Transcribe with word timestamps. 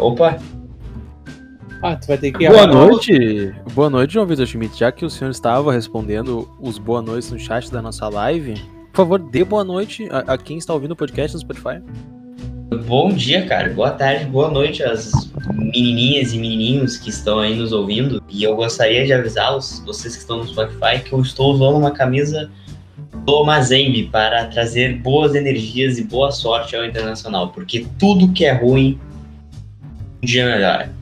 Opa! 0.00 0.38
Ah, 1.82 1.96
tu 1.96 2.08
vai 2.08 2.18
ter 2.18 2.30
que. 2.30 2.46
Boa 2.46 2.66
noite! 2.66 3.54
Boa 3.72 3.88
noite, 3.88 4.12
João 4.12 4.26
Vitor 4.26 4.46
Schmidt. 4.46 4.78
Já 4.78 4.92
que 4.92 5.02
o 5.02 5.08
senhor 5.08 5.30
estava 5.30 5.72
respondendo 5.72 6.46
os 6.60 6.76
boa 6.76 7.00
noites 7.00 7.32
no 7.32 7.38
chat 7.38 7.72
da 7.72 7.80
nossa 7.80 8.06
live, 8.10 8.60
por 8.92 8.98
favor, 8.98 9.18
dê 9.18 9.42
boa 9.42 9.64
noite 9.64 10.06
a, 10.10 10.34
a 10.34 10.36
quem 10.36 10.58
está 10.58 10.74
ouvindo 10.74 10.90
o 10.90 10.96
podcast 10.96 11.34
no 11.34 11.40
Spotify. 11.40 11.82
Bom 12.86 13.14
dia, 13.14 13.46
cara. 13.46 13.72
Boa 13.72 13.92
tarde, 13.92 14.26
boa 14.26 14.50
noite 14.50 14.82
às 14.82 15.10
menininhas 15.54 16.34
e 16.34 16.38
menininhos 16.38 16.98
que 16.98 17.08
estão 17.08 17.38
aí 17.38 17.56
nos 17.56 17.72
ouvindo. 17.72 18.22
E 18.28 18.44
eu 18.44 18.54
gostaria 18.54 19.06
de 19.06 19.14
avisá-los, 19.14 19.82
vocês 19.86 20.16
que 20.16 20.20
estão 20.20 20.36
no 20.36 20.46
Spotify, 20.46 21.02
que 21.02 21.14
eu 21.14 21.20
estou 21.22 21.54
usando 21.54 21.78
uma 21.78 21.92
camisa 21.92 22.50
do 23.24 23.42
Mazembe 23.42 24.02
para 24.12 24.48
trazer 24.48 24.98
boas 24.98 25.34
energias 25.34 25.96
e 25.96 26.04
boa 26.04 26.30
sorte 26.30 26.76
ao 26.76 26.84
Internacional, 26.84 27.48
porque 27.48 27.86
tudo 27.98 28.30
que 28.34 28.44
é 28.44 28.52
ruim 28.52 29.00
dia 30.22 30.46
melhora. 30.46 30.92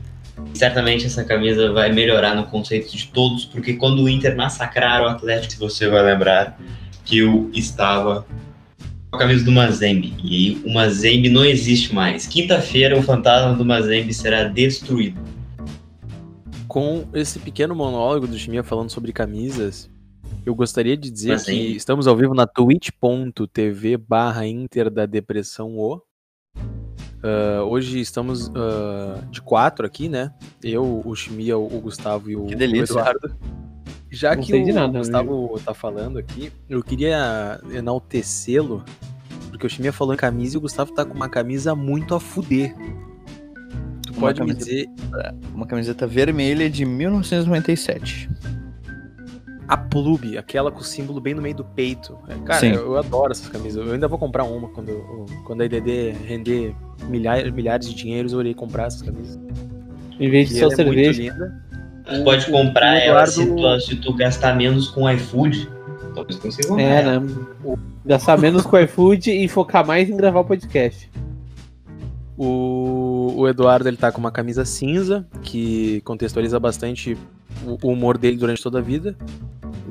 Certamente 0.53 1.05
essa 1.05 1.23
camisa 1.23 1.71
vai 1.71 1.91
melhorar 1.91 2.35
no 2.35 2.45
conceito 2.45 2.95
de 2.95 3.07
todos, 3.07 3.45
porque 3.45 3.73
quando 3.73 4.03
o 4.03 4.09
Inter 4.09 4.35
massacrar 4.35 5.01
o 5.03 5.07
Atlético, 5.07 5.59
você 5.59 5.87
vai 5.87 6.03
lembrar 6.03 6.59
que 7.03 7.19
eu 7.19 7.49
estava 7.53 8.25
com 9.09 9.17
a 9.17 9.19
camisa 9.19 9.43
do 9.43 9.51
Mazembe. 9.51 10.15
E 10.23 10.61
o 10.65 10.73
Mazembe 10.73 11.29
não 11.29 11.43
existe 11.43 11.93
mais. 11.93 12.27
Quinta-feira 12.27 12.97
o 12.97 13.01
fantasma 13.01 13.55
do 13.55 13.65
Mazembe 13.65 14.13
será 14.13 14.43
destruído. 14.43 15.19
Com 16.67 17.07
esse 17.13 17.39
pequeno 17.39 17.75
monólogo 17.75 18.27
do 18.27 18.37
Chimia 18.37 18.63
falando 18.63 18.91
sobre 18.91 19.11
camisas, 19.11 19.89
eu 20.45 20.53
gostaria 20.53 20.95
de 20.95 21.09
dizer 21.09 21.31
Mazembe. 21.31 21.59
que 21.59 21.75
estamos 21.75 22.07
ao 22.07 22.15
vivo 22.15 22.33
na 22.33 22.45
twitch.tv 22.45 23.97
barra 23.97 24.47
Inter 24.47 24.89
da 24.89 25.05
Depressão 25.05 25.77
O. 25.77 26.01
Uh, 27.19 27.63
hoje 27.63 27.99
estamos 27.99 28.47
uh, 28.47 29.25
de 29.29 29.41
quatro 29.41 29.85
aqui, 29.85 30.07
né? 30.07 30.33
Eu, 30.63 31.01
o 31.03 31.15
Chimia, 31.15 31.57
o 31.57 31.67
Gustavo 31.81 32.29
e 32.31 32.35
o, 32.35 32.45
que 32.45 32.55
delícia. 32.55 32.95
o 32.95 32.99
Eduardo. 32.99 33.35
Já 34.09 34.35
Não 34.35 34.41
que 34.41 34.53
o 34.53 34.73
nada, 34.73 34.97
Gustavo 34.99 35.37
amigo. 35.37 35.59
tá 35.59 35.73
falando 35.73 36.17
aqui, 36.17 36.51
eu 36.67 36.81
queria 36.81 37.59
enaltecê-lo, 37.71 38.83
porque 39.49 39.67
o 39.67 39.69
Chimia 39.69 39.93
falou 39.93 40.13
em 40.13 40.17
camisa 40.17 40.55
e 40.55 40.57
o 40.57 40.61
Gustavo 40.61 40.93
tá 40.93 41.05
com 41.05 41.13
uma 41.13 41.29
camisa 41.29 41.75
muito 41.75 42.15
a 42.15 42.19
fuder. 42.19 42.73
Tu 44.01 44.13
uma 44.13 44.21
pode 44.21 44.41
me 44.41 44.53
dizer. 44.53 44.87
Uma 45.53 45.67
camiseta 45.67 46.07
vermelha 46.07 46.69
de 46.69 46.85
1997 46.85 48.29
a 49.69 49.77
Plube, 49.77 50.35
aquela 50.35 50.71
com 50.71 50.79
o 50.79 50.83
símbolo 50.83 51.21
bem 51.21 51.35
no 51.35 51.43
meio 51.43 51.53
do 51.53 51.63
peito. 51.63 52.17
É, 52.27 52.33
cara, 52.43 52.65
eu, 52.65 52.87
eu, 52.87 52.97
adoro 52.97 53.31
essas 53.31 53.47
camisas. 53.47 53.85
Eu 53.85 53.93
ainda 53.93 54.07
vou 54.07 54.17
comprar 54.17 54.43
uma 54.43 54.67
quando, 54.69 55.27
quando 55.45 55.61
a 55.61 55.65
IDD 55.65 56.15
render 56.25 56.75
milhares, 57.07 57.53
milhares 57.53 57.87
de 57.87 57.93
dinheiros, 57.93 58.33
eu 58.33 58.39
irei 58.41 58.55
comprar 58.55 58.85
essas 58.87 59.03
camisas. 59.03 59.39
Em 60.19 60.27
vez 60.27 60.49
de 60.49 60.59
só 60.59 60.69
é 60.69 60.75
cerveja. 60.75 61.35
Tu 62.03 62.23
pode 62.23 62.49
comprar 62.49 62.97
ela 62.97 63.23
se, 63.27 63.45
tu, 63.45 63.79
se 63.79 63.95
tu 63.97 64.11
gastar 64.15 64.55
menos 64.55 64.87
com 64.87 65.07
iFood. 65.07 65.69
Talvez 66.15 66.39
consiga 66.39 66.81
É, 66.81 67.03
né? 67.03 67.27
Gastar 68.03 68.39
menos 68.39 68.65
com 68.65 68.75
iFood 68.75 69.29
e 69.29 69.47
focar 69.47 69.85
mais 69.85 70.09
em 70.09 70.17
gravar 70.17 70.39
o 70.39 70.45
podcast. 70.45 71.11
O, 72.35 73.35
o 73.37 73.47
Eduardo 73.47 73.87
ele 73.87 73.97
tá 73.97 74.11
com 74.11 74.19
uma 74.19 74.31
camisa 74.31 74.65
cinza 74.65 75.27
que 75.43 76.01
contextualiza 76.01 76.59
bastante 76.59 77.15
o, 77.63 77.77
o 77.87 77.91
humor 77.91 78.17
dele 78.17 78.37
durante 78.37 78.63
toda 78.63 78.79
a 78.79 78.81
vida. 78.81 79.15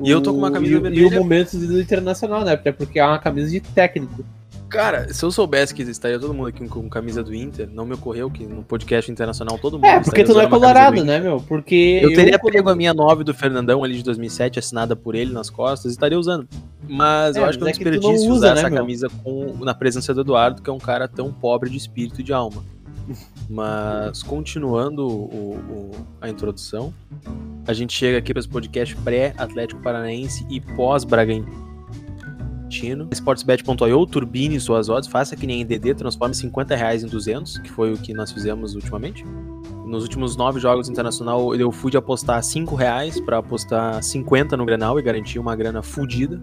E 0.03 0.09
eu 0.09 0.21
tô 0.21 0.31
com 0.31 0.37
uma 0.37 0.51
camisa 0.51 0.75
e, 0.75 0.79
vermelha. 0.79 1.01
E 1.01 1.05
o 1.05 1.11
momento 1.11 1.57
do 1.57 1.79
internacional, 1.79 2.43
né? 2.43 2.53
Até 2.53 2.71
porque 2.71 2.99
é 2.99 3.05
uma 3.05 3.19
camisa 3.19 3.49
de 3.49 3.59
técnico. 3.59 4.23
Cara, 4.69 5.11
se 5.11 5.25
eu 5.25 5.31
soubesse 5.31 5.73
que 5.73 5.81
estaria 5.81 6.19
todo 6.19 6.31
mundo 6.31 6.47
aqui 6.47 6.65
com 6.67 6.87
camisa 6.87 7.23
do 7.23 7.33
Inter, 7.33 7.67
não 7.73 7.87
me 7.87 7.95
ocorreu 7.95 8.29
que 8.29 8.45
no 8.45 8.61
podcast 8.61 9.11
internacional 9.11 9.57
todo 9.57 9.73
mundo. 9.73 9.85
É, 9.85 9.99
porque 9.99 10.23
tu 10.23 10.33
não 10.33 10.41
é 10.41 10.47
colorado, 10.47 11.03
né, 11.03 11.19
meu? 11.19 11.41
Porque. 11.47 11.99
Eu, 12.03 12.11
eu 12.11 12.15
teria 12.15 12.37
pego 12.37 12.69
a 12.69 12.75
minha 12.75 12.93
9 12.93 13.23
do 13.23 13.33
Fernandão 13.33 13.83
ali 13.83 13.95
de 13.95 14.03
2007, 14.03 14.59
assinada 14.59 14.95
por 14.95 15.15
ele 15.15 15.33
nas 15.33 15.49
costas, 15.49 15.91
e 15.91 15.95
estaria 15.95 16.19
usando. 16.19 16.47
Mas 16.87 17.35
é, 17.35 17.39
eu 17.39 17.45
acho 17.45 17.57
que 17.57 17.63
é 17.63 17.67
um 17.67 17.71
desperdício 17.71 18.11
é 18.11 18.13
usa, 18.13 18.31
usar 18.31 18.53
né, 18.53 18.61
essa 18.61 18.69
meu? 18.69 18.79
camisa 18.79 19.07
com, 19.23 19.57
na 19.61 19.73
presença 19.73 20.13
do 20.13 20.21
Eduardo, 20.21 20.61
que 20.61 20.69
é 20.69 20.73
um 20.73 20.79
cara 20.79 21.07
tão 21.07 21.33
pobre 21.33 21.67
de 21.69 21.77
espírito 21.77 22.21
e 22.21 22.23
de 22.23 22.31
alma. 22.31 22.63
Mas 23.49 24.23
continuando 24.23 25.07
o, 25.07 25.55
o, 25.55 25.91
a 26.21 26.29
introdução, 26.29 26.93
a 27.67 27.73
gente 27.73 27.93
chega 27.93 28.17
aqui 28.17 28.33
para 28.33 28.39
esse 28.39 28.49
podcast 28.49 28.95
pré-Atlético 28.97 29.81
Paranaense 29.81 30.45
e 30.49 30.59
pós-Bragantino. 30.59 31.69
Sportsbet.io, 33.11 34.05
turbine 34.05 34.59
suas 34.59 34.89
odds, 34.89 35.09
faça 35.09 35.35
que 35.35 35.47
nem 35.47 35.65
DD, 35.65 35.95
transforme 35.95 36.35
50 36.35 36.75
reais 36.75 37.03
em 37.03 37.07
200, 37.07 37.57
que 37.59 37.71
foi 37.71 37.93
o 37.93 37.97
que 37.97 38.13
nós 38.13 38.31
fizemos 38.31 38.75
ultimamente. 38.75 39.25
Nos 39.85 40.03
últimos 40.03 40.35
nove 40.35 40.59
jogos 40.59 40.87
internacional, 40.87 41.55
eu 41.55 41.71
fui 41.71 41.89
de 41.89 41.97
apostar 41.97 42.43
5 42.43 42.75
reais 42.75 43.19
para 43.19 43.39
apostar 43.39 44.03
50 44.03 44.55
no 44.55 44.63
Grenal 44.63 44.99
e 44.99 45.01
garantir 45.01 45.39
uma 45.39 45.55
grana 45.55 45.81
fodida. 45.81 46.39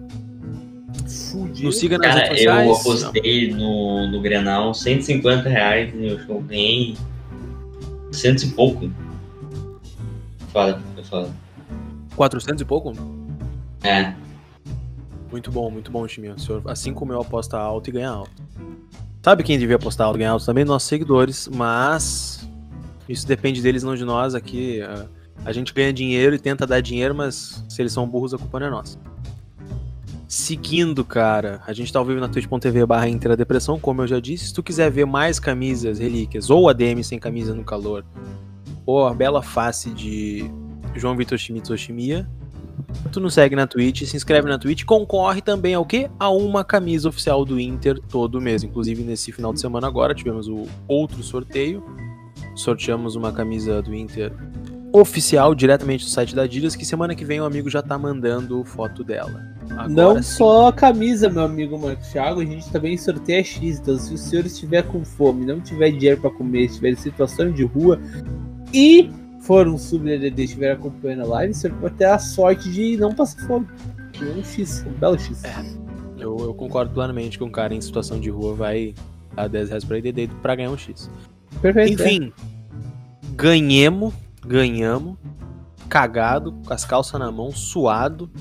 Fudido. 1.07 1.67
Nos 1.67 1.79
siga 1.79 1.97
nas 1.97 2.13
Cara, 2.13 2.39
eu 2.39 2.73
apostei 2.73 3.53
no, 3.53 4.07
no 4.11 4.21
Grenal 4.21 4.73
150 4.73 5.47
reais 5.47 5.93
e 5.95 6.07
eu 6.07 6.41
ganhei 6.41 6.97
cento 8.11 8.43
e 8.43 8.49
pouco. 8.49 8.91
Fala, 10.51 10.81
eu 10.95 11.03
falo. 11.03 11.33
400 12.15 12.61
e 12.61 12.65
pouco? 12.65 12.93
É. 13.83 14.13
Muito 15.31 15.51
bom, 15.51 15.69
muito 15.69 15.91
bom, 15.91 16.05
time. 16.07 16.29
O 16.29 16.39
senhor, 16.39 16.61
assim 16.65 16.93
como 16.93 17.13
eu 17.13 17.21
aposta 17.21 17.57
alto 17.57 17.89
e 17.89 17.93
ganha 17.93 18.09
alto. 18.09 18.31
Sabe 19.21 19.43
quem 19.43 19.59
devia 19.59 19.75
apostar 19.75 20.07
alto 20.07 20.17
e 20.17 20.19
ganhar 20.19 20.31
alto 20.31 20.45
também? 20.45 20.65
Nossos 20.65 20.87
seguidores, 20.87 21.47
mas 21.47 22.47
isso 23.07 23.27
depende 23.27 23.61
deles, 23.61 23.83
não 23.83 23.95
de 23.95 24.03
nós. 24.03 24.33
Aqui 24.33 24.81
a 25.45 25.51
gente 25.51 25.73
ganha 25.73 25.93
dinheiro 25.93 26.35
e 26.35 26.39
tenta 26.39 26.65
dar 26.65 26.81
dinheiro, 26.81 27.13
mas 27.13 27.63
se 27.69 27.81
eles 27.81 27.93
são 27.93 28.07
burros, 28.07 28.33
a 28.33 28.37
culpa 28.37 28.59
não 28.59 28.67
é 28.67 28.69
nossa. 28.69 28.97
Seguindo, 30.37 31.03
cara, 31.03 31.61
a 31.65 31.73
gente 31.73 31.91
tá 31.91 31.97
ao 31.97 32.05
vivo 32.05 32.19
na 32.19 32.29
twitch.tv 32.29 32.85
barra 32.85 33.07
Depressão, 33.35 33.79
como 33.79 34.03
eu 34.03 34.07
já 34.07 34.19
disse. 34.19 34.45
Se 34.45 34.53
tu 34.53 34.61
quiser 34.61 34.91
ver 34.91 35.03
mais 35.03 35.39
camisas, 35.39 35.97
relíquias, 35.97 36.51
ou 36.51 36.69
ADM 36.69 37.01
sem 37.01 37.17
camisa 37.17 37.55
no 37.55 37.63
calor, 37.63 38.05
ou 38.85 39.07
a 39.07 39.15
bela 39.15 39.41
face 39.41 39.89
de 39.89 40.45
João 40.95 41.17
Vitor 41.17 41.39
Schmitz 41.39 41.71
Oshimia, 41.71 42.29
tu 43.11 43.19
nos 43.19 43.33
segue 43.33 43.55
na 43.55 43.65
Twitch, 43.65 44.03
se 44.03 44.15
inscreve 44.15 44.47
na 44.47 44.59
Twitch, 44.59 44.85
concorre 44.85 45.41
também 45.41 45.73
ao 45.73 45.83
quê? 45.83 46.07
A 46.19 46.29
uma 46.29 46.63
camisa 46.63 47.09
oficial 47.09 47.43
do 47.43 47.59
Inter 47.59 47.99
todo 47.99 48.39
mês. 48.39 48.63
Inclusive, 48.63 49.01
nesse 49.01 49.31
final 49.31 49.51
de 49.51 49.59
semana 49.59 49.87
agora, 49.87 50.13
tivemos 50.13 50.47
o 50.47 50.67
outro 50.87 51.23
sorteio. 51.23 51.83
Sorteamos 52.55 53.15
uma 53.15 53.31
camisa 53.31 53.81
do 53.81 53.93
Inter 53.93 54.31
oficial 54.93 55.55
diretamente 55.55 56.05
do 56.05 56.11
site 56.11 56.35
da 56.35 56.43
Adidas, 56.43 56.75
que 56.75 56.85
semana 56.85 57.15
que 57.15 57.25
vem 57.25 57.41
o 57.41 57.45
amigo 57.45 57.71
já 57.71 57.81
tá 57.81 57.97
mandando 57.97 58.63
foto 58.63 59.03
dela. 59.03 59.56
Agora 59.71 59.87
não 59.89 60.15
sim. 60.15 60.37
só 60.37 60.67
a 60.67 60.73
camisa, 60.73 61.29
meu 61.29 61.43
amigo 61.43 61.77
Marcos 61.77 62.07
Thiago, 62.07 62.41
a 62.41 62.45
gente 62.45 62.69
também 62.71 62.97
sorteia 62.97 63.43
X. 63.43 63.79
Então, 63.79 63.97
se 63.97 64.13
o 64.13 64.17
senhor 64.17 64.45
estiver 64.45 64.83
com 64.83 65.03
fome, 65.03 65.45
não 65.45 65.59
tiver 65.59 65.91
dinheiro 65.91 66.21
para 66.21 66.29
comer, 66.31 66.65
estiver 66.65 66.91
em 66.91 66.95
situação 66.95 67.51
de 67.51 67.63
rua 67.63 67.99
e 68.73 69.09
for 69.41 69.67
um 69.67 69.77
sub-DDD 69.77 70.43
estiver 70.43 70.71
acompanhando 70.71 71.23
a 71.23 71.27
live, 71.27 71.51
o 71.51 71.55
senhor 71.55 71.77
pode 71.77 71.95
ter 71.95 72.05
a 72.05 72.19
sorte 72.19 72.69
de 72.71 72.97
não 72.97 73.13
passar 73.13 73.45
fome. 73.47 73.67
Um 74.21 74.43
X, 74.43 74.83
um 74.87 74.91
belo 74.93 75.17
X. 75.19 75.43
É, 75.43 75.63
eu, 76.17 76.37
eu, 76.39 76.53
concordo 76.53 76.91
plenamente 76.91 77.37
que 77.37 77.43
um 77.43 77.51
cara 77.51 77.73
em 77.73 77.79
situação 77.79 78.19
de 78.19 78.29
rua 78.29 78.55
vai 78.55 78.95
dar 79.35 79.47
10 79.47 79.69
reais 79.69 79.85
pra 79.85 79.99
DDD 79.99 80.29
pra 80.41 80.55
ganhar 80.55 80.71
um 80.71 80.77
X. 80.77 81.09
Perfeito. 81.61 82.01
Enfim, 82.01 82.33
é. 82.35 83.35
ganhemos 83.35 84.13
ganhamos, 84.47 85.17
cagado, 85.89 86.53
com 86.65 86.73
as 86.73 86.85
calças 86.85 87.19
na 87.19 87.29
mão, 87.31 87.51
suado, 87.51 88.31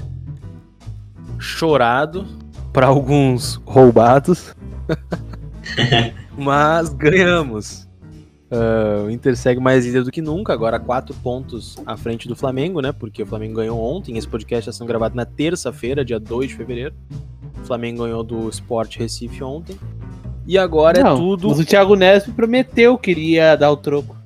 chorado, 1.38 2.26
para 2.72 2.86
alguns 2.86 3.54
roubados, 3.64 4.54
mas 6.36 6.90
ganhamos. 6.90 7.86
Uh, 8.48 9.06
o 9.06 9.10
Inter 9.10 9.36
segue 9.36 9.60
mais 9.60 9.84
líder 9.84 10.04
do 10.04 10.12
que 10.12 10.22
nunca, 10.22 10.52
agora 10.52 10.78
quatro 10.78 11.12
pontos 11.16 11.76
à 11.84 11.96
frente 11.96 12.28
do 12.28 12.36
Flamengo, 12.36 12.80
né? 12.80 12.92
Porque 12.92 13.22
o 13.22 13.26
Flamengo 13.26 13.56
ganhou 13.56 13.80
ontem. 13.80 14.16
Esse 14.16 14.28
podcast 14.28 14.68
está 14.68 14.78
sendo 14.78 14.86
gravado 14.86 15.16
na 15.16 15.24
terça-feira, 15.24 16.04
dia 16.04 16.20
2 16.20 16.50
de 16.50 16.54
fevereiro. 16.54 16.94
O 17.60 17.66
Flamengo 17.66 18.04
ganhou 18.04 18.22
do 18.22 18.48
Sport 18.50 18.98
Recife 18.98 19.42
ontem. 19.42 19.76
E 20.46 20.56
agora 20.56 21.00
é 21.00 21.02
Não, 21.02 21.14
é 21.14 21.16
tudo. 21.16 21.48
Mas 21.48 21.58
o 21.58 21.64
Thiago 21.64 21.96
Neves 21.96 22.28
prometeu 22.32 22.96
que 22.96 23.10
iria 23.10 23.56
dar 23.56 23.72
o 23.72 23.76
troco. 23.76 24.16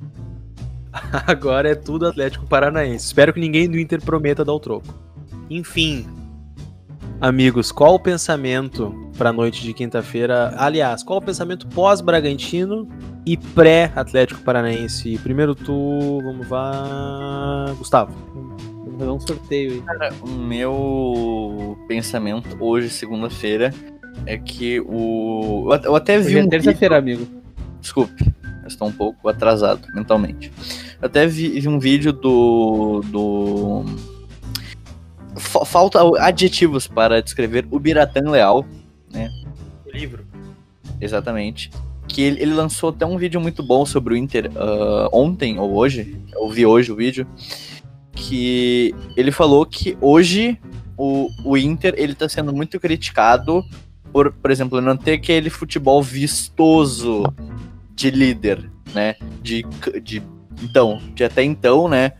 Agora 1.26 1.70
é 1.70 1.74
tudo 1.74 2.06
Atlético 2.06 2.46
Paranaense. 2.46 3.06
Espero 3.06 3.32
que 3.32 3.40
ninguém 3.40 3.68
do 3.68 3.78
Inter 3.78 4.02
prometa 4.02 4.44
dar 4.44 4.52
o 4.52 4.60
troco. 4.60 4.92
Enfim, 5.48 6.06
amigos, 7.20 7.70
qual 7.70 7.94
o 7.94 7.99
pensamento 7.99 8.94
para 9.19 9.31
a 9.31 9.32
noite 9.32 9.62
de 9.62 9.75
quinta-feira? 9.75 10.55
Aliás, 10.56 11.02
qual 11.02 11.19
o 11.19 11.22
pensamento 11.22 11.67
pós-Bragantino 11.69 12.88
e 13.26 13.37
pré-Atlético 13.37 14.40
Paranaense? 14.40 15.19
Primeiro 15.19 15.55
tu, 15.55 16.20
vamos 16.22 16.49
lá, 16.49 17.72
Gustavo. 17.76 18.12
Vamos 18.34 18.99
fazer 18.99 19.11
um 19.11 19.20
sorteio 19.20 19.72
aí. 19.72 19.82
Cara, 19.82 20.12
o 20.22 20.28
meu 20.28 21.78
pensamento 21.87 22.56
hoje, 22.58 22.88
segunda-feira, 22.88 23.75
é 24.26 24.38
que 24.38 24.81
o. 24.81 25.69
Eu 25.84 25.94
até 25.94 26.19
vi. 26.19 26.37
Hoje 26.37 26.38
é 26.38 26.49
terça-feira, 26.49 26.96
amigo. 26.96 27.26
Desculpe. 27.81 28.32
estou 28.66 28.88
um 28.88 28.93
pouco 28.93 29.28
atrasado 29.28 29.87
mentalmente. 29.94 30.52
Eu 31.00 31.06
até 31.06 31.26
vi, 31.26 31.61
vi 31.61 31.69
um 31.69 31.78
vídeo 31.78 32.12
do. 32.12 33.02
do. 33.06 33.84
Fa- 35.40 35.64
Falta 35.64 35.98
adjetivos 36.20 36.87
para 36.87 37.20
descrever 37.20 37.66
o 37.70 37.78
Biratan 37.81 38.31
Leal, 38.31 38.64
O 39.87 39.90
livro. 39.90 40.25
exatamente. 41.00 41.70
Que 42.06 42.22
ele, 42.22 42.42
ele 42.42 42.54
lançou 42.54 42.90
até 42.90 43.06
um 43.06 43.16
vídeo 43.16 43.40
muito 43.40 43.62
bom 43.62 43.84
sobre 43.87 44.14
o 44.14 44.16
Inter 44.16 44.50
ah, 44.56 45.08
ontem 45.12 45.58
ou 45.58 45.75
hoje. 45.75 46.16
Eu 46.32 46.48
vi 46.50 46.66
hoje 46.66 46.90
o 46.92 46.96
vídeo. 46.96 47.26
Que 48.12 48.94
ele 49.16 49.31
falou 49.31 49.64
que 49.64 49.96
hoje 50.00 50.58
o, 50.96 51.28
o 51.44 51.56
Inter 51.56 51.94
ele 51.96 52.14
tá 52.14 52.28
sendo 52.28 52.52
muito 52.52 52.78
criticado 52.78 53.64
por, 54.12 54.32
por 54.32 54.50
exemplo, 54.50 54.81
não 54.81 54.96
ter 54.96 55.12
aquele 55.12 55.48
futebol 55.48 56.02
vistoso 56.02 57.22
de 57.94 58.10
líder, 58.10 58.69
né? 58.92 59.14
De, 59.40 59.64
de 60.02 60.20
então, 60.62 61.00
de 61.14 61.22
até 61.25 61.44
então, 61.44 61.88
né? 61.88 62.12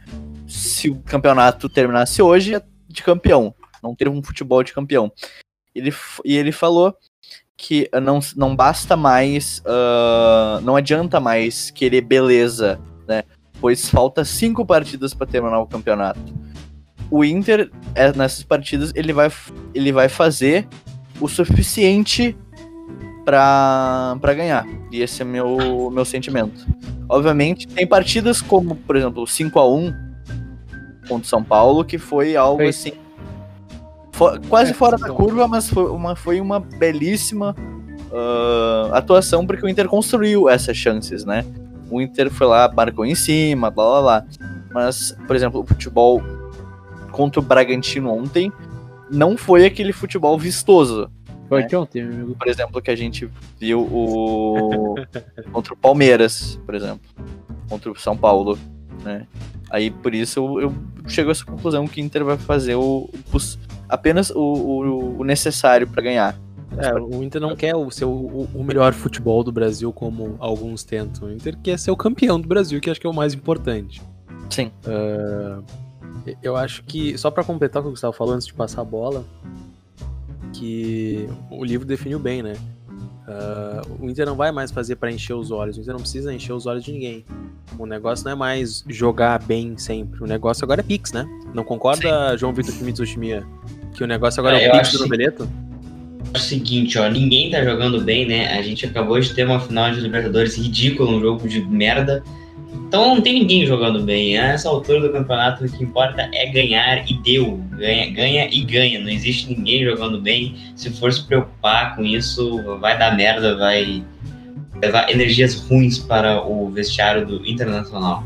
Se 0.47 0.89
o 0.89 0.97
campeonato 1.01 1.69
terminasse 1.69 2.23
hoje, 2.23 2.61
de 2.91 3.03
campeão. 3.03 3.55
Não 3.83 3.95
ter 3.95 4.09
um 4.09 4.23
futebol 4.23 4.63
de 4.63 4.73
campeão. 4.73 5.11
Ele, 5.75 5.95
e 6.25 6.37
ele 6.37 6.53
falou 6.53 6.95
que 7.57 7.89
não, 8.03 8.21
não 8.37 8.57
basta 8.57 8.97
mais, 8.97 9.63
ah, 9.67 10.61
não 10.63 10.77
adianta 10.77 11.21
mais 11.21 11.71
querer 11.71 12.01
beleza, 12.01 12.81
né? 13.07 13.23
Pois 13.61 13.89
falta 13.89 14.25
cinco 14.25 14.65
partidas 14.65 15.13
para 15.13 15.27
terminar 15.27 15.61
o 15.61 15.67
campeonato. 15.67 16.21
O 17.11 17.25
Inter, 17.25 17.71
é, 17.95 18.13
nessas 18.13 18.43
partidas, 18.45 18.93
ele 18.95 19.13
vai, 19.13 19.31
ele 19.75 19.93
vai 19.93 20.09
fazer 20.09 20.67
o 21.21 21.29
suficiente 21.29 22.37
para 23.25 24.35
ganhar. 24.35 24.67
E 24.91 25.03
esse 25.03 25.21
é 25.21 25.25
meu, 25.25 25.91
meu 25.93 26.05
sentimento. 26.05 26.67
Obviamente, 27.09 27.67
tem 27.67 27.87
partidas 27.87 28.41
como, 28.41 28.75
por 28.75 28.97
exemplo, 28.97 29.23
o 29.23 29.27
5x1 29.27 30.10
contra 31.11 31.27
o 31.27 31.29
São 31.29 31.43
Paulo, 31.45 31.85
que 31.85 31.99
foi 31.99 32.37
algo 32.37 32.59
Foi. 32.59 32.69
assim. 32.69 32.93
fo- 34.13 34.39
quase 34.49 34.71
É, 34.71 34.75
fora 34.75 34.97
da 34.97 35.07
então. 35.07 35.17
curva, 35.17 35.47
mas 35.49 35.69
foi 35.69 35.85
uma, 35.91 36.15
foi 36.17 36.41
uma 36.41 36.61
belíssima 36.61 37.55
ah, 38.13 38.91
atuação, 38.93 39.47
porque 39.47 39.65
o 39.65 39.69
Inter 39.69 39.87
construiu 39.89 40.49
essas 40.49 40.77
chances, 40.77 41.25
né? 41.25 41.45
O 41.91 42.01
Inter 42.01 42.31
foi 42.31 42.47
lá, 42.47 42.71
marcou 42.73 43.05
em 43.05 43.15
cima, 43.15 43.71
blá 43.71 43.85
blá 43.85 44.03
blá. 44.03 44.25
Mas, 44.73 45.17
por 45.27 45.35
exemplo, 45.35 45.61
o 45.61 45.67
futebol 45.67 46.23
contra 47.11 47.41
o 47.41 47.43
Bragantino 47.43 48.13
ontem 48.13 48.53
não 49.11 49.37
foi 49.37 49.65
aquele 49.67 49.93
futebol 49.93 50.39
vistoso 50.39 51.11
Foi 51.49 51.63
É. 51.63 51.67
de 51.67 51.75
ontem, 51.75 52.05
meu 52.05 52.13
amigo. 52.15 52.37
por 52.39 52.47
exemplo, 52.47 52.81
que 52.81 52.91
a 52.93 52.97
gente 52.97 53.29
viu 53.59 53.81
o 53.81 54.95
contra 55.53 55.75
o 55.75 55.77
Palmeiras, 55.77 56.61
por 56.65 56.75
exemplo, 56.77 57.01
contra 57.69 57.91
o 57.91 57.97
São 57.99 58.17
Paulo, 58.17 58.57
né? 59.03 59.27
Aí 59.71 59.91
por 59.91 60.15
isso 60.15 60.41
eu, 60.41 60.61
eu 60.63 60.75
chego 61.07 61.29
a 61.31 61.33
essa 61.33 61.45
conclusão 61.45 61.87
que 61.87 62.01
o 62.01 62.05
Inter 62.05 62.25
vai 62.25 62.37
fazer 62.37 62.75
o, 62.75 63.09
o 63.33 63.39
apenas 63.89 64.31
o, 64.31 64.39
o- 64.39 65.21
o 65.21 65.25
necessário 65.25 65.87
para 65.87 66.03
ganhar. 66.03 66.37
É, 66.77 66.95
o 66.95 67.23
Inter 67.23 67.41
não 67.41 67.57
quer 67.57 67.75
o- 67.75 67.91
ser 67.91 68.05
o, 68.05 68.11
o- 68.55 68.65
melhor 68.65 68.93
futebol 68.93 69.43
do 69.43 69.51
Brasil, 69.53 69.93
como 69.93 70.37
alguns 70.39 70.85
tentam. 70.85 71.29
O 71.29 71.33
Inter 71.33 71.57
quer 71.63 71.79
ser 71.79 71.91
o 71.91 71.97
campeão 71.97 72.41
do 72.41 72.47
Brasil, 72.49 72.81
que 72.81 72.91
acho 72.91 73.01
que 73.01 73.07
é 73.07 73.11
o 73.11 73.15
mais 73.15 73.33
importante. 73.35 74.01
Sim. 74.49 74.71
Eu 76.43 76.57
acho 76.57 76.83
que, 76.85 77.17
só 77.19 77.31
pra 77.31 77.43
completar 77.45 77.81
o 77.81 77.85
que 77.85 77.89
o 77.89 77.93
Gustavo 77.93 78.13
falou 78.13 78.35
antes 78.35 78.47
de 78.47 78.55
passar 78.55 78.83
a 78.83 78.85
bola, 78.85 79.25
que 80.53 81.29
o 81.51 81.65
livro 81.65 81.87
definiu 81.87 82.19
bem, 82.19 82.43
né? 82.43 82.55
Ah, 83.31 83.83
o 84.01 84.11
Inter 84.11 84.27
não 84.27 84.35
vai 84.35 84.51
mais 84.51 84.73
fazer 84.73 84.97
pra 84.97 85.11
encher 85.11 85.35
os 85.35 85.53
olhos. 85.53 85.77
O 85.77 85.81
Inter 85.81 85.93
não 85.93 86.01
precisa 86.01 86.35
encher 86.35 86.53
os 86.53 86.67
olhos 86.67 86.83
de 86.83 86.93
ninguém. 86.93 87.25
O 87.79 87.87
negócio 87.87 88.25
não 88.25 88.33
é 88.33 88.35
mais 88.35 88.85
jogar 88.89 89.41
bem 89.43 89.77
sempre. 89.79 90.23
O 90.23 90.27
negócio 90.27 90.65
agora 90.65 90.81
é 90.81 90.85
Pix, 90.85 91.13
né? 91.13 91.25
Não 91.55 91.63
concorda, 91.63 92.37
João 92.37 92.53
Vitor 92.53 92.75
Schmitz 92.75 92.99
Oshimia? 92.99 93.47
Que 93.95 94.03
o 94.03 94.07
negócio 94.07 94.41
agora 94.41 94.61
É, 94.61 94.65
é, 94.65 94.69
o 94.69 94.73
Pix 94.73 94.91
do 94.91 94.99
sim. 94.99 95.05
Noveleto? 95.05 95.49
É 96.35 96.37
o 96.37 96.41
seguinte, 96.41 96.99
ó, 96.99 97.09
ninguém 97.09 97.51
tá 97.51 97.63
jogando 97.65 98.01
bem, 98.01 98.27
né? 98.27 98.57
A 98.59 98.63
gente 98.63 98.85
acabou 98.87 99.19
de 99.19 99.33
ter 99.33 99.45
uma 99.45 99.61
final 99.61 99.91
de 99.93 100.01
Libertadores 100.01 100.57
ridícula, 100.57 101.11
um 101.11 101.21
jogo 101.21 101.49
de 101.49 101.61
merda. 101.63 102.23
Então 102.73 103.15
não 103.15 103.21
tem 103.21 103.35
ninguém 103.35 103.65
jogando 103.67 104.03
bem. 104.03 104.37
A 104.39 104.49
essa 104.49 104.69
altura 104.69 105.01
do 105.01 105.13
campeonato, 105.13 105.65
o 105.65 105.71
que 105.71 105.83
importa 105.83 106.29
é 106.35 106.47
ganhar 106.47 107.09
e 107.09 107.15
deu. 107.15 107.57
Ganha, 107.73 108.11
ganha 108.11 108.49
e 108.51 108.63
ganha. 108.65 109.01
Não 109.01 109.09
existe 109.09 109.49
ninguém 109.53 109.85
jogando 109.85 110.21
bem. 110.21 110.55
Se 110.77 110.91
for 110.91 111.13
se 111.13 111.25
preocupar 111.25 111.95
com 111.97 112.05
isso, 112.05 112.63
vai 112.81 112.99
dar 112.99 113.17
merda, 113.17 113.57
vai 113.57 114.03
levar 114.83 115.11
energias 115.11 115.55
ruins 115.55 115.99
para 115.99 116.45
o 116.47 116.71
vestiário 116.71 117.27
do 117.27 117.47
Internacional. 117.47 118.25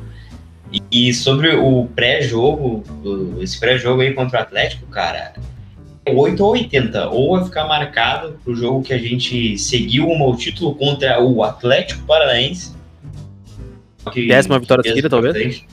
E, 0.72 1.08
e 1.08 1.14
sobre 1.14 1.54
o 1.54 1.86
pré-jogo, 1.94 2.82
o- 3.04 3.42
esse 3.42 3.58
pré-jogo 3.60 4.00
aí 4.02 4.12
contra 4.14 4.38
o 4.40 4.42
Atlético, 4.42 4.86
cara, 4.86 5.34
8 6.06 6.42
ou 6.44 6.52
80. 6.52 7.08
Ou 7.10 7.36
vai 7.36 7.44
ficar 7.44 7.66
marcado 7.66 8.38
pro 8.44 8.54
jogo 8.54 8.82
que 8.82 8.92
a 8.92 8.98
gente 8.98 9.56
seguiu 9.58 10.10
ao 10.12 10.36
título 10.36 10.74
contra 10.74 11.22
o 11.22 11.42
Atlético 11.44 12.04
Paranaense. 12.06 12.73
Que- 14.12 14.28
Décima 14.28 14.58
vitória 14.58 14.82
seguida, 14.82 15.08
talvez? 15.08 15.64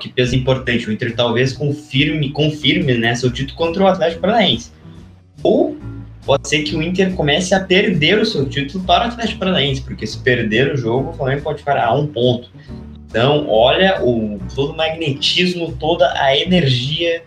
Que 0.00 0.08
peso 0.08 0.34
importante. 0.34 0.88
O 0.88 0.92
Inter 0.92 1.14
talvez 1.14 1.52
confirme, 1.52 2.30
confirme 2.30 2.94
né, 2.94 3.14
seu 3.14 3.30
título 3.30 3.56
contra 3.56 3.82
o 3.82 3.86
Atlético 3.86 4.22
Paranaense. 4.22 4.72
Ou 5.42 5.76
pode 6.24 6.48
ser 6.48 6.62
que 6.62 6.74
o 6.74 6.82
Inter 6.82 7.12
comece 7.14 7.54
a 7.54 7.60
perder 7.60 8.18
o 8.18 8.26
seu 8.26 8.48
título 8.48 8.84
para 8.84 9.04
o 9.04 9.08
Atlético 9.08 9.38
Paranaense, 9.38 9.82
porque 9.82 10.06
se 10.06 10.18
perder 10.18 10.74
o 10.74 10.76
jogo, 10.76 11.10
o 11.10 11.12
Flamengo 11.12 11.42
pode 11.42 11.58
ficar 11.58 11.78
a 11.78 11.94
um 11.94 12.06
ponto. 12.06 12.50
Então, 13.08 13.48
olha 13.48 14.02
o, 14.02 14.38
todo 14.54 14.72
o 14.72 14.76
magnetismo, 14.76 15.72
toda 15.78 16.12
a 16.14 16.36
energia 16.36 17.22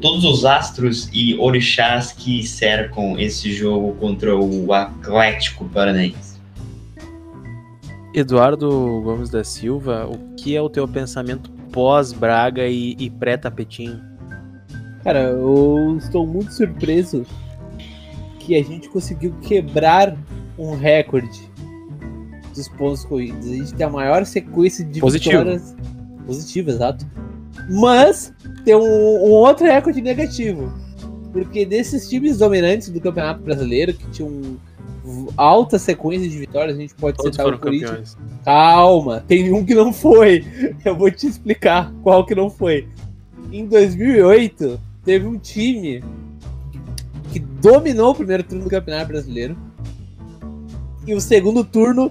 todos 0.00 0.24
os 0.24 0.44
astros 0.44 1.08
e 1.12 1.36
orixás 1.38 2.12
que 2.12 2.42
cercam 2.42 3.18
esse 3.18 3.52
jogo 3.52 3.94
contra 3.96 4.34
o 4.34 4.72
Atlético 4.72 5.68
Paranaense. 5.68 6.29
Eduardo 8.14 8.68
Gomes 9.02 9.30
da 9.30 9.44
Silva, 9.44 10.06
o 10.06 10.34
que 10.34 10.56
é 10.56 10.60
o 10.60 10.68
teu 10.68 10.86
pensamento 10.88 11.50
pós-Braga 11.72 12.66
e, 12.66 12.96
e 12.98 13.08
pré-tapetinho? 13.08 14.00
Cara, 15.04 15.30
eu 15.30 15.96
estou 15.96 16.26
muito 16.26 16.52
surpreso 16.52 17.24
que 18.38 18.56
a 18.56 18.62
gente 18.62 18.88
conseguiu 18.88 19.32
quebrar 19.42 20.16
um 20.58 20.76
recorde 20.76 21.50
dos 22.54 22.68
pontos 22.68 23.04
corridos. 23.04 23.46
A 23.48 23.54
gente 23.54 23.74
tem 23.74 23.86
a 23.86 23.90
maior 23.90 24.24
sequência 24.26 24.84
de 24.84 25.00
Positivo. 25.00 25.38
vitórias 25.38 25.76
positivas, 26.26 26.74
exato. 26.74 27.06
Mas 27.70 28.34
tem 28.64 28.74
um, 28.74 28.80
um 28.80 29.30
outro 29.30 29.66
recorde 29.66 30.00
negativo. 30.00 30.72
Porque 31.32 31.64
desses 31.64 32.08
times 32.08 32.38
dominantes 32.38 32.90
do 32.90 33.00
Campeonato 33.00 33.42
Brasileiro, 33.42 33.94
que 33.94 34.10
tinham 34.10 34.58
alta 35.36 35.78
sequência 35.78 36.28
de 36.28 36.38
vitórias, 36.38 36.76
a 36.76 36.80
gente 36.80 36.94
pode 36.94 37.16
Todos 37.16 37.32
citar 37.32 37.44
foram 37.46 37.56
o 37.58 37.60
Corinthians. 37.60 38.14
campeões. 38.14 38.16
Calma, 38.44 39.24
tem 39.26 39.52
um 39.52 39.64
que 39.64 39.74
não 39.74 39.92
foi. 39.92 40.44
Eu 40.84 40.94
vou 40.96 41.10
te 41.10 41.26
explicar 41.26 41.92
qual 42.02 42.24
que 42.24 42.34
não 42.34 42.48
foi. 42.50 42.88
Em 43.52 43.66
2008, 43.66 44.78
teve 45.04 45.26
um 45.26 45.38
time 45.38 46.02
que 47.32 47.38
dominou 47.38 48.10
o 48.12 48.14
primeiro 48.14 48.42
turno 48.42 48.64
do 48.64 48.70
Campeonato 48.70 49.08
Brasileiro 49.08 49.56
e 51.06 51.14
o 51.14 51.20
segundo 51.20 51.64
turno 51.64 52.10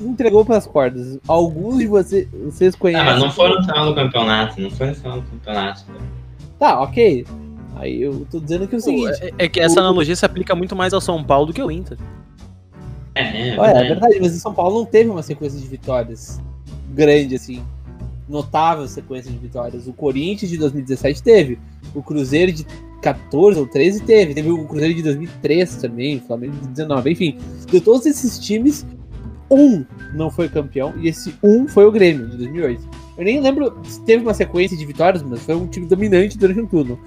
entregou 0.00 0.44
para 0.44 0.56
as 0.56 0.66
cordas. 0.66 1.18
Alguns 1.28 1.78
de 1.78 1.86
vocês, 1.86 2.28
vocês 2.44 2.74
Ah, 2.74 2.78
conhecem. 2.78 3.06
mas 3.06 3.20
não 3.22 3.30
foi 3.30 3.48
no 3.50 3.62
final 3.62 3.86
do 3.86 3.94
campeonato, 3.94 4.60
não 4.60 4.70
foi 4.70 4.88
no 4.88 4.94
final 4.96 5.20
do 5.20 5.30
campeonato. 5.30 5.84
Tá, 6.58 6.80
ok. 6.82 7.24
Aí 7.76 8.02
eu 8.02 8.26
tô 8.30 8.38
dizendo 8.38 8.68
que 8.68 8.74
é 8.74 8.78
o 8.78 8.80
seguinte. 8.80 9.18
É, 9.22 9.44
é 9.44 9.48
que 9.48 9.60
essa 9.60 9.80
analogia 9.80 10.14
se 10.14 10.24
aplica 10.24 10.54
muito 10.54 10.76
mais 10.76 10.92
ao 10.92 11.00
São 11.00 11.22
Paulo 11.22 11.46
do 11.46 11.52
que 11.52 11.60
ao 11.60 11.70
Inter. 11.70 11.98
É, 13.14 13.50
é, 13.50 13.58
Olha, 13.58 13.70
é 13.70 13.74
verdade. 13.74 13.88
verdade, 13.88 14.18
mas 14.20 14.36
o 14.36 14.40
São 14.40 14.54
Paulo 14.54 14.78
não 14.78 14.86
teve 14.86 15.10
uma 15.10 15.22
sequência 15.22 15.58
de 15.58 15.66
vitórias 15.66 16.40
grande, 16.92 17.34
assim. 17.34 17.62
Notável 18.28 18.86
sequência 18.86 19.30
de 19.30 19.38
vitórias. 19.38 19.86
O 19.86 19.92
Corinthians 19.92 20.50
de 20.50 20.56
2017 20.56 21.22
teve. 21.22 21.58
O 21.94 22.02
Cruzeiro 22.02 22.52
de 22.52 22.64
14 23.02 23.58
ou 23.58 23.66
13 23.66 24.02
teve. 24.04 24.34
Teve 24.34 24.50
o 24.50 24.64
Cruzeiro 24.66 24.94
de 24.94 25.02
2003 25.02 25.76
também. 25.76 26.18
O 26.18 26.20
Flamengo 26.20 26.54
de 26.56 26.68
19. 26.68 27.10
Enfim, 27.10 27.38
de 27.66 27.80
todos 27.80 28.06
esses 28.06 28.38
times, 28.38 28.86
um 29.50 29.84
não 30.14 30.30
foi 30.30 30.48
campeão. 30.48 30.94
E 30.98 31.08
esse 31.08 31.34
um 31.42 31.66
foi 31.66 31.84
o 31.84 31.92
Grêmio, 31.92 32.28
de 32.28 32.36
2008. 32.36 33.01
Eu 33.22 33.26
nem 33.26 33.40
lembro 33.40 33.76
se 33.84 34.00
teve 34.02 34.22
uma 34.22 34.34
sequência 34.34 34.76
de 34.76 34.84
vitórias, 34.84 35.22
mas 35.22 35.44
foi 35.44 35.54
um 35.54 35.66
time 35.66 35.86
dominante 35.86 36.36
durante 36.36 36.60
um 36.60 36.66
turno. 36.66 36.98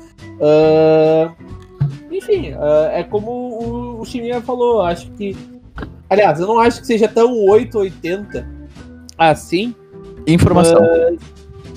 Ah, 0.41 1.33
enfim, 2.11 2.53
ah, 2.53 2.89
é 2.93 3.03
como 3.03 3.31
o, 3.31 4.01
o 4.01 4.05
Chiminha 4.05 4.41
falou. 4.41 4.81
Acho 4.81 5.11
que 5.11 5.35
Aliás, 6.09 6.39
eu 6.39 6.47
não 6.47 6.59
acho 6.59 6.81
que 6.81 6.87
seja 6.87 7.07
tão 7.07 7.33
880 7.45 8.47
assim, 9.17 9.73
Informação. 10.27 10.79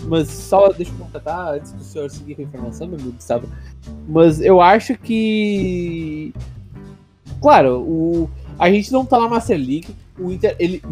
mas 0.04 0.28
só 0.28 0.68
deixa 0.68 0.92
eu 0.92 0.98
completar 0.98 1.54
antes 1.54 1.72
do 1.72 1.82
senhor 1.82 2.10
seguir 2.10 2.34
com 2.34 2.42
a 2.42 2.44
informação, 2.44 2.86
meu 2.86 2.96
amigo 2.96 3.12
Gustavo. 3.12 3.48
Mas 4.06 4.40
eu 4.40 4.60
acho 4.60 4.96
que. 4.98 6.34
Claro, 7.40 7.80
o, 7.80 8.30
a 8.58 8.70
gente 8.70 8.92
não 8.92 9.04
tá 9.04 9.18
na 9.18 9.28
Master 9.28 9.56
League, 9.56 9.88
o 10.18 10.30
Inter, 10.30 10.54
ele 10.58 10.82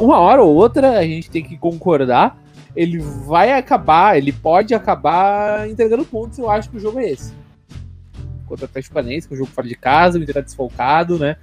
uma 0.00 0.18
hora 0.18 0.42
ou 0.42 0.54
outra 0.54 0.98
a 0.98 1.02
gente 1.02 1.30
tem 1.30 1.42
que 1.42 1.58
concordar, 1.58 2.38
ele 2.74 2.98
vai 2.98 3.52
acabar, 3.52 4.16
ele 4.16 4.32
pode 4.32 4.74
acabar 4.74 5.68
entregando 5.68 6.04
pontos, 6.04 6.38
eu 6.38 6.50
acho 6.50 6.70
que 6.70 6.76
o 6.76 6.80
jogo 6.80 6.98
é 7.00 7.10
esse. 7.10 7.32
Contra 8.46 8.64
o 8.64 8.68
Atlético 8.68 8.94
Paranaense, 8.94 9.28
que 9.28 9.34
é 9.34 9.36
um 9.36 9.38
jogo 9.38 9.50
fora 9.50 9.68
de 9.68 9.76
casa, 9.76 10.18
o 10.18 10.22
Inter 10.22 10.34
tá 10.34 10.40
desfalcado, 10.40 11.18
né? 11.18 11.36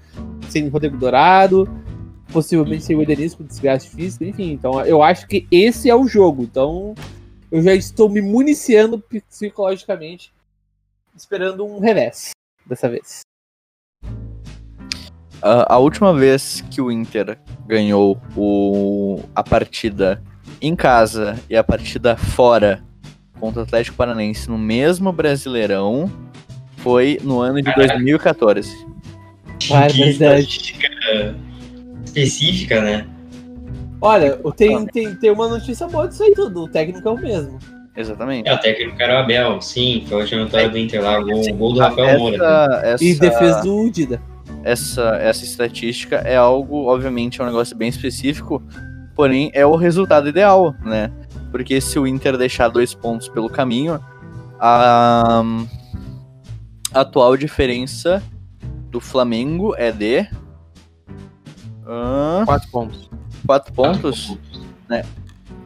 Sem 0.49 0.67
Rodrigo 0.67 0.97
Dourado, 0.97 1.69
possivelmente 2.31 2.83
sem 2.83 2.95
o 2.95 3.01
Edenilson 3.01 3.37
com 3.37 3.43
desgaste 3.43 3.89
físico, 3.89 4.23
enfim. 4.23 4.51
Então 4.51 4.83
eu 4.85 5.01
acho 5.01 5.27
que 5.27 5.47
esse 5.51 5.89
é 5.89 5.95
o 5.95 6.07
jogo. 6.07 6.43
Então 6.43 6.93
eu 7.51 7.61
já 7.61 7.73
estou 7.73 8.09
me 8.09 8.21
municiando 8.21 8.99
psicologicamente, 8.99 10.31
esperando 11.15 11.65
um 11.65 11.79
revés 11.79 12.31
dessa 12.65 12.87
vez. 12.89 13.21
A, 15.41 15.75
a 15.75 15.77
última 15.77 16.13
vez 16.13 16.61
que 16.69 16.81
o 16.81 16.91
Inter 16.91 17.39
ganhou 17.65 18.21
o, 18.35 19.21
a 19.33 19.43
partida 19.43 20.21
em 20.61 20.75
casa 20.75 21.39
e 21.49 21.55
a 21.55 21.63
partida 21.63 22.15
fora 22.15 22.81
contra 23.39 23.61
o 23.61 23.63
Atlético 23.63 23.97
Paranaense 23.97 24.49
no 24.49 24.57
mesmo 24.57 25.11
Brasileirão 25.11 26.11
foi 26.77 27.19
no 27.23 27.39
ano 27.39 27.61
de 27.61 27.73
2014. 27.75 28.87
Barbaridade. 29.69 30.09
estatística 30.11 30.87
específica, 32.05 32.81
né? 32.81 33.07
Olha, 34.01 34.39
tem, 34.55 34.85
tem, 34.87 35.15
tem 35.15 35.31
uma 35.31 35.47
notícia 35.47 35.87
boa 35.87 36.07
disso 36.07 36.23
aí 36.23 36.33
tudo. 36.33 36.63
O 36.63 36.67
técnico 36.69 37.07
é 37.07 37.11
o 37.11 37.17
mesmo. 37.17 37.59
Exatamente. 37.95 38.47
É, 38.47 38.53
o 38.53 38.57
técnico 38.57 39.01
era 39.01 39.15
o 39.15 39.17
Abel, 39.17 39.61
sim, 39.61 40.05
foi 40.07 40.17
a 40.17 40.21
última 40.21 40.45
vitória 40.45 40.69
do 40.69 40.77
Inter 40.77 41.03
lá, 41.03 41.19
o 41.19 41.25
gol, 41.25 41.41
o 41.41 41.53
gol 41.53 41.73
do 41.73 41.79
Rafael 41.79 42.17
Moura. 42.17 42.35
Essa, 42.37 42.87
essa, 42.87 43.03
E 43.03 43.15
defesa 43.15 43.61
do 43.61 43.89
Dida. 43.89 44.21
essa, 44.63 45.17
essa 45.17 45.43
estatística 45.43 46.15
é 46.17 46.37
algo, 46.37 46.85
obviamente, 46.85 47.41
é 47.41 47.43
um 47.43 47.47
negócio 47.47 47.75
bem 47.75 47.89
específico, 47.89 48.63
porém 49.19 49.51
é 49.53 49.65
o 49.65 49.75
resultado 49.75 50.29
ideal, 50.29 50.73
né? 50.81 51.11
Porque 51.51 51.81
se 51.81 51.99
o 51.99 52.07
Inter 52.07 52.37
deixar 52.37 52.69
dois 52.69 52.93
pontos 52.93 53.27
pelo 53.27 53.49
caminho, 53.49 53.99
a, 54.57 55.43
atual 56.93 57.35
diferença 57.35 58.23
do 58.89 59.01
Flamengo 59.01 59.75
é 59.75 59.91
de 59.91 60.25
ah, 61.85 62.43
Quatro 62.45 62.71
pontos. 62.71 63.09
quatro 63.45 63.73
pontos. 63.73 64.37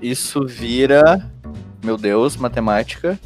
Isso 0.01 0.47
vira, 0.47 1.31
meu 1.85 1.95
Deus, 1.95 2.35
matemática. 2.35 3.19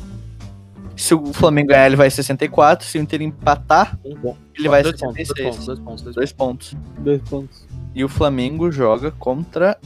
Se 0.93 1.15
o 1.15 1.31
Flamengo 1.31 1.69
ganhar, 1.69 1.85
ele 1.85 1.95
vai 1.95 2.11
64. 2.11 2.85
Se 2.85 2.97
o 2.97 3.01
Inter 3.01 3.21
empatar, 3.21 3.97
Um 4.03 4.35
ele 4.53 4.67
vai 4.67 4.83
dois 4.83 4.99
pontos, 4.99 5.15
66. 5.25 5.65
dois 5.65 5.79
pontos, 5.79 6.01
dois 6.01 6.03
pontos, 6.03 6.03
dois 6.03 6.15
Dois 6.15 6.31
pontos. 6.33 6.77
Dois 6.99 7.21
pontos. 7.21 7.67
E 7.95 8.03
o 8.03 8.09
Flamengo 8.09 8.69
joga 8.69 9.09
contra 9.09 9.79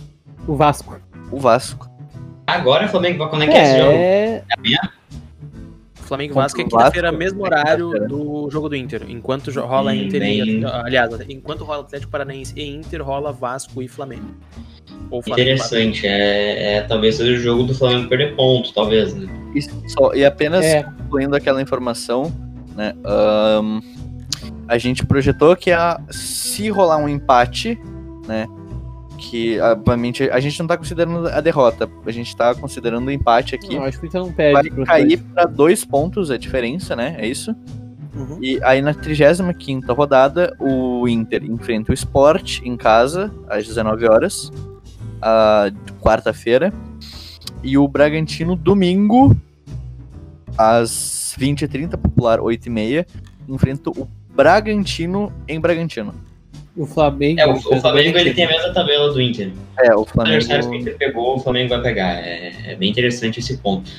O 0.47 0.55
Vasco. 0.55 0.99
o 1.31 1.39
Vasco. 1.39 1.89
Agora 2.47 2.85
o 2.85 2.89
Flamengo, 2.89 3.27
quando 3.29 3.43
é 3.43 3.47
que 3.47 3.53
é 3.53 3.63
esse 3.63 3.77
jogo? 3.79 3.91
É. 3.93 4.43
Flamengo 5.95 6.31
e 6.31 6.33
Contra 6.33 6.43
Vasco 6.43 6.59
é 6.59 6.63
quinta-feira, 6.65 7.11
mesmo 7.11 7.41
é 7.45 7.47
horário 7.47 8.07
do 8.07 8.49
jogo 8.51 8.67
do 8.67 8.75
Inter. 8.75 9.03
Enquanto 9.07 9.49
rola 9.61 9.91
Hum, 9.91 9.95
Inter 9.95 10.21
e. 10.23 10.59
bem- 10.59 10.65
Aliás, 10.65 11.09
enquanto 11.29 11.63
rola 11.63 11.81
Atlético 11.81 12.11
Paranaense 12.11 12.53
e 12.57 12.67
Inter, 12.69 13.01
rola 13.01 13.31
Vasco 13.31 13.81
e 13.81 13.87
Flamengo. 13.87 14.25
Ou 15.09 15.21
Flamengo 15.21 15.49
e. 15.49 15.53
Interessante, 15.53 16.05
é, 16.05 16.75
é 16.75 16.81
talvez 16.81 17.15
seja 17.15 17.31
o 17.31 17.37
jogo 17.37 17.63
do 17.63 17.73
Flamengo 17.73 18.09
perder 18.09 18.35
ponto, 18.35 18.73
talvez, 18.73 19.13
né? 19.15 19.29
E, 19.55 19.61
só, 19.89 20.13
e 20.13 20.25
apenas 20.25 20.65
É. 20.65 20.83
concluindo 20.83 21.33
aquela 21.35 21.61
informação, 21.61 22.29
né? 22.75 22.93
ahn, 23.05 23.79
a 24.67 24.77
gente 24.77 25.05
projetou 25.05 25.55
que 25.55 25.71
a, 25.71 25.99
se 26.09 26.69
rolar 26.69 26.97
um 26.97 27.07
empate, 27.07 27.79
né? 28.27 28.47
Que 29.21 29.59
obviamente 29.59 30.23
a 30.31 30.39
gente 30.39 30.59
não 30.59 30.65
tá 30.65 30.75
considerando 30.75 31.27
a 31.27 31.39
derrota, 31.39 31.87
a 32.05 32.11
gente 32.11 32.35
tá 32.35 32.55
considerando 32.55 33.07
o 33.07 33.11
empate 33.11 33.53
aqui. 33.53 33.75
Não, 33.75 33.83
acho 33.83 33.99
que 33.99 34.05
o 34.05 34.07
Inter 34.07 34.21
não 34.21 34.27
vai 34.27 34.35
perde. 34.35 34.71
pro 34.71 34.83
cair 34.83 35.17
para 35.19 35.45
dois 35.45 35.85
pontos 35.85 36.31
a 36.31 36.37
diferença, 36.37 36.95
né? 36.95 37.15
É 37.19 37.27
isso? 37.27 37.55
Uhum. 38.15 38.39
E 38.41 38.59
aí 38.63 38.81
na 38.81 38.95
35 38.95 39.93
rodada, 39.93 40.55
o 40.59 41.07
Inter 41.07 41.45
enfrenta 41.45 41.91
o 41.91 41.93
Sport 41.93 42.61
em 42.63 42.75
casa, 42.75 43.31
às 43.47 43.67
19 43.67 44.07
horas, 44.07 44.51
a 45.21 45.71
quarta-feira. 46.01 46.73
E 47.63 47.77
o 47.77 47.87
Bragantino, 47.87 48.55
domingo, 48.55 49.37
às 50.57 51.35
20h30, 51.39 51.95
popular 51.95 52.39
8h30, 52.39 53.05
enfrenta 53.47 53.91
o 53.91 54.07
Bragantino 54.35 55.31
em 55.47 55.59
Bragantino. 55.59 56.30
O 56.75 56.85
Flamengo. 56.85 57.39
É, 57.41 57.45
o, 57.47 57.53
o 57.53 57.81
Flamengo 57.81 58.17
ele 58.17 58.33
tem 58.33 58.45
a 58.45 58.47
mesma 58.49 58.73
tabela 58.73 59.11
do 59.11 59.21
Inter. 59.21 59.51
É, 59.79 59.93
o 59.93 60.05
que 60.05 60.11
o 60.11 60.13
Flamengo. 60.13 60.75
Inter 60.75 60.97
pegou, 60.97 61.35
o 61.35 61.39
Flamengo 61.39 61.69
vai 61.69 61.81
pegar. 61.81 62.13
É, 62.25 62.53
é 62.67 62.75
bem 62.75 62.89
interessante 62.89 63.39
esse 63.39 63.57
ponto. 63.57 63.91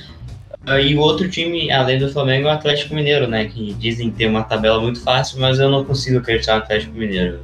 Ah, 0.65 0.79
E 0.79 0.95
o 0.95 0.99
outro 0.99 1.29
time, 1.29 1.69
além 1.69 1.99
do 1.99 2.09
Flamengo, 2.11 2.47
é 2.47 2.51
o 2.51 2.53
Atlético 2.55 2.95
Mineiro, 2.95 3.27
né? 3.27 3.45
Que 3.45 3.73
dizem 3.73 4.09
ter 4.09 4.25
uma 4.27 4.43
tabela 4.43 4.79
muito 4.81 5.01
fácil, 5.01 5.39
mas 5.39 5.59
eu 5.59 5.69
não 5.69 5.83
consigo 5.83 6.17
acreditar 6.19 6.53
no 6.55 6.63
Atlético 6.63 6.97
Mineiro. 6.97 7.39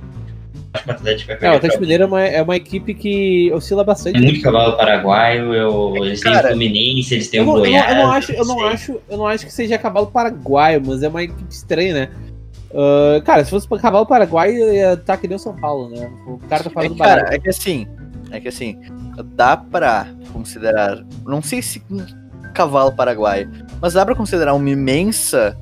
Acho 0.73 0.83
que 0.83 0.89
o 0.89 0.93
Atlético 0.93 1.27
vai 1.27 1.35
É, 1.35 1.39
pegar. 1.39 1.53
o 1.53 1.55
Atlético 1.57 1.81
Mineiro 1.81 2.03
é 2.03 2.07
uma, 2.07 2.21
é 2.23 2.41
uma 2.41 2.55
equipe 2.55 2.93
que 2.93 3.51
oscila 3.53 3.81
Tem 3.83 3.87
bastante. 3.87 4.19
muito 4.21 4.41
cavalo 4.41 4.77
paraguaio, 4.77 5.53
eu, 5.53 5.95
eles 6.05 6.21
têm 6.21 6.31
o 6.31 6.35
Cara, 6.35 6.47
Fluminense, 6.49 7.13
eles 7.13 7.27
têm 7.27 7.39
Eu 7.39 7.43
o 7.43 7.47
não, 7.47 7.53
eu, 7.53 7.63
não, 7.63 7.69
Goiás. 7.71 7.91
eu 7.91 7.97
não 7.97 8.11
acho, 8.11 8.31
eu 8.33 8.45
não 8.45 8.57
sei. 8.59 8.67
acho, 8.67 9.01
eu 9.09 9.17
não 9.17 9.27
acho 9.27 9.45
que 9.45 9.51
seja 9.53 9.77
cavalo 9.77 10.07
paraguaio, 10.07 10.81
mas 10.85 11.03
é 11.03 11.07
uma 11.09 11.23
equipe 11.23 11.43
estranha, 11.51 11.93
né? 11.93 12.09
Ah, 12.73 13.21
cara, 13.23 13.43
se 13.43 13.49
fosse 13.51 13.67
pra 13.67 13.79
cavalo 13.79 14.05
paraguaio, 14.05 14.73
ia 14.73 14.93
estar 14.93 15.17
que 15.17 15.27
nem 15.27 15.35
o 15.37 15.39
São 15.39 15.55
Paulo, 15.55 15.89
né? 15.89 16.11
O 16.27 16.37
cara 16.49 16.63
tá 16.63 16.69
É 16.69 16.73
falando 16.73 16.91
que, 16.93 16.99
cara, 16.99 17.15
barato. 17.23 17.33
é 17.35 17.39
que 17.39 17.49
assim, 17.49 17.87
é 18.31 18.39
que 18.39 18.47
assim, 18.47 18.79
dá 19.35 19.57
pra 19.57 20.07
considerar, 20.31 21.03
não 21.25 21.41
sei 21.41 21.61
se 21.61 21.81
um 21.89 22.05
cavalo 22.53 22.91
paraguaio, 22.91 23.49
mas 23.81 23.93
dá 23.93 24.05
pra 24.05 24.15
considerar 24.15 24.53
uma 24.53 24.69
imensa 24.69 25.57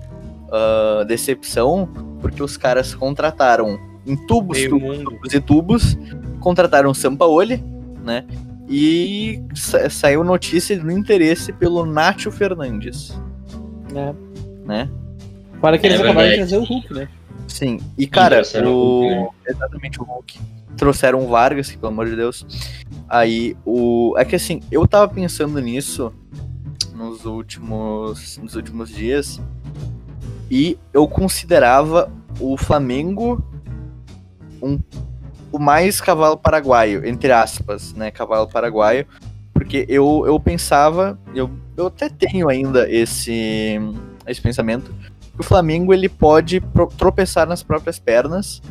ah, 0.51 1.03
decepção, 1.07 1.87
porque 2.21 2.41
os 2.43 2.57
caras 2.57 2.93
contrataram 2.95 3.79
em 4.05 4.15
tubos, 4.27 4.61
tubos, 4.65 4.81
mundo. 4.97 5.11
tubos 5.11 5.33
e 5.33 5.39
tubos, 5.41 5.97
contrataram 6.39 6.89
o 6.89 6.95
Sampaoli, 6.95 7.63
né? 8.03 8.25
E 8.69 9.41
sa- 9.55 9.89
saiu 9.89 10.23
notícia 10.25 10.77
do 10.77 10.91
interesse 10.91 11.53
pelo 11.53 11.85
Nacho 11.85 12.29
Fernandes, 12.31 13.17
né? 13.93 14.13
né? 14.65 14.89
Fora 15.59 15.77
que 15.77 15.87
eles 15.87 15.99
É 15.99 16.03
acabaram 16.03 16.29
de 16.29 16.35
trazer 16.35 16.57
o 16.57 16.63
Hulk, 16.63 16.93
né? 16.93 17.09
Sim, 17.47 17.79
e 17.97 18.07
cara, 18.07 18.37
trouxeram 18.37 18.75
o 18.75 19.01
né? 19.09 19.29
exatamente 19.47 20.01
o 20.01 20.03
Hulk. 20.03 20.39
Trouxeram 20.75 21.23
o 21.23 21.27
Vargas, 21.27 21.71
que, 21.71 21.77
pelo 21.77 21.91
amor 21.91 22.07
de 22.07 22.15
Deus. 22.15 22.45
Aí, 23.09 23.57
o. 23.65 24.13
É 24.17 24.25
que 24.25 24.35
assim, 24.35 24.61
eu 24.71 24.87
tava 24.87 25.11
pensando 25.11 25.59
nisso 25.59 26.13
nos 26.93 27.25
últimos, 27.25 28.37
nos 28.37 28.55
últimos 28.55 28.89
dias. 28.89 29.41
E 30.51 30.77
eu 30.93 31.07
considerava 31.07 32.11
o 32.39 32.55
Flamengo 32.57 33.43
um, 34.61 34.79
o 35.51 35.59
mais 35.59 35.99
cavalo 35.99 36.37
paraguaio, 36.37 37.05
entre 37.05 37.31
aspas, 37.31 37.93
né? 37.93 38.11
Cavalo 38.11 38.47
paraguaio. 38.47 39.05
Porque 39.53 39.85
eu, 39.89 40.23
eu 40.27 40.39
pensava, 40.39 41.17
eu, 41.33 41.49
eu 41.75 41.87
até 41.87 42.09
tenho 42.09 42.47
ainda 42.47 42.87
esse, 42.91 43.79
esse 44.27 44.39
pensamento, 44.39 44.93
o 45.39 45.43
Flamengo 45.43 45.93
ele 45.93 46.09
pode 46.09 46.61
tropeçar 46.97 47.47
nas 47.47 47.61
próprias 47.63 47.99
pernas. 47.99 48.61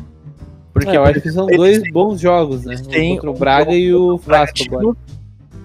Porque 0.73 0.89
É, 0.91 0.97
eu 0.97 1.03
acho 1.03 1.21
que 1.21 1.31
são 1.31 1.47
dois 1.47 1.81
têm- 1.81 1.91
bons 1.91 2.19
jogos, 2.19 2.63
né? 2.65 2.75
Um 2.79 2.83
têm 2.83 3.15
contra 3.15 3.31
o 3.31 3.33
um 3.33 3.37
Braga 3.37 3.73
e 3.73 3.93
o 3.93 4.17
Vasco 4.17 4.57
agora. 4.75 4.95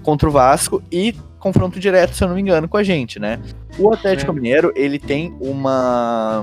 contra 0.03 0.29
o 0.29 0.33
Vasco 0.33 0.83
e 0.91 1.15
confronto 1.39 1.79
direto, 1.79 2.15
se 2.15 2.25
eu 2.25 2.29
não 2.29 2.35
me 2.35 2.41
engano, 2.41 2.67
com 2.69 2.77
a 2.79 2.83
gente, 2.83 3.19
né? 3.19 3.39
O 3.79 3.93
Atlético 3.93 4.31
É. 4.31 4.35
Mineiro, 4.35 4.73
ele 4.75 4.99
tem 4.99 5.35
uma 5.41 6.43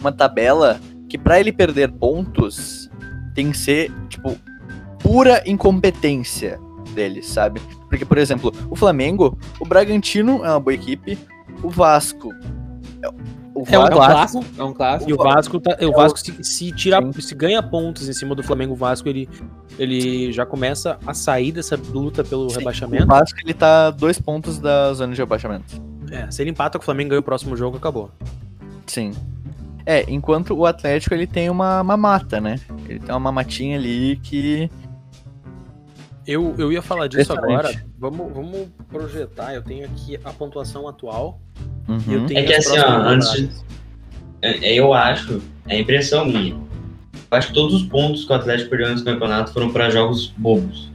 uma 0.00 0.12
tabela 0.12 0.80
que 1.08 1.18
pra 1.18 1.38
ele 1.40 1.52
perder 1.52 1.90
pontos 1.90 2.88
tem 3.34 3.50
que 3.50 3.58
ser, 3.58 3.92
tipo, 4.08 4.36
pura 5.00 5.42
incompetência 5.46 6.58
dele, 6.94 7.22
sabe? 7.22 7.60
Porque, 7.88 8.04
por 8.04 8.18
exemplo, 8.18 8.52
o 8.70 8.76
Flamengo, 8.76 9.36
o 9.58 9.66
Bragantino 9.66 10.44
é 10.44 10.48
uma 10.50 10.60
boa 10.60 10.74
equipe, 10.74 11.18
o 11.62 11.68
Vasco 11.68 12.32
É 13.02 13.08
um 13.08 13.14
É 13.66 13.78
um 13.78 13.82
Vasco- 13.82 13.94
clássico, 13.96 14.44
é 14.58 14.64
um 14.64 14.72
clássico. 14.72 15.10
E 15.10 15.14
o 15.14 15.16
Vasco, 15.16 15.60
tá, 15.60 15.76
o 15.80 15.86
o- 15.88 15.92
Vasco 15.92 16.18
se, 16.18 16.44
se 16.44 16.72
tira, 16.72 16.98
se 17.20 17.34
ganha 17.34 17.62
pontos 17.62 18.08
em 18.08 18.12
cima 18.12 18.34
do 18.34 18.42
Flamengo, 18.42 18.72
o 18.74 18.76
Vasco 18.76 19.08
ele, 19.08 19.28
ele 19.78 20.32
já 20.32 20.44
começa 20.46 20.98
a 21.06 21.12
sair 21.14 21.52
dessa 21.52 21.78
luta 21.92 22.22
pelo 22.24 22.48
Sim, 22.50 22.58
rebaixamento. 22.58 23.04
O 23.04 23.06
Vasco 23.06 23.38
ele 23.42 23.54
tá 23.54 23.90
dois 23.90 24.18
pontos 24.20 24.58
da 24.58 24.92
zona 24.94 25.12
de 25.14 25.20
rebaixamento. 25.20 25.82
É, 26.10 26.30
se 26.30 26.42
ele 26.42 26.50
empata 26.50 26.78
com 26.78 26.82
o 26.82 26.84
Flamengo 26.84 27.08
e 27.08 27.10
ganha 27.10 27.20
o 27.20 27.22
próximo 27.24 27.56
jogo, 27.56 27.76
acabou. 27.76 28.10
Sim. 28.86 29.12
É, 29.86 30.04
enquanto 30.08 30.54
o 30.54 30.66
Atlético 30.66 31.14
ele 31.14 31.26
tem 31.26 31.48
uma 31.48 31.82
mamata, 31.82 32.40
né? 32.40 32.60
Ele 32.88 32.98
tem 33.00 33.10
uma 33.10 33.18
mamatinha 33.20 33.76
ali 33.78 34.16
que. 34.22 34.70
Eu, 36.26 36.54
eu 36.58 36.70
ia 36.72 36.82
falar 36.82 37.06
disso 37.06 37.32
agora. 37.32 37.70
Vamos, 37.98 38.32
vamos 38.32 38.68
projetar. 38.88 39.54
Eu 39.54 39.62
tenho 39.62 39.84
aqui 39.86 40.18
a 40.22 40.30
pontuação 40.32 40.86
atual. 40.86 41.40
E 41.88 41.92
Uhum. 41.92 42.02
eu 42.12 42.26
tenho 42.26 42.40
É 42.40 42.42
que 42.44 42.52
as 42.54 42.66
assim, 42.66 42.78
ó, 42.78 42.88
antes 43.02 43.32
de- 43.32 43.40
rodadas. 43.42 43.64
É, 44.42 44.72
Eu 44.74 44.94
acho, 44.94 45.42
é 45.68 45.78
impressão 45.78 46.24
minha. 46.24 46.54
Eu 46.54 47.38
acho 47.38 47.48
que 47.48 47.54
todos 47.54 47.74
os 47.74 47.82
pontos 47.84 48.24
que 48.24 48.32
o 48.32 48.34
Atlético 48.36 48.70
perdeu 48.70 48.88
nesse 48.90 49.04
campeonato 49.04 49.52
foram 49.52 49.70
para 49.72 49.90
jogos 49.90 50.32
bobos. 50.36 50.89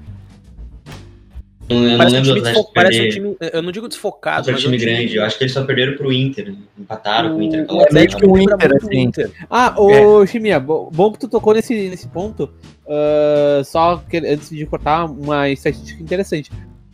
Eu 1.68 1.80
não 1.80 1.98
Parece 1.98 2.16
um 2.16 2.20
lembro 2.20 2.30
do 2.34 2.36
time 2.36 2.40
Atlético 2.40 2.44
desfo- 2.62 2.74
parece 2.74 3.02
um 3.02 3.10
time. 3.10 3.38
Eu 3.54 3.62
não 3.64 3.72
digo 3.72 3.88
desfocado, 3.88 4.52
mas 4.52 4.62
time 4.62 4.74
é 4.74 4.78
um 4.78 4.80
time- 4.80 4.94
grande. 4.96 5.16
Eu 5.16 5.24
acho 5.24 5.38
que 5.38 5.44
eles 5.46 5.54
só 5.54 5.64
perderam 5.64 5.98
pro 5.98 6.14
Inter. 6.14 6.54
Empataram 6.78 7.32
com 7.34 7.38
o 7.40 7.42
Inter. 7.42 7.60
O 7.62 7.64
aquela 7.64 7.84
Atlético 7.84 8.22
que 8.22 8.28
o 8.28 8.38
Inter, 8.38 8.72
o 8.72 8.76
assim. 8.78 9.00
Inter. 9.00 9.32
Ah, 9.50 9.74
ô 9.78 10.26
bo- 10.60 10.92
bom 10.94 11.12
que 11.12 11.20
tu 11.20 11.28
tocou 11.28 11.54
nesse, 11.56 11.74
nesse 11.90 12.08
ponto. 12.08 12.50
Ah, 12.88 13.62
só 13.66 13.98
que, 14.10 14.18
antes 14.18 14.50
de 14.50 14.66
cortar, 14.68 15.06
uma 15.06 15.50
estatística 15.50 16.02
interessante. 16.02 16.52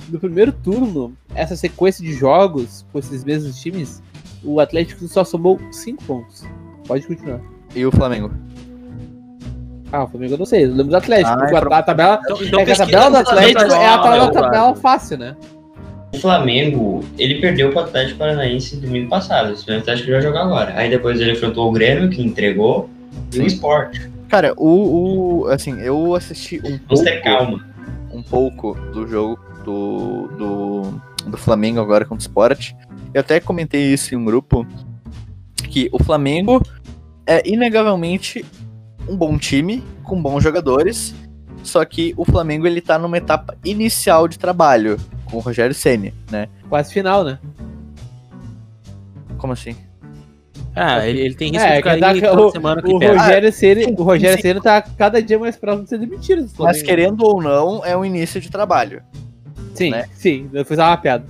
No 0.10 0.20
primeiro 0.20 0.52
turno, 0.54 1.14
essa 1.36 1.56
sequência 1.56 2.04
de 2.04 2.14
jogos 2.14 2.86
com 2.92 3.00
esses 3.00 3.24
mesmos 3.24 3.60
times, 3.62 4.02
o 4.44 4.60
Atlético 4.60 5.08
só 5.08 5.24
somou 5.24 5.60
5 5.72 6.04
pontos. 6.06 6.44
Pode 6.88 7.06
continuar. 7.06 7.42
E 7.76 7.86
o 7.86 7.92
Flamengo? 7.92 8.32
Ah, 9.92 10.04
o 10.04 10.08
Flamengo 10.08 10.34
eu 10.34 10.38
não 10.38 10.46
sei, 10.46 10.64
eu 10.64 10.70
lembro 10.70 10.88
do 10.88 10.98
Atlético. 10.98 11.30
Ah, 11.30 11.50
é 11.50 11.56
a, 11.56 11.78
a 11.80 11.84
tabela, 11.84 12.20
Então, 12.24 12.38
então 12.44 12.60
é 12.62 12.72
a 12.72 12.76
tabela 12.76 13.10
do 13.10 13.18
Atlético 13.18 13.62
é 13.74 13.88
a 13.88 13.98
tabela, 13.98 14.32
tabela 14.32 14.76
fácil, 14.76 15.18
né? 15.18 15.36
O 16.14 16.18
Flamengo, 16.20 17.04
ele 17.18 17.40
perdeu 17.40 17.70
pro 17.72 17.80
Atlético 17.80 18.20
Paranaense 18.20 18.76
domingo 18.78 19.10
passado. 19.10 19.54
Esse 19.54 19.70
Atlético 19.72 20.12
vai 20.12 20.22
jogar 20.22 20.44
agora. 20.44 20.74
Aí 20.76 20.90
depois 20.90 21.20
ele 21.20 21.32
enfrentou 21.32 21.70
o 21.70 21.72
Grêmio, 21.72 22.10
que 22.10 22.22
entregou, 22.22 22.90
e 23.34 23.40
o 23.40 23.48
Sport. 23.48 23.98
Cara, 24.28 24.54
o, 24.58 25.42
o. 25.44 25.48
Assim, 25.48 25.80
eu 25.82 26.16
assisti 26.16 26.60
um 26.60 26.62
Vamos 26.62 26.82
pouco, 26.88 27.04
ter 27.04 27.22
calma. 27.22 27.66
um 28.14 28.22
pouco 28.22 28.74
do 28.94 29.08
jogo 29.08 29.40
do, 29.64 30.28
do, 30.38 31.02
do 31.30 31.38
Flamengo 31.38 31.80
agora 31.80 32.06
contra 32.06 32.22
o 32.22 32.28
Sport. 32.28 32.72
Eu 33.14 33.22
até 33.22 33.40
comentei 33.40 33.94
isso 33.94 34.14
em 34.14 34.18
um 34.18 34.26
grupo. 34.26 34.66
Que 35.70 35.90
o 35.94 36.04
Flamengo 36.04 36.62
é 37.26 37.48
inegavelmente 37.48 38.46
um 39.08 39.16
bom 39.16 39.38
time, 39.38 39.84
com 40.04 40.22
bons 40.22 40.42
jogadores. 40.44 41.14
Só 41.64 41.86
que 41.86 42.14
o 42.18 42.26
Flamengo 42.26 42.66
ele 42.66 42.82
tá 42.82 42.98
numa 42.98 43.18
etapa 43.18 43.56
inicial 43.64 44.28
de 44.28 44.40
trabalho 44.40 44.98
com 45.26 45.38
o 45.38 45.40
Rogério 45.40 45.76
Ceni, 45.76 46.14
né? 46.32 46.48
Quase 46.70 46.92
final, 46.92 47.24
né? 47.24 47.38
Como 49.38 49.54
assim? 49.54 49.76
Ah, 50.76 51.06
ele, 51.06 51.20
ele 51.20 51.36
tem 51.36 51.52
risco 51.52 51.68
É, 51.68 51.72
de 51.76 51.78
que 51.78 51.84
cair 51.84 52.22
tá- 52.22 52.30
toda 52.30 52.42
o- 52.48 52.52
semana 52.52 52.82
que 52.82 52.94
O 52.94 52.98
perde. 53.00 53.18
Rogério 53.18 53.52
Ceni, 53.52 53.84
sim, 53.86 53.96
o 53.98 54.04
Rogério 54.04 54.38
sim. 54.38 54.42
Ceni 54.42 54.62
tá 54.62 54.82
cada 54.82 55.22
dia 55.22 55.38
mais 55.38 55.56
próximo 55.58 55.84
de 55.84 55.90
ser 55.90 55.98
demitido 56.00 56.44
do 56.44 56.50
Flamengo. 56.50 56.78
Mas 56.78 56.82
querendo 56.82 57.22
ou 57.26 57.42
não, 57.42 57.86
é 57.86 57.96
um 57.96 58.06
início 58.06 58.40
de 58.40 58.50
trabalho. 58.50 59.04
Sim, 59.76 59.92
né? 59.92 60.06
sim, 60.16 60.50
eu 60.54 60.64
fiz 60.66 60.78
uma 60.78 60.96
piada. 60.98 61.26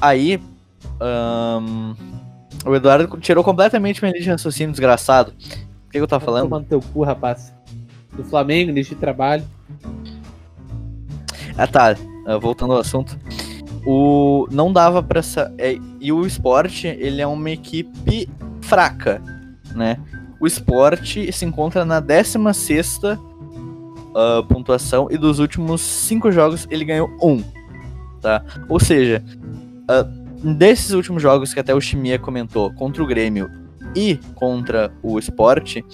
Aí, 0.00 0.40
ahn, 1.00 1.94
o 2.64 2.74
Eduardo 2.74 3.18
tirou 3.20 3.44
completamente 3.44 4.00
minha 4.02 4.12
linha 4.12 4.22
de 4.24 4.30
raciocínio 4.30 4.72
desgraçado. 4.72 5.32
Que, 5.96 6.02
eu 6.02 6.06
tava 6.06 6.24
falando? 6.24 6.44
Tomando 6.44 6.66
teu 6.66 6.80
cu, 6.80 7.02
rapaz. 7.02 7.54
Do 8.12 8.24
Flamengo, 8.24 8.72
de 8.72 8.94
trabalho. 8.94 9.44
Ah, 11.56 11.66
tá. 11.66 11.96
Ah, 12.26 12.36
voltando 12.38 12.72
ao 12.74 12.80
assunto. 12.80 13.18
O 13.86 14.46
não 14.50 14.72
dava 14.72 15.02
pra 15.02 15.22
sa- 15.22 15.50
é, 15.56 15.78
e 16.00 16.12
o 16.12 16.26
esporte, 16.26 16.86
ele 16.86 17.22
é 17.22 17.26
uma 17.26 17.50
equipe 17.50 18.28
fraca, 18.60 19.22
né? 19.74 19.98
O 20.40 20.46
esporte 20.46 21.30
se 21.32 21.44
encontra 21.44 21.84
na 21.84 22.00
16ª 22.02 23.18
ah, 24.14 24.42
pontuação 24.48 25.08
e 25.10 25.16
dos 25.16 25.38
últimos 25.38 25.80
cinco 25.80 26.30
jogos 26.32 26.66
ele 26.70 26.84
ganhou 26.84 27.08
um, 27.22 27.42
tá? 28.20 28.42
Ou 28.68 28.80
seja, 28.80 29.24
ah, 29.88 30.02
desses 30.42 30.90
últimos 30.90 31.22
jogos 31.22 31.54
que 31.54 31.60
até 31.60 31.74
o 31.74 31.80
Chimia 31.80 32.18
comentou, 32.18 32.72
contra 32.74 33.02
o 33.02 33.06
Grêmio 33.06 33.48
e 33.96 34.16
contra 34.34 34.92
o 35.02 35.18
esporte, 35.18 35.84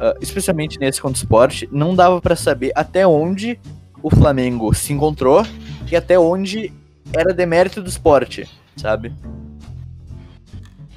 ah, 0.00 0.14
especialmente 0.20 0.80
nesse 0.80 1.00
contra 1.00 1.16
o 1.18 1.22
esporte, 1.22 1.68
não 1.70 1.94
dava 1.94 2.20
pra 2.20 2.34
saber 2.34 2.72
até 2.74 3.06
onde 3.06 3.60
o 4.02 4.10
Flamengo 4.10 4.72
se 4.74 4.92
encontrou 4.92 5.46
e 5.90 5.94
até 5.94 6.18
onde 6.18 6.72
era 7.12 7.32
demérito 7.34 7.82
do 7.82 7.88
esporte, 7.88 8.48
sabe? 8.76 9.12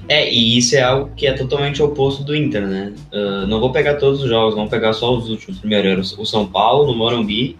É, 0.08 0.28
e 0.32 0.58
isso 0.58 0.74
é 0.74 0.82
algo 0.82 1.12
que 1.14 1.26
é 1.26 1.32
totalmente 1.34 1.80
oposto 1.80 2.24
do 2.24 2.34
Inter, 2.34 2.66
né? 2.66 2.92
Ah, 3.12 3.46
não 3.46 3.60
vou 3.60 3.70
pegar 3.70 3.94
todos 3.94 4.22
os 4.22 4.28
jogos, 4.28 4.54
vamos 4.54 4.70
pegar 4.70 4.92
só 4.92 5.14
os 5.16 5.28
últimos. 5.28 5.60
Primeiro 5.60 5.86
era 5.86 6.00
o 6.00 6.26
São 6.26 6.46
Paulo, 6.46 6.86
no 6.90 6.98
Morumbi, 6.98 7.56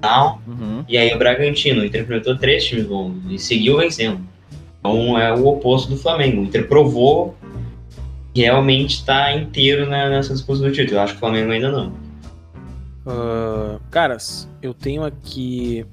tal, 0.00 0.40
Uhum. 0.46 0.84
e 0.88 0.96
aí 0.96 1.12
o 1.14 1.18
Bragantino. 1.18 1.82
O 1.82 1.84
Inter 1.84 2.02
enfrentou 2.02 2.36
três 2.36 2.64
times 2.64 2.86
bons 2.86 3.16
e 3.28 3.38
seguiu 3.38 3.76
vencendo. 3.78 4.20
Então 4.78 5.18
é 5.18 5.32
o 5.34 5.46
oposto 5.46 5.90
do 5.90 5.96
Flamengo. 5.98 6.40
O 6.40 6.44
Inter 6.44 6.68
provou 6.68 7.34
realmente 8.42 8.96
está 8.96 9.32
inteiro 9.34 9.88
né, 9.88 10.08
nessa 10.08 10.32
disputa 10.32 10.60
do 10.60 10.72
título. 10.72 10.98
Eu 10.98 11.02
acho 11.02 11.12
que 11.12 11.16
o 11.18 11.20
Flamengo 11.20 11.52
ainda 11.52 11.70
não. 11.70 11.92
Ah, 13.06 13.78
caras, 13.90 14.48
eu 14.60 14.74
tenho 14.74 15.04
aqui 15.04 15.84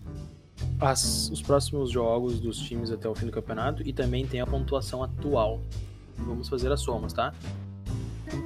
as- 0.80 1.30
os 1.32 1.42
próximos 1.42 1.92
jogos 1.92 2.40
dos 2.40 2.58
times 2.60 2.92
até 2.92 3.08
o 3.08 3.16
fim 3.16 3.26
do 3.28 3.32
campeonato 3.32 3.84
e 3.88 3.94
também 3.94 4.26
tem 4.26 4.42
a 4.42 4.46
pontuação 4.48 5.04
atual. 5.04 5.62
Vamos 6.18 6.48
fazer 6.50 6.72
as 6.72 6.82
somas, 6.82 7.14
tá? 7.14 7.34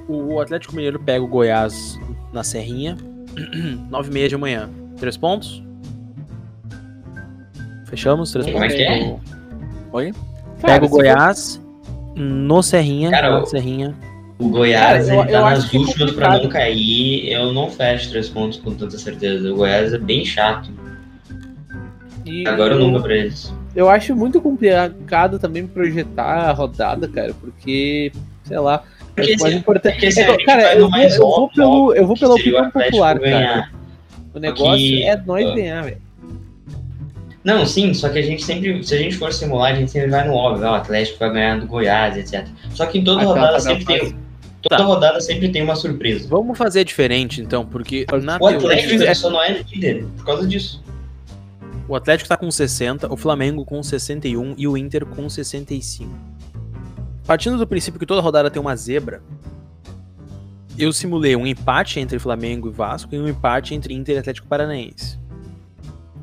O, 0.08 0.38
Atlético 0.40 0.74
Mineiro 0.74 0.98
pega 1.00 1.24
o 1.24 1.28
Goiás 1.28 1.98
na 2.32 2.42
Serrinha, 2.44 2.96
9 3.90 4.10
e 4.10 4.12
meia 4.12 4.28
de 4.28 4.36
manhã. 4.36 4.68
Três 4.98 5.16
pontos? 5.16 5.62
Fechamos? 7.86 8.30
Três 8.32 8.46
Como 8.46 8.58
é 8.58 8.68
pontos. 8.68 8.76
que 8.76 8.82
é? 8.82 9.18
Oi? 9.92 10.14
Pega 10.60 10.84
o 10.84 10.88
Goiás 10.88 11.60
no 12.16 12.62
Serrinha. 12.62 13.10
Cara, 13.10 13.30
na 13.30 13.42
o- 13.42 13.46
Serrinha. 13.46 13.94
O 14.38 14.48
Goiás 14.50 15.06
Cara, 15.08 15.16
eu- 15.16 15.22
ele 15.22 15.32
tá 15.32 15.38
eu 15.38 15.44
nas 15.44 15.74
é 15.74 15.76
últimas 15.76 16.10
pra 16.12 16.38
não 16.38 16.48
cair. 16.48 17.28
Eu 17.32 17.52
não 17.52 17.68
fecho 17.70 18.10
três 18.10 18.28
pontos 18.28 18.58
com 18.58 18.72
tanta 18.72 18.96
certeza. 18.96 19.52
O 19.52 19.56
Goiás 19.56 19.92
é 19.92 19.98
bem 19.98 20.24
chato. 20.24 20.70
E 22.24 22.46
Agora 22.46 22.74
eu 22.74 22.78
nunca 22.80 23.00
pra 23.00 23.14
eles. 23.16 23.52
eu 23.74 23.88
acho 23.88 24.14
muito 24.14 24.40
complicado 24.40 25.38
também 25.38 25.66
projetar 25.66 26.50
a 26.50 26.52
rodada, 26.52 27.08
cara, 27.08 27.34
porque, 27.40 28.12
sei 28.44 28.58
lá, 28.58 28.82
Porque, 29.16 29.34
o 29.34 29.40
mais 29.40 29.54
importante. 29.54 29.94
porque, 30.06 30.20
É, 30.20 30.44
cara, 30.44 30.74
eu 30.74 30.88
no 30.90 30.96
eu 30.98 31.18
vou 31.18 31.48
pelo, 31.48 31.94
eu 31.94 32.06
vou 32.06 32.16
pela 32.16 32.34
opinião 32.34 32.70
popular, 32.70 33.18
cara. 33.18 33.70
O 34.34 34.38
negócio 34.38 34.76
que- 34.76 35.02
é 35.02 35.16
nós 35.16 35.54
ganhar, 35.54 35.82
velho. 35.84 36.07
Não, 37.48 37.64
sim, 37.64 37.94
só 37.94 38.10
que 38.10 38.18
a 38.18 38.22
gente 38.22 38.44
sempre, 38.44 38.82
se 38.84 38.94
a 38.94 38.98
gente 38.98 39.16
for 39.16 39.32
simular, 39.32 39.72
a 39.72 39.74
gente 39.74 39.90
sempre 39.90 40.10
vai 40.10 40.26
no 40.28 40.34
óbvio, 40.34 40.66
ah, 40.66 40.72
o 40.72 40.74
Atlético 40.74 41.18
vai 41.18 41.32
ganhar 41.32 41.58
do 41.58 41.66
Goiás, 41.66 42.14
etc. 42.18 42.46
Só 42.74 42.84
que 42.84 42.98
em 42.98 43.04
toda 43.04 43.22
Aquela 43.22 43.34
rodada 43.36 43.60
sempre 43.60 43.84
tem, 43.86 43.98
fácil. 44.00 44.16
toda 44.60 44.76
Tá. 44.76 44.84
rodada 44.84 45.20
sempre 45.22 45.48
tem 45.48 45.62
uma 45.62 45.74
surpresa. 45.74 46.28
Vamos 46.28 46.58
fazer 46.58 46.84
diferente 46.84 47.40
então, 47.40 47.64
porque 47.64 48.04
na 48.22 48.36
O 48.36 48.38
teoria- 48.40 48.58
Atlético 48.58 48.92
ele 49.02 49.14
só 49.14 49.30
não 49.30 49.42
é 49.42 49.62
líder 49.62 50.04
por 50.18 50.26
causa 50.26 50.46
disso. 50.46 50.84
O 51.88 51.96
Atlético 51.96 52.28
tá 52.28 52.36
com 52.36 52.50
60, 52.50 53.10
o 53.10 53.16
Flamengo 53.16 53.64
com 53.64 53.82
61 53.82 54.54
e 54.58 54.68
o 54.68 54.76
Inter 54.76 55.06
com 55.06 55.26
65. 55.30 56.12
Partindo 57.26 57.56
do 57.56 57.66
princípio 57.66 57.98
que 57.98 58.04
toda 58.04 58.20
rodada 58.20 58.50
tem 58.50 58.60
uma 58.60 58.76
zebra, 58.76 59.22
eu 60.78 60.92
simulei 60.92 61.34
um 61.34 61.46
empate 61.46 61.98
entre 61.98 62.18
Flamengo 62.18 62.68
e 62.68 62.70
Vasco 62.70 63.14
e 63.14 63.18
um 63.18 63.26
empate 63.26 63.74
entre 63.74 63.94
Inter 63.94 64.16
e 64.16 64.18
Atlético 64.18 64.46
Paranaense. 64.46 65.18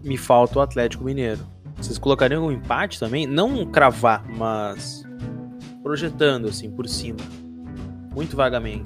Me 0.05 0.17
falta 0.17 0.59
o 0.59 0.61
Atlético 0.61 1.03
Mineiro. 1.03 1.39
Vocês 1.77 1.97
colocariam 1.97 2.45
um 2.45 2.51
empate 2.51 2.99
também? 2.99 3.25
Não 3.25 3.65
cravar, 3.65 4.23
mas 4.29 5.03
projetando 5.81 6.47
assim 6.47 6.69
por 6.69 6.87
cima. 6.87 7.17
Muito 8.13 8.35
vagamente. 8.35 8.85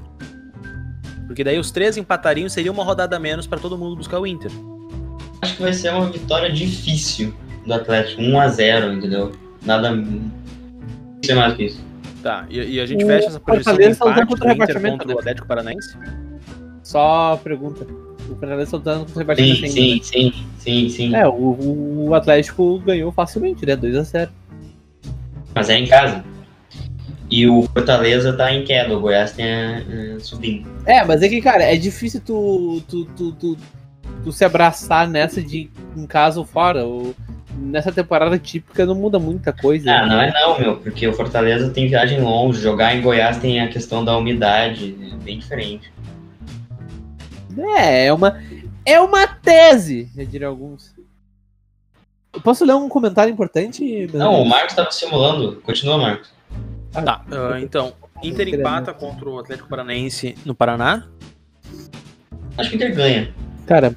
Porque 1.27 1.43
daí 1.43 1.59
os 1.59 1.71
três 1.71 1.97
empatariam 1.97 2.47
seria 2.47 2.71
uma 2.71 2.85
rodada 2.85 3.17
a 3.17 3.19
menos 3.19 3.45
pra 3.45 3.59
todo 3.59 3.77
mundo 3.77 3.97
buscar 3.97 4.17
o 4.17 4.25
Inter. 4.25 4.49
Acho 5.41 5.57
que 5.57 5.61
vai 5.61 5.73
ser 5.73 5.91
uma 5.91 6.09
vitória 6.09 6.49
difícil 6.49 7.33
do 7.65 7.73
Atlético, 7.73 8.21
1x0, 8.21 8.97
entendeu? 8.97 9.33
Nada. 9.65 9.91
Não 9.91 10.31
sei 11.23 11.35
mais 11.35 11.53
que 11.53 11.65
isso. 11.65 11.85
Tá, 12.23 12.45
e, 12.49 12.75
e 12.75 12.79
a 12.79 12.85
gente 12.85 13.03
O 13.03 13.07
fecha 13.07 13.27
essa 13.27 13.39
projeção 13.41 13.77
de 13.77 13.93
tá 13.95 14.23
empate 14.23 14.35
do 14.35 14.51
Inter 14.51 14.81
contra 14.81 15.07
o? 15.07 15.19
Atlético 15.19 15.47
Paranaense? 15.47 15.97
Só 16.81 17.37
pergunta. 17.43 18.08
O 18.29 18.35
Fernandes 18.35 18.69
soltando 18.69 19.05
com 19.05 19.11
o 19.11 19.13
Sebastião 19.13 19.55
Sim, 19.55 19.67
sim, 19.67 20.01
sim, 20.03 20.33
sim, 20.57 20.89
sim. 20.89 21.15
É, 21.15 21.27
o, 21.27 22.07
o 22.07 22.13
Atlético 22.13 22.79
ganhou 22.79 23.11
facilmente, 23.11 23.65
né? 23.65 23.75
2x0. 23.75 24.29
Mas 25.55 25.69
é 25.69 25.77
em 25.77 25.87
casa. 25.87 26.23
E 27.29 27.47
o 27.47 27.63
Fortaleza 27.63 28.33
tá 28.33 28.51
em 28.53 28.63
queda, 28.63 28.95
o 28.95 28.99
Goiás 28.99 29.33
tem 29.33 29.45
a 29.45 30.19
subindo. 30.19 30.67
É, 30.85 31.03
mas 31.03 31.21
é 31.21 31.29
que, 31.29 31.41
cara, 31.41 31.63
é 31.63 31.75
difícil 31.75 32.21
tu, 32.25 32.81
tu, 32.87 33.05
tu, 33.05 33.31
tu, 33.33 33.57
tu 34.23 34.31
se 34.31 34.43
abraçar 34.43 35.07
nessa 35.07 35.41
de 35.41 35.69
em 35.95 36.05
casa 36.07 36.39
ou 36.39 36.45
fora. 36.45 36.85
Ou, 36.85 37.15
nessa 37.59 37.91
temporada 37.91 38.37
típica 38.37 38.85
não 38.85 38.95
muda 38.95 39.19
muita 39.19 39.51
coisa. 39.51 39.91
Ah, 39.91 40.05
né? 40.05 40.07
não 40.07 40.21
é 40.21 40.33
não, 40.33 40.59
meu, 40.59 40.77
porque 40.77 41.07
o 41.07 41.13
Fortaleza 41.13 41.69
tem 41.69 41.87
viagem 41.87 42.21
longe, 42.21 42.61
jogar 42.61 42.95
em 42.95 43.01
Goiás 43.01 43.37
tem 43.37 43.59
a 43.59 43.67
questão 43.67 44.03
da 44.03 44.17
umidade, 44.17 44.95
é 45.11 45.23
bem 45.23 45.39
diferente. 45.39 45.91
É, 47.57 48.07
é 48.07 48.13
uma, 48.13 48.41
é 48.85 48.99
uma 48.99 49.27
tese, 49.27 50.09
eu 50.15 50.25
diria 50.25 50.47
alguns. 50.47 50.95
Eu 52.33 52.41
posso 52.41 52.63
ler 52.63 52.75
um 52.75 52.87
comentário 52.87 53.31
importante? 53.31 54.07
Não, 54.13 54.41
o 54.41 54.45
Marcos 54.47 54.75
tava 54.75 54.91
simulando. 54.91 55.61
Continua, 55.61 55.97
Marcos. 55.97 56.31
Ah, 56.93 57.01
Tá, 57.01 57.25
ah, 57.31 57.59
então, 57.59 57.93
Inter 58.23 58.47
empata 58.47 58.93
contra 58.93 59.29
o 59.29 59.39
Atlético 59.39 59.69
Paranaense 59.69 60.35
no 60.45 60.53
Paraná. 60.53 61.07
Acho 62.57 62.69
que 62.69 62.75
o 62.75 62.77
Inter 62.77 62.95
ganha. 62.95 63.33
Cara, 63.65 63.95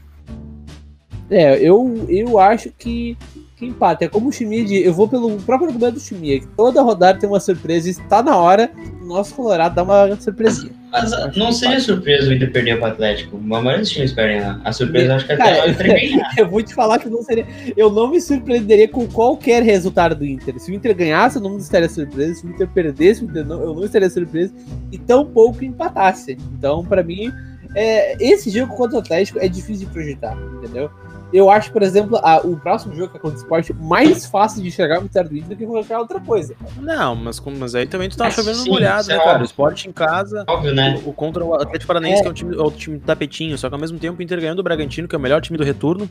é, 1.30 1.58
eu, 1.58 2.06
eu 2.08 2.38
acho 2.38 2.70
que, 2.70 3.16
que 3.62 3.68
empate. 3.68 4.04
É 4.04 4.08
como 4.08 4.28
o 4.28 4.32
Schmid, 4.32 4.74
eu 4.74 4.92
vou 4.92 5.08
pelo 5.08 5.36
próprio 5.38 5.68
argumento 5.68 5.94
do 5.94 6.00
Schmid, 6.00 6.40
que 6.40 6.46
toda 6.48 6.82
rodada 6.82 7.18
tem 7.18 7.28
uma 7.28 7.40
surpresa 7.40 7.88
e 7.88 7.92
está 7.92 8.22
na 8.22 8.36
hora 8.36 8.70
o 9.00 9.04
nosso 9.04 9.34
Colorado 9.34 9.74
dar 9.74 9.84
uma 9.84 10.16
surpresinha. 10.20 10.72
Mas 10.90 11.12
Eu 11.12 11.18
acho 11.26 11.38
não 11.38 11.52
seria 11.52 11.76
empate. 11.76 11.86
surpresa 11.86 12.28
o 12.28 12.32
Inter 12.34 12.52
perder 12.52 12.76
pro 12.76 12.86
Atlético. 12.86 13.36
A 13.36 13.40
maioria 13.40 13.78
dos 13.78 13.90
times 13.90 14.12
perdem 14.12 14.40
lá. 14.40 14.60
A 14.64 14.72
surpresa 14.72 15.06
eu 15.06 15.16
acho 15.16 15.26
que 15.26 15.32
até 15.32 15.42
Cara, 15.42 15.56
é 15.56 15.70
o 15.70 15.74
ganhar. 15.74 16.34
Eu 16.36 16.48
vou 16.50 16.62
te 16.62 16.74
falar 16.74 16.98
que 16.98 17.08
não 17.08 17.22
seria. 17.22 17.46
Eu 17.76 17.90
não 17.90 18.10
me 18.10 18.20
surpreenderia 18.20 18.88
com 18.88 19.06
qualquer 19.08 19.62
resultado 19.62 20.14
do 20.14 20.26
Inter. 20.26 20.58
Se 20.58 20.70
o 20.70 20.74
Inter 20.74 20.94
ganhasse, 20.94 21.36
eu 21.36 21.42
não 21.42 21.56
estaria 21.56 21.88
surpreso. 21.88 22.40
Se 22.40 22.46
o 22.46 22.50
Inter 22.50 22.68
perdesse, 22.68 23.24
o 23.24 23.30
eu 23.36 23.44
não 23.74 23.84
estaria 23.84 24.10
surpreso. 24.10 24.52
E 24.90 24.98
tão 24.98 25.24
pouco 25.24 25.64
empatasse. 25.64 26.36
Então, 26.58 26.84
pra 26.84 27.02
mim, 27.02 27.32
é, 27.74 28.16
esse 28.22 28.50
jogo 28.50 28.74
contra 28.76 28.96
o 28.96 29.00
Atlético 29.00 29.38
é 29.38 29.48
difícil 29.48 29.86
de 29.86 29.92
projetar, 29.92 30.36
entendeu? 30.58 30.90
Eu 31.32 31.50
acho, 31.50 31.72
por 31.72 31.82
exemplo, 31.82 32.18
a- 32.22 32.40
o 32.44 32.56
próximo 32.56 32.94
jogo 32.94 33.10
que 33.10 33.16
é 33.16 33.20
contra 33.20 33.38
o 33.38 33.40
Sport 33.40 33.70
mais 33.80 34.26
fácil 34.26 34.60
de 34.62 34.68
enxergar 34.68 34.98
o 34.98 35.02
vitória 35.02 35.28
do 35.30 35.36
Inter 35.36 35.48
do 35.50 35.56
que 35.56 35.66
qualquer 35.66 35.98
outra 35.98 36.20
coisa. 36.20 36.54
Não, 36.80 37.14
mas, 37.14 37.40
mas 37.58 37.74
aí 37.74 37.86
também 37.86 38.08
tu 38.08 38.16
tá 38.16 38.26
Ah, 38.26 38.30
chovendo 38.30 38.58
sim, 38.58 38.70
molhado, 38.70 39.10
é 39.10 39.16
né, 39.16 39.24
cara? 39.24 39.40
O 39.40 39.44
esporte 39.44 39.88
em 39.88 39.92
casa, 39.92 40.44
Óbvio, 40.46 40.74
né? 40.74 41.00
o, 41.04 41.10
o 41.10 41.12
contra 41.12 41.44
o 41.44 41.54
Atlético 41.54 41.86
Paranaense, 41.86 42.20
É. 42.20 42.22
que 42.22 42.28
é 42.28 42.30
o 42.30 42.34
time, 42.34 42.56
é 42.56 42.60
o 42.60 42.70
time 42.70 42.98
tapetinho, 42.98 43.56
só 43.56 43.68
que 43.68 43.74
ao 43.74 43.80
mesmo 43.80 43.98
tempo 43.98 44.18
o 44.20 44.22
Inter 44.22 44.40
ganhando 44.40 44.58
do 44.58 44.62
Bragantino, 44.62 45.08
que 45.08 45.14
é 45.14 45.18
o 45.18 45.20
melhor 45.22 45.40
time 45.40 45.56
do 45.56 45.64
retorno, 45.64 46.08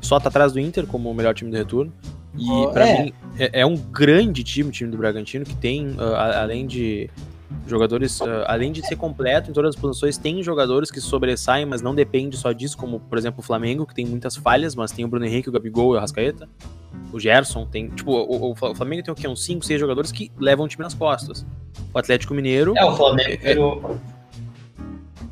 só 0.00 0.20
tá 0.20 0.28
atrás 0.28 0.52
do 0.52 0.60
Inter 0.60 0.86
como 0.86 1.10
o 1.10 1.14
melhor 1.14 1.34
time 1.34 1.50
do 1.50 1.56
retorno. 1.56 1.92
E 2.36 2.50
Oh, 2.50 2.68
pra 2.68 2.86
é. 2.86 3.02
mim 3.04 3.12
é, 3.38 3.60
é 3.62 3.66
um 3.66 3.74
grande 3.76 4.44
time 4.44 4.68
o 4.68 4.72
time 4.72 4.90
do 4.90 4.98
Bragantino, 4.98 5.44
que 5.44 5.54
tem, 5.56 5.96
a- 5.98 6.42
além 6.42 6.66
de 6.66 7.08
jogadores, 7.66 8.20
ah, 8.22 8.44
além 8.48 8.72
de 8.72 8.86
ser 8.86 8.96
completo 8.96 9.50
em 9.50 9.52
todas 9.52 9.74
as 9.74 9.80
posições, 9.80 10.16
tem 10.18 10.42
jogadores 10.42 10.90
que 10.90 11.00
sobressaem, 11.00 11.64
mas 11.66 11.80
não 11.82 11.94
depende 11.94 12.36
só 12.36 12.52
disso, 12.52 12.76
como 12.76 13.00
por 13.00 13.16
exemplo 13.18 13.40
o 13.40 13.42
Flamengo, 13.42 13.86
que 13.86 13.94
tem 13.94 14.06
muitas 14.06 14.36
falhas, 14.36 14.74
mas 14.74 14.92
tem 14.92 15.04
o 15.04 15.08
Bruno 15.08 15.24
Henrique, 15.26 15.48
o 15.48 15.52
Gabigol 15.52 15.92
e 15.92 15.94
o 15.94 15.98
Arrascaeta. 15.98 16.48
O 17.12 17.18
Gerson 17.20 17.64
tem, 17.66 17.88
tipo, 17.88 18.12
o, 18.12 18.50
o- 18.52 18.74
Flamengo 18.74 19.02
tem 19.02 19.12
o 19.12 19.14
quê? 19.14 19.26
Uns 19.28 19.44
5, 19.44 19.64
6 19.64 19.80
jogadores 19.80 20.12
que 20.12 20.30
levam 20.38 20.66
o 20.66 20.68
time 20.68 20.82
nas 20.82 20.94
costas. 20.94 21.46
O 21.94 21.98
Atlético 21.98 22.34
Mineiro. 22.34 22.74
É, 22.76 22.84
o 22.84 22.94
Flamengo 22.96 23.40
virou, 23.42 23.98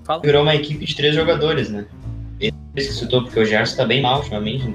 Fala. 0.04 0.22
virou 0.22 0.42
uma 0.42 0.54
equipe 0.54 0.84
de 0.84 0.94
três 0.96 1.14
jogadores, 1.14 1.70
né? 1.70 1.86
Esse 2.40 2.88
que 2.88 2.94
citou, 2.94 3.22
porque 3.24 3.40
o 3.40 3.44
Gerson 3.44 3.76
tá 3.76 3.84
bem 3.86 4.00
mal 4.02 4.18
ultimamente, 4.18 4.66
né? 4.68 4.74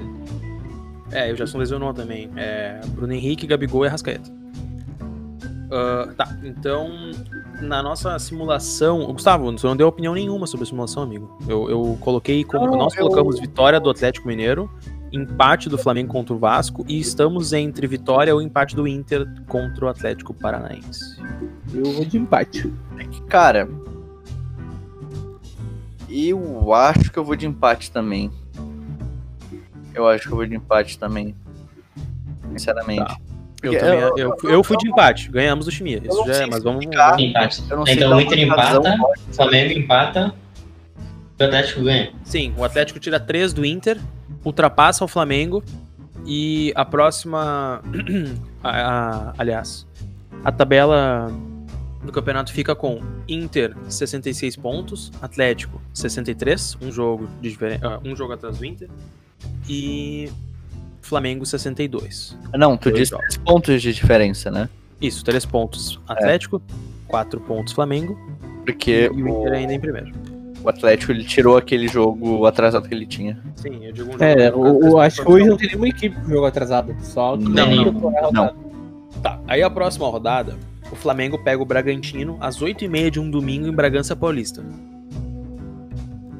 É, 1.12 1.32
o 1.32 1.36
Gerson 1.36 1.58
lesionou 1.58 1.92
também. 1.94 2.28
É, 2.36 2.80
Bruno 2.88 3.12
Henrique, 3.12 3.46
Gabigol 3.46 3.84
e 3.84 3.88
Arrascaeta. 3.88 4.30
Ah, 5.74 6.12
tá, 6.14 6.36
então, 6.44 6.90
na 7.62 7.82
nossa 7.82 8.18
simulação. 8.18 9.06
Gustavo, 9.06 9.50
você 9.50 9.66
não 9.66 9.74
deu 9.74 9.88
opinião 9.88 10.12
nenhuma 10.12 10.46
sobre 10.46 10.64
a 10.64 10.66
simulação, 10.66 11.02
amigo. 11.02 11.38
Eu, 11.48 11.70
eu 11.70 11.96
coloquei 11.98 12.44
como. 12.44 12.66
Não, 12.66 12.76
nós 12.76 12.94
eu- 12.94 13.04
colocamos 13.04 13.40
vitória 13.40 13.80
do 13.80 13.88
Atlético 13.88 14.28
Mineiro, 14.28 14.70
empate 15.10 15.70
do 15.70 15.78
Flamengo 15.78 16.12
contra 16.12 16.34
o 16.34 16.38
Vasco 16.38 16.84
e 16.86 17.00
estamos 17.00 17.54
entre 17.54 17.86
vitória 17.86 18.34
ou 18.34 18.42
empate 18.42 18.76
do 18.76 18.86
Inter 18.86 19.26
contra 19.48 19.86
o 19.86 19.88
Atlético 19.88 20.34
Paranaense. 20.34 21.18
Eu 21.72 21.90
vou 21.90 22.04
de 22.04 22.18
empate. 22.18 22.70
Cara, 23.28 23.66
eu 26.06 26.74
acho 26.74 27.10
que 27.10 27.18
eu 27.18 27.24
vou 27.24 27.34
de 27.34 27.46
empate 27.46 27.90
também. 27.90 28.30
Eu 29.94 30.06
acho 30.06 30.26
que 30.26 30.32
eu 30.32 30.36
vou 30.36 30.46
de 30.46 30.54
empate 30.54 30.98
também. 30.98 31.34
Sinceramente. 32.50 33.06
Tá. 33.06 33.31
Eu, 33.62 33.72
eu- 33.74 34.16
eu, 34.18 34.36
eu, 34.50 34.64
fui 34.64 34.76
de 34.76 34.88
empate, 34.88 35.30
ganhamos 35.30 35.66
do 35.66 35.70
Chimia. 35.70 36.00
Isso 36.04 36.24
já 36.26 36.34
é, 36.34 36.46
mas 36.46 36.62
vamos. 36.62 36.84
Empate. 36.84 37.62
Então 37.88 38.16
o 38.16 38.20
Inter 38.20 38.38
empata, 38.40 38.80
o 39.30 39.34
Flamengo 39.34 39.78
empata, 39.78 40.34
o 41.40 41.44
Atlético 41.44 41.82
ganha. 41.84 42.12
Sim, 42.24 42.52
o 42.56 42.64
Atlético 42.64 42.98
tira 42.98 43.20
3 43.20 43.52
do 43.52 43.64
Inter, 43.64 43.98
ultrapassa 44.44 45.04
o 45.04 45.08
Flamengo 45.08 45.62
e 46.26 46.72
a 46.74 46.84
próxima. 46.84 47.80
a- 48.62 48.70
a- 49.30 49.34
aliás, 49.38 49.86
a 50.44 50.50
tabela 50.50 51.32
do 52.02 52.10
campeonato 52.10 52.52
fica 52.52 52.74
com 52.74 53.00
Inter 53.28 53.76
66 53.88 54.56
pontos, 54.56 55.12
Atlético 55.22 55.80
63, 55.94 56.76
um 56.82 56.90
jogo, 56.90 57.28
de 57.40 57.56
ah, 57.80 58.00
um 58.04 58.16
jogo 58.16 58.32
atrás 58.32 58.58
do 58.58 58.64
Inter, 58.64 58.88
e 59.68 60.28
Flamengo 61.02 61.44
62. 61.44 62.36
Não, 62.54 62.76
tu 62.76 62.90
disse 62.90 63.10
jogos. 63.10 63.26
três 63.26 63.36
pontos 63.44 63.82
de 63.82 63.92
diferença, 63.92 64.50
né? 64.50 64.68
Isso, 65.00 65.24
3 65.24 65.44
pontos 65.44 66.00
Atlético, 66.08 66.62
4 67.08 67.40
pontos 67.40 67.72
Flamengo 67.72 68.16
Porque 68.64 69.10
e 69.12 69.22
o 69.22 69.28
Inter 69.28 69.52
ainda 69.52 69.74
em 69.74 69.80
primeiro. 69.80 70.12
o 70.62 70.68
Atlético 70.68 71.10
ele 71.10 71.24
tirou 71.24 71.56
aquele 71.56 71.88
jogo 71.88 72.46
atrasado 72.46 72.88
que 72.88 72.94
ele 72.94 73.04
tinha. 73.04 73.36
Sim, 73.56 73.84
eu 73.84 73.92
digo 73.92 74.08
um 74.10 74.12
jogo. 74.12 74.22
É, 74.24 74.48
no 74.50 74.58
o, 74.58 74.62
caso, 74.62 74.76
o- 74.76 74.80
três 74.80 74.98
acho 75.00 75.22
que 75.24 75.28
hoje 75.32 75.46
não 75.48 75.56
tem 75.56 75.66
nenhuma 75.70 75.88
equipe 75.88 76.14
com 76.20 76.28
jogo 76.30 76.46
atrasado. 76.46 76.94
Só 77.02 77.36
que 77.36 77.42
Não, 77.42 77.74
não, 77.92 78.30
não. 78.32 78.54
Tá, 79.20 79.40
aí 79.48 79.60
a 79.60 79.68
próxima 79.68 80.06
rodada, 80.08 80.54
o 80.92 80.94
Flamengo 80.94 81.36
pega 81.42 81.60
o 81.60 81.66
Bragantino 81.66 82.36
às 82.40 82.60
8h30 82.62 83.10
de 83.10 83.18
um 83.20 83.28
domingo 83.28 83.66
em 83.66 83.72
Bragança 83.72 84.14
Paulista. 84.14 84.64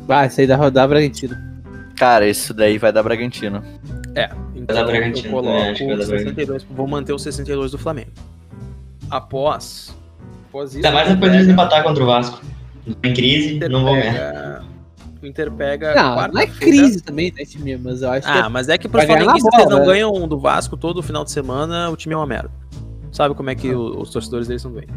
Vai 0.06 0.30
sair 0.30 0.46
da 0.46 0.56
rodada 0.56 0.86
Bragantino. 0.86 1.36
Cara, 1.96 2.28
isso 2.28 2.52
daí 2.54 2.78
vai 2.78 2.92
dar 2.92 3.02
Bragantino. 3.02 3.62
É, 4.14 4.30
então 4.54 4.76
eu 4.76 4.86
né? 5.42 5.74
Coloco 5.74 5.96
dar 5.96 6.04
62, 6.06 6.64
vou 6.64 6.86
manter 6.86 7.12
os 7.12 7.22
62 7.22 7.70
do 7.72 7.78
Flamengo. 7.78 8.10
Após, 9.10 9.94
após 10.48 10.70
isso... 10.74 10.78
Ainda 10.78 10.92
mais 10.92 11.08
depois 11.08 11.30
de 11.32 11.38
eles 11.38 11.46
pega- 11.48 11.62
empatar 11.62 11.82
contra 11.82 12.02
o 12.02 12.06
Vasco. 12.06 12.42
Em 12.86 12.90
o 12.90 13.14
crise, 13.14 13.54
Inter 13.56 13.70
não 13.70 13.84
vão 13.84 13.94
ganhar. 13.94 14.12
pega- 14.12 14.62
O 15.22 15.26
Inter 15.26 15.52
pega 15.52 15.94
Não, 15.94 16.28
não 16.28 16.40
é 16.40 16.46
crise 16.46 17.00
também, 17.02 17.32
né, 17.36 17.44
time? 17.44 17.76
Mas 17.76 18.02
eu 18.02 18.10
acho 18.10 18.28
Ah, 18.28 18.42
que. 18.44 18.48
mas 18.48 18.68
é 18.68 18.76
que 18.76 18.88
pros 18.88 19.06
na 19.06 19.14
flamenguistas 19.14 19.50
que 19.54 19.60
eles 19.60 19.70
não 19.70 19.78
né? 19.80 19.84
ganham 19.86 20.26
do 20.28 20.38
Vasco 20.38 20.76
todo 20.76 21.02
final 21.02 21.24
de 21.24 21.30
semana, 21.30 21.88
o 21.90 21.96
time 21.96 22.12
é 22.14 22.16
uma 22.16 22.26
merda. 22.26 22.50
Sabe 23.12 23.34
como 23.34 23.48
é 23.50 23.54
que 23.54 23.72
o- 23.74 24.00
os 24.00 24.10
torcedores 24.10 24.48
deles 24.48 24.62
são 24.62 24.72
doentes. 24.72 24.94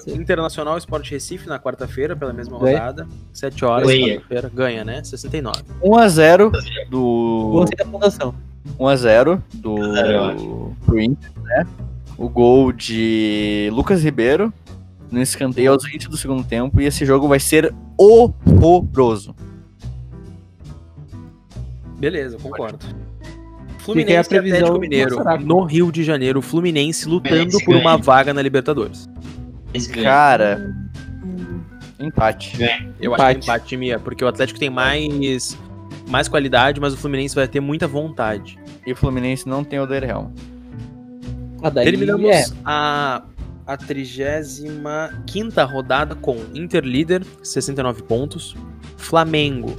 Ser. 0.00 0.16
Internacional 0.16 0.76
Sport 0.78 1.10
Recife 1.10 1.48
na 1.48 1.58
quarta-feira, 1.58 2.14
pela 2.14 2.32
mesma 2.32 2.58
Ganha. 2.58 2.78
rodada. 2.78 3.08
7 3.32 3.64
horas, 3.64 3.88
Ganha. 3.88 4.14
quarta-feira. 4.16 4.50
Ganha, 4.54 4.84
né? 4.84 5.02
69. 5.02 5.62
1x0 5.82 6.52
do. 6.90 7.50
Gostei 7.52 7.84
da 7.84 7.90
fundação. 7.90 8.34
1x0 8.78 9.40
do. 9.54 9.74
1 9.74 9.82
a 9.82 9.94
0, 9.94 10.12
eu 10.40 10.76
pro 10.84 11.00
Inter, 11.00 11.30
né? 11.42 11.66
O 12.18 12.28
gol 12.28 12.72
de 12.72 13.70
Lucas 13.72 14.02
Ribeiro 14.02 14.52
no 15.10 15.20
escanteio 15.20 15.72
aos 15.72 15.84
20 15.84 16.08
do 16.08 16.16
segundo 16.16 16.44
tempo. 16.44 16.80
E 16.80 16.84
esse 16.84 17.04
jogo 17.04 17.28
vai 17.28 17.38
ser 17.38 17.74
horroroso. 17.96 19.34
Beleza, 21.98 22.36
concordo. 22.38 22.78
Fluminense 23.78 24.28
e 24.28 24.28
previsão 24.28 24.58
Atlético 24.58 24.74
do 24.74 24.80
Mineiro, 24.80 25.44
no 25.44 25.64
Rio 25.64 25.92
de 25.92 26.02
Janeiro. 26.02 26.42
Fluminense 26.42 27.08
lutando 27.08 27.36
Fluminense 27.36 27.64
por 27.64 27.76
uma 27.76 27.96
vaga 27.96 28.34
na 28.34 28.42
Libertadores. 28.42 29.08
Ganha. 29.86 30.04
Cara, 30.04 30.74
empate. 31.98 32.56
Eu 33.00 33.14
acho 33.14 33.22
que 33.24 33.30
Empate. 33.30 33.36
é 33.36 33.42
empate, 33.42 33.76
Mia, 33.76 33.98
porque 33.98 34.24
o 34.24 34.28
Atlético 34.28 34.58
tem 34.58 34.70
mais, 34.70 35.56
mais 36.08 36.28
qualidade, 36.28 36.80
mas 36.80 36.94
o 36.94 36.96
Fluminense 36.96 37.34
vai 37.34 37.48
ter 37.48 37.60
muita 37.60 37.86
vontade. 37.86 38.58
E 38.86 38.92
o 38.92 38.96
Fluminense 38.96 39.48
não 39.48 39.64
tem 39.64 39.78
o 39.80 39.86
Derreal. 39.86 40.32
Ah, 41.62 41.70
daí 41.70 41.86
Terminamos 41.86 42.30
é. 42.30 42.44
a, 42.64 43.22
a 43.66 43.76
35 43.76 44.72
rodada 45.66 46.14
com 46.14 46.36
Inter 46.54 46.84
líder, 46.84 47.24
69 47.42 48.02
pontos. 48.02 48.54
Flamengo, 48.96 49.74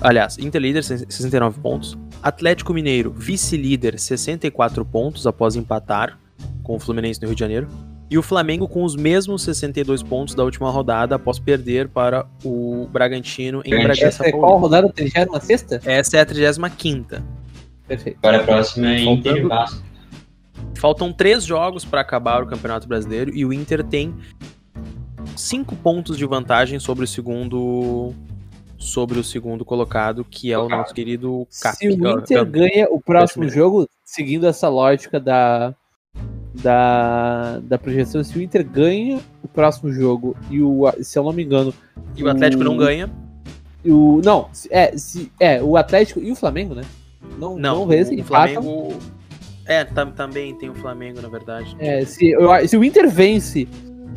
aliás, 0.00 0.38
Inter 0.38 0.60
líder, 0.60 0.84
69 0.84 1.60
pontos. 1.60 1.96
Atlético 2.22 2.74
Mineiro, 2.74 3.10
vice-líder, 3.10 3.98
64 3.98 4.84
pontos 4.84 5.26
após 5.26 5.56
empatar 5.56 6.18
com 6.62 6.76
o 6.76 6.78
Fluminense 6.78 7.20
no 7.20 7.28
Rio 7.28 7.34
de 7.34 7.40
Janeiro. 7.40 7.68
E 8.10 8.18
o 8.18 8.22
Flamengo 8.22 8.66
com 8.66 8.82
os 8.82 8.96
mesmos 8.96 9.42
62 9.44 10.02
pontos 10.02 10.34
da 10.34 10.42
última 10.42 10.68
rodada 10.68 11.14
após 11.14 11.38
perder 11.38 11.88
para 11.88 12.26
o 12.44 12.88
Bragantino 12.90 13.62
em 13.64 13.70
Bragantino. 13.70 13.94
Bragança 13.94 14.06
Essa 14.06 14.26
é 14.26 14.32
qual 14.32 14.58
rodada? 14.58 14.92
36? 14.92 15.86
Essa 15.86 16.16
é 16.16 16.20
a 16.20 16.26
35 16.26 17.22
Perfeito. 17.86 18.18
Agora 18.22 18.42
a 18.42 18.44
próxima 18.44 18.92
é 18.92 19.00
Inter 19.02 19.36
e 19.36 19.42
Vasco. 19.42 19.82
Faltam 20.76 21.12
três 21.12 21.44
jogos 21.44 21.84
para 21.84 22.00
acabar 22.00 22.42
o 22.42 22.46
Campeonato 22.46 22.88
Brasileiro 22.88 23.32
e 23.34 23.44
o 23.44 23.52
Inter 23.52 23.84
tem 23.84 24.14
cinco 25.36 25.76
pontos 25.76 26.16
de 26.18 26.26
vantagem 26.26 26.80
sobre 26.80 27.04
o 27.04 27.06
segundo 27.06 28.12
sobre 28.78 29.18
o 29.18 29.24
segundo 29.24 29.64
colocado, 29.64 30.24
que 30.24 30.50
é 30.50 30.58
o 30.58 30.68
nosso 30.68 30.94
querido 30.94 31.46
Cap. 31.60 31.76
Se 31.76 31.86
o 31.86 31.92
Inter 31.92 32.44
ganha 32.46 32.88
o 32.90 33.00
próximo 33.00 33.48
jogo, 33.48 33.86
seguindo 34.02 34.46
essa 34.46 34.68
lógica 34.68 35.20
da, 35.20 35.74
da, 36.62 37.58
da 37.62 37.78
projeção, 37.78 38.22
se 38.22 38.36
o 38.38 38.42
Inter 38.42 38.64
ganha 38.66 39.18
o 39.42 39.48
próximo 39.48 39.92
jogo 39.92 40.36
e 40.50 40.60
o, 40.60 40.90
se 41.00 41.18
eu 41.18 41.24
não 41.24 41.32
me 41.32 41.42
engano, 41.44 41.72
E 42.16 42.22
o 42.22 42.28
Atlético 42.28 42.62
não 42.64 42.76
ganha. 42.76 43.10
o 43.84 44.20
não, 44.24 44.48
é, 44.70 44.96
se, 44.96 45.30
é 45.40 45.62
o 45.62 45.76
Atlético 45.76 46.20
e 46.20 46.30
o 46.30 46.36
Flamengo, 46.36 46.74
né? 46.74 46.82
Não, 47.38 47.56
Não, 47.58 47.86
não 47.86 47.86
o 47.86 47.92
empatam. 47.94 48.62
Flamengo. 48.62 48.98
É, 49.66 49.84
tam- 49.84 50.10
também 50.10 50.54
tem 50.56 50.68
o 50.68 50.74
Flamengo, 50.74 51.20
na 51.22 51.28
verdade. 51.28 51.76
É, 51.78 52.04
se, 52.04 52.30
eu- 52.30 52.68
se 52.68 52.76
o 52.76 52.82
Inter 52.84 53.08
vence 53.08 53.68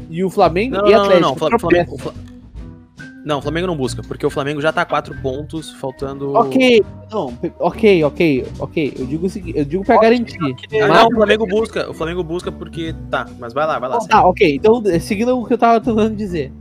e 0.09 0.23
o 0.23 0.29
Flamengo 0.29 0.75
Não, 0.77 0.87
e 0.87 0.91
não, 0.91 0.97
não, 0.97 1.03
Atlético 1.05 1.21
não. 1.29 1.35
Tropeçam- 1.35 1.59
Flamengo, 1.69 1.95
o 1.95 1.97
Fla- 1.99 2.13
Não, 3.25 3.39
o 3.39 3.41
Flamengo 3.41 3.67
não 3.67 3.77
busca, 3.77 4.01
porque 4.03 4.25
o 4.25 4.29
Flamengo 4.29 4.59
já 4.59 4.73
tá 4.73 4.81
a 4.81 4.85
4 4.85 5.15
pontos, 5.21 5.71
faltando. 5.71 6.33
Ok, 6.33 6.83
não, 7.09 7.33
ok, 7.57 8.03
ok, 8.03 8.47
ok. 8.59 8.93
Eu 8.99 9.05
digo 9.05 9.27
o 9.27 9.29
seguinte, 9.29 9.57
eu 9.57 9.63
digo 9.63 9.85
pra 9.85 9.97
garantir. 9.97 10.37
Ah, 10.81 10.87
não, 10.87 11.07
o 11.07 11.15
Flamengo 11.15 11.47
busca. 11.47 11.89
O 11.89 11.93
Flamengo 11.93 12.23
busca 12.23 12.51
porque. 12.51 12.93
Tá, 13.09 13.25
mas 13.39 13.53
vai 13.53 13.65
lá, 13.65 13.79
vai 13.79 13.89
lá. 13.89 13.99
Ah, 14.11 14.27
ok. 14.27 14.55
Então, 14.55 14.83
seguindo 14.99 15.39
o 15.39 15.45
que 15.45 15.53
eu 15.53 15.57
tava 15.57 15.79
tentando 15.79 16.15
dizer. 16.15 16.51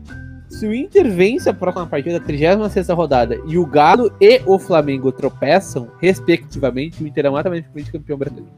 Se 0.48 0.66
o 0.66 0.74
Inter 0.74 1.10
vence 1.10 1.48
a 1.48 1.54
próxima 1.54 1.86
partida 1.86 2.20
da 2.20 2.24
36 2.26 2.88
rodada 2.90 3.40
e 3.46 3.56
o 3.56 3.64
Galo 3.64 4.12
e 4.20 4.40
o 4.44 4.58
Flamengo 4.58 5.10
tropeçam, 5.10 5.88
respectivamente, 5.98 7.02
o 7.02 7.06
Inter 7.06 7.24
é 7.24 7.28
automaticamente 7.28 7.90
campeão 7.90 8.18
brasileiro. 8.18 8.52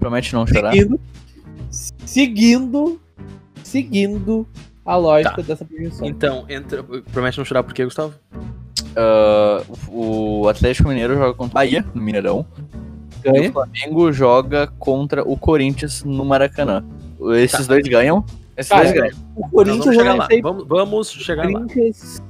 Promete 0.00 0.32
não 0.32 0.46
chorar. 0.46 0.72
Seguindo, 0.72 1.00
seguindo, 1.70 3.00
seguindo 3.62 4.48
a 4.92 4.96
lógica 4.96 5.42
dessa 5.42 5.64
projeção. 5.64 6.06
Então, 6.06 6.44
entra. 6.48 6.82
Promete 7.12 7.38
não 7.38 7.44
chorar 7.44 7.62
por 7.62 7.74
quê, 7.74 7.84
Gustavo? 7.84 8.14
Ah, 8.96 9.62
o 9.88 10.48
Atlético 10.48 10.88
Mineiro 10.88 11.14
joga 11.14 11.34
contra 11.34 11.50
o 11.52 11.54
Bahia, 11.54 11.84
no 11.94 12.02
Mineirão. 12.02 12.46
E 13.24 13.30
Ganha. 13.30 13.50
o 13.50 13.52
Flamengo 13.52 14.12
joga 14.12 14.66
contra 14.78 15.22
o 15.28 15.36
Corinthians 15.36 16.02
no 16.04 16.24
Maracanã. 16.24 16.84
Esses 17.36 17.66
dois 17.66 17.86
ganham. 17.86 18.24
Esses 18.56 18.70
Cara, 18.70 18.84
dois 18.84 18.94
ganham. 18.94 19.16
O 19.36 19.48
Corinthians 19.48 19.84
vamos 19.84 19.96
chegar 19.98 20.16
vai 20.16 20.36
lá. 20.36 20.42
Vamos, 20.42 20.68
vamos 20.68 21.10
chegar 21.10 21.44
lá. 21.46 21.52
Corinthians. 21.52 22.22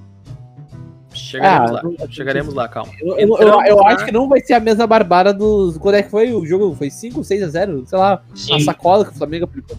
Chegaremos 1.14 1.70
Ah, 1.70 1.72
lá. 1.74 1.82
não- 1.82 2.10
Chegaremos 2.10 2.54
lá, 2.54 2.68
calma. 2.68 2.92
Eu, 3.00 3.18
eu- 3.18 3.36
eu- 3.38 3.62
eu 3.66 3.76
na- 3.76 3.88
acho 3.88 4.04
que 4.04 4.12
não 4.12 4.28
vai 4.28 4.40
ser 4.40 4.54
a 4.54 4.60
mesma 4.60 4.86
barbara 4.86 5.32
dos. 5.32 5.76
Quando 5.78 5.96
é 5.96 6.02
que 6.02 6.10
foi 6.10 6.32
o 6.32 6.44
jogo? 6.46 6.74
Foi 6.76 6.90
5, 6.90 7.24
6 7.24 7.42
a 7.42 7.48
0? 7.48 7.84
Sei 7.86 7.98
lá, 7.98 8.14
a 8.14 8.36
Sim. 8.36 8.60
sacola 8.60 9.04
que 9.04 9.10
o 9.12 9.14
Flamengo 9.14 9.44
aplicou. 9.44 9.76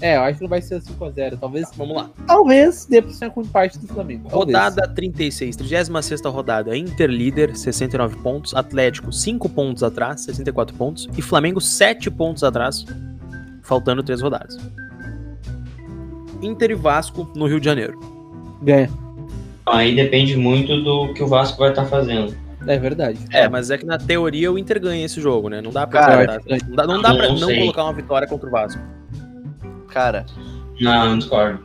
É, 0.00 0.16
eu 0.16 0.22
acho 0.22 0.38
que 0.38 0.42
não 0.42 0.50
vai 0.50 0.60
ser 0.60 0.82
5 0.82 1.04
a 1.04 1.10
0 1.10 1.36
Talvez, 1.36 1.68
Vamos 1.76 1.96
lá. 1.96 2.10
talvez 2.26 2.84
dê 2.86 3.00
pra 3.00 3.12
ser 3.12 3.30
com 3.30 3.42
empate 3.42 3.78
do 3.78 3.86
Flamengo. 3.86 4.28
Talvez. 4.28 4.46
Rodada 4.58 4.88
36, 4.88 5.56
36 5.56 6.20
rodada. 6.26 6.76
Inter 6.76 7.08
líder, 7.08 7.56
69 7.56 8.16
pontos. 8.16 8.54
Atlético, 8.54 9.12
5 9.12 9.48
pontos 9.48 9.82
atrás, 9.82 10.22
64 10.22 10.76
pontos. 10.76 11.08
E 11.16 11.22
Flamengo, 11.22 11.60
7 11.60 12.10
pontos 12.10 12.42
atrás, 12.42 12.84
faltando 13.62 14.02
3 14.02 14.20
rodadas. 14.20 14.58
Inter 16.42 16.72
e 16.72 16.74
Vasco 16.74 17.30
no 17.34 17.46
Rio 17.46 17.60
de 17.60 17.64
Janeiro. 17.64 17.98
Ganha. 18.62 18.90
Aí 19.66 19.94
depende 19.94 20.36
muito 20.36 20.82
do 20.82 21.14
que 21.14 21.22
o 21.22 21.26
Vasco 21.26 21.58
vai 21.58 21.70
estar 21.70 21.86
fazendo. 21.86 22.34
É 22.66 22.78
verdade. 22.78 23.18
É, 23.30 23.48
mas 23.48 23.70
é 23.70 23.78
que 23.78 23.84
na 23.86 23.98
teoria 23.98 24.50
o 24.52 24.58
Inter 24.58 24.80
ganha 24.80 25.04
esse 25.04 25.20
jogo, 25.20 25.48
né? 25.48 25.60
Não 25.60 25.70
dá 25.70 25.86
pra, 25.86 26.00
Cara, 26.00 26.38
colocar- 26.40 26.66
não 26.66 26.76
dá, 26.76 26.86
não 26.86 27.02
dá 27.02 27.14
pra 27.14 27.28
não 27.28 27.38
não 27.38 27.46
sei. 27.48 27.60
colocar 27.60 27.84
uma 27.84 27.92
vitória 27.92 28.26
contra 28.26 28.48
o 28.48 28.50
Vasco. 28.50 28.80
Cara, 29.94 30.26
Não, 30.80 31.10
não 31.10 31.18
discordo. 31.18 31.60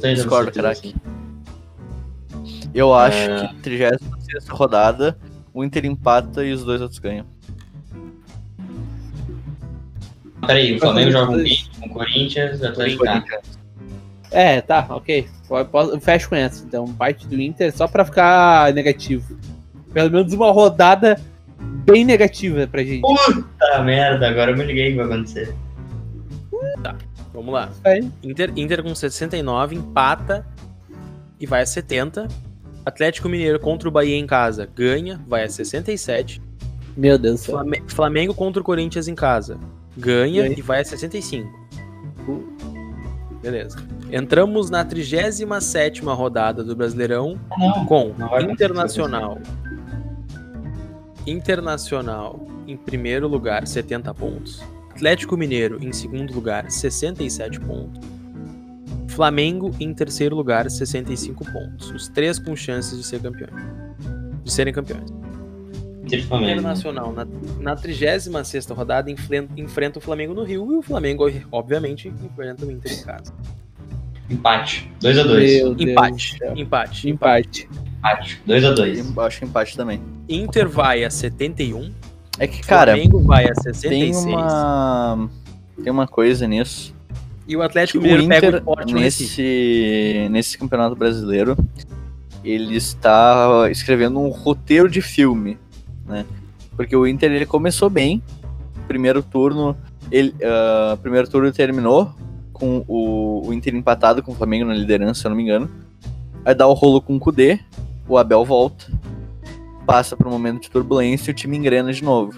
Discordo, 0.00 0.50
craque. 0.52 0.94
eu 2.74 2.94
acho 2.94 3.18
É. 3.30 3.48
que 3.48 3.54
36 3.60 4.48
rodada, 4.48 5.18
o 5.52 5.62
Inter 5.62 5.84
empata 5.84 6.42
e 6.42 6.50
os 6.54 6.64
dois 6.64 6.80
outros 6.80 6.98
ganham. 6.98 7.26
Peraí, 10.46 10.76
o 10.76 10.80
Flamengo 10.80 11.10
joga 11.10 11.26
com 11.36 11.42
quem? 11.44 11.58
Com 11.80 11.86
o 11.86 11.90
Corinthians, 11.90 12.60
o 12.62 12.66
Atlético. 12.68 13.04
É, 14.30 14.62
tá, 14.62 14.86
ok. 14.88 15.28
Fecho 16.00 16.28
com 16.30 16.34
essa. 16.36 16.64
Então, 16.64 16.86
parte 16.94 17.26
do 17.26 17.38
Inter 17.40 17.70
só 17.76 17.86
pra 17.86 18.04
ficar 18.04 18.72
negativo. 18.72 19.38
Pelo 19.92 20.10
menos 20.10 20.32
uma 20.32 20.50
rodada 20.50 21.20
bem 21.84 22.02
negativa 22.04 22.66
pra 22.66 22.82
gente. 22.82 23.02
Puta 23.02 23.82
merda, 23.82 24.26
agora 24.28 24.50
eu 24.52 24.56
me 24.56 24.64
liguei 24.64 24.88
o 24.88 24.90
que 24.92 24.96
vai 24.96 25.06
acontecer. 25.06 25.54
Vamos 27.32 27.52
lá. 27.52 27.70
Inter, 28.22 28.52
Inter 28.56 28.82
com 28.82 28.94
69, 28.94 29.74
empata 29.76 30.46
e 31.40 31.46
vai 31.46 31.62
a 31.62 31.66
70. 31.66 32.28
Atlético 32.86 33.28
Mineiro 33.28 33.58
contra 33.58 33.88
o 33.88 33.92
Bahia 33.92 34.16
em 34.16 34.26
casa, 34.26 34.68
ganha, 34.74 35.20
vai 35.26 35.42
a 35.44 35.48
67. 35.48 36.40
Meu 36.96 37.18
Deus 37.18 37.40
do 37.40 37.44
céu. 37.46 37.54
Flame- 37.56 37.82
Flamengo 37.88 38.34
contra 38.34 38.60
o 38.60 38.64
Corinthians 38.64 39.08
em 39.08 39.14
casa, 39.14 39.58
ganha 39.96 40.42
Ganha. 40.42 40.58
e 40.58 40.62
vai 40.62 40.80
a 40.80 40.84
65. 40.84 41.48
Beleza. 43.42 43.76
Entramos 44.12 44.70
na 44.70 44.84
37ª 44.84 46.14
rodada 46.14 46.62
do 46.62 46.74
Brasileirão 46.76 47.38
Não, 47.58 47.84
com 47.86 48.14
Não 48.16 48.40
Internacional. 48.40 49.38
Internacional 51.26 52.46
em 52.66 52.76
primeiro 52.76 53.28
lugar, 53.28 53.66
70 53.66 54.12
pontos. 54.14 54.62
Atlético 54.94 55.36
Mineiro 55.36 55.78
em 55.84 55.92
segundo 55.92 56.32
lugar, 56.32 56.70
67 56.70 57.58
pontos. 57.60 58.00
Flamengo 59.08 59.70
em 59.80 59.92
terceiro 59.92 60.36
lugar, 60.36 60.70
65 60.70 61.44
pontos. 61.52 61.90
Os 61.90 62.08
três 62.08 62.38
com 62.38 62.54
chances 62.54 62.96
de 62.96 63.04
ser 63.04 63.20
campeões. 63.20 63.52
De 64.44 64.52
serem 64.52 64.72
campeões. 64.72 65.10
Internacional 66.58 67.12
na, 67.12 67.26
na 67.60 67.74
36 67.76 68.66
rodada 68.70 69.10
enfren- 69.10 69.48
enfrenta 69.56 69.98
o 69.98 70.02
Flamengo 70.02 70.32
no 70.34 70.44
Rio 70.44 70.72
e 70.72 70.76
o 70.76 70.82
Flamengo, 70.82 71.24
obviamente, 71.50 72.08
enfrenta 72.08 72.64
o 72.64 72.70
Inter 72.70 72.92
em 72.92 73.02
casa. 73.02 73.32
Empate. 74.30 74.90
2x2. 75.00 75.26
Meu 75.56 75.74
Deus 75.74 75.90
Empate, 75.90 76.38
empate. 76.56 77.08
Empate. 77.10 77.68
Empate. 77.98 78.40
2x2. 78.46 79.12
Eu 79.16 79.22
acho 79.22 79.44
empate 79.44 79.76
também. 79.76 80.00
Inter 80.28 80.68
vai 80.68 81.04
a 81.04 81.10
71, 81.10 81.90
É 82.38 82.46
que, 82.46 82.60
cara, 82.62 82.92
Flamengo 82.92 83.20
vai 83.20 83.44
a 83.44 83.54
tem 83.54 83.72
66 83.72 84.16
uma. 84.24 85.30
Tem 85.82 85.92
uma 85.92 86.06
coisa 86.06 86.46
nisso. 86.46 86.94
e 87.46 87.56
o 87.56 87.62
Atlético 87.62 87.98
O 87.98 88.02
Mineiro 88.02 88.28
pega 88.28 88.50
o 88.50 88.58
esporte 88.58 88.94
nesse, 88.94 90.28
nesse 90.30 90.56
campeonato 90.56 90.96
brasileiro, 90.96 91.56
ele 92.44 92.76
está 92.76 93.68
escrevendo 93.70 94.20
um 94.20 94.28
roteiro 94.28 94.88
de 94.88 95.00
filme, 95.00 95.58
né? 96.06 96.24
Porque 96.76 96.94
o 96.94 97.06
Inter 97.06 97.30
ele 97.32 97.46
começou 97.46 97.88
bem, 97.88 98.22
primeiro 98.86 99.22
turno, 99.22 99.76
ele, 100.10 100.34
ah, 100.42 100.96
primeiro 101.00 101.28
turno 101.28 101.52
terminou 101.52 102.12
com 102.52 102.84
o, 102.86 103.46
o 103.46 103.52
Inter 103.52 103.74
empatado 103.74 104.22
com 104.22 104.32
o 104.32 104.34
Flamengo 104.34 104.66
na 104.66 104.74
liderança, 104.74 105.20
se 105.20 105.26
eu 105.26 105.30
não 105.30 105.36
me 105.36 105.42
engano. 105.42 105.70
Aí 106.44 106.54
dá 106.54 106.66
o 106.66 106.74
rolo 106.74 107.00
com 107.00 107.16
o 107.16 107.20
Kudê, 107.20 107.58
o 108.08 108.18
Abel 108.18 108.44
volta, 108.44 108.86
passa 109.86 110.16
por 110.16 110.26
um 110.26 110.30
momento 110.30 110.62
de 110.62 110.70
turbulência 110.70 111.30
e 111.30 111.32
o 111.32 111.34
time 111.34 111.56
engrena 111.56 111.92
de 111.92 112.02
novo. 112.02 112.32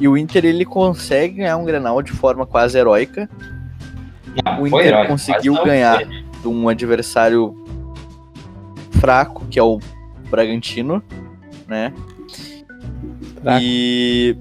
E 0.00 0.06
o 0.06 0.16
Inter 0.16 0.44
ele 0.44 0.64
consegue 0.64 1.36
ganhar 1.36 1.56
um 1.56 1.64
Grenal 1.64 2.00
de 2.02 2.12
forma 2.12 2.46
quase 2.46 2.78
heróica, 2.78 3.28
Não, 4.44 4.62
o 4.62 4.66
Inter 4.66 4.86
herói, 4.86 5.06
conseguiu 5.06 5.54
ganhar. 5.64 6.04
foi. 6.04 6.22
de 6.42 6.48
um 6.48 6.68
adversário 6.68 7.54
fraco, 8.92 9.44
que 9.46 9.58
é 9.58 9.62
o 9.62 9.78
Bragantino, 10.30 11.02
né? 11.66 11.92
Fraco. 13.42 13.60
E 13.60 14.36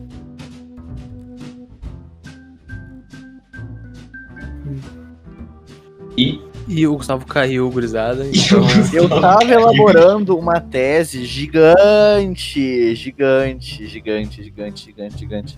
E 6.18 6.42
E 6.68 6.86
o 6.86 6.98
Gustavo 6.98 7.26
caiu, 7.26 7.70
gurizada. 7.72 8.26
Então, 8.28 8.62
eu 8.94 9.08
tava 9.08 9.44
elaborando 9.46 10.38
uma 10.38 10.60
tese 10.60 11.24
gigante, 11.26 12.94
gigante, 12.94 13.88
gigante, 13.88 14.44
gigante, 14.44 14.86
gigante, 14.86 15.18
gigante. 15.18 15.58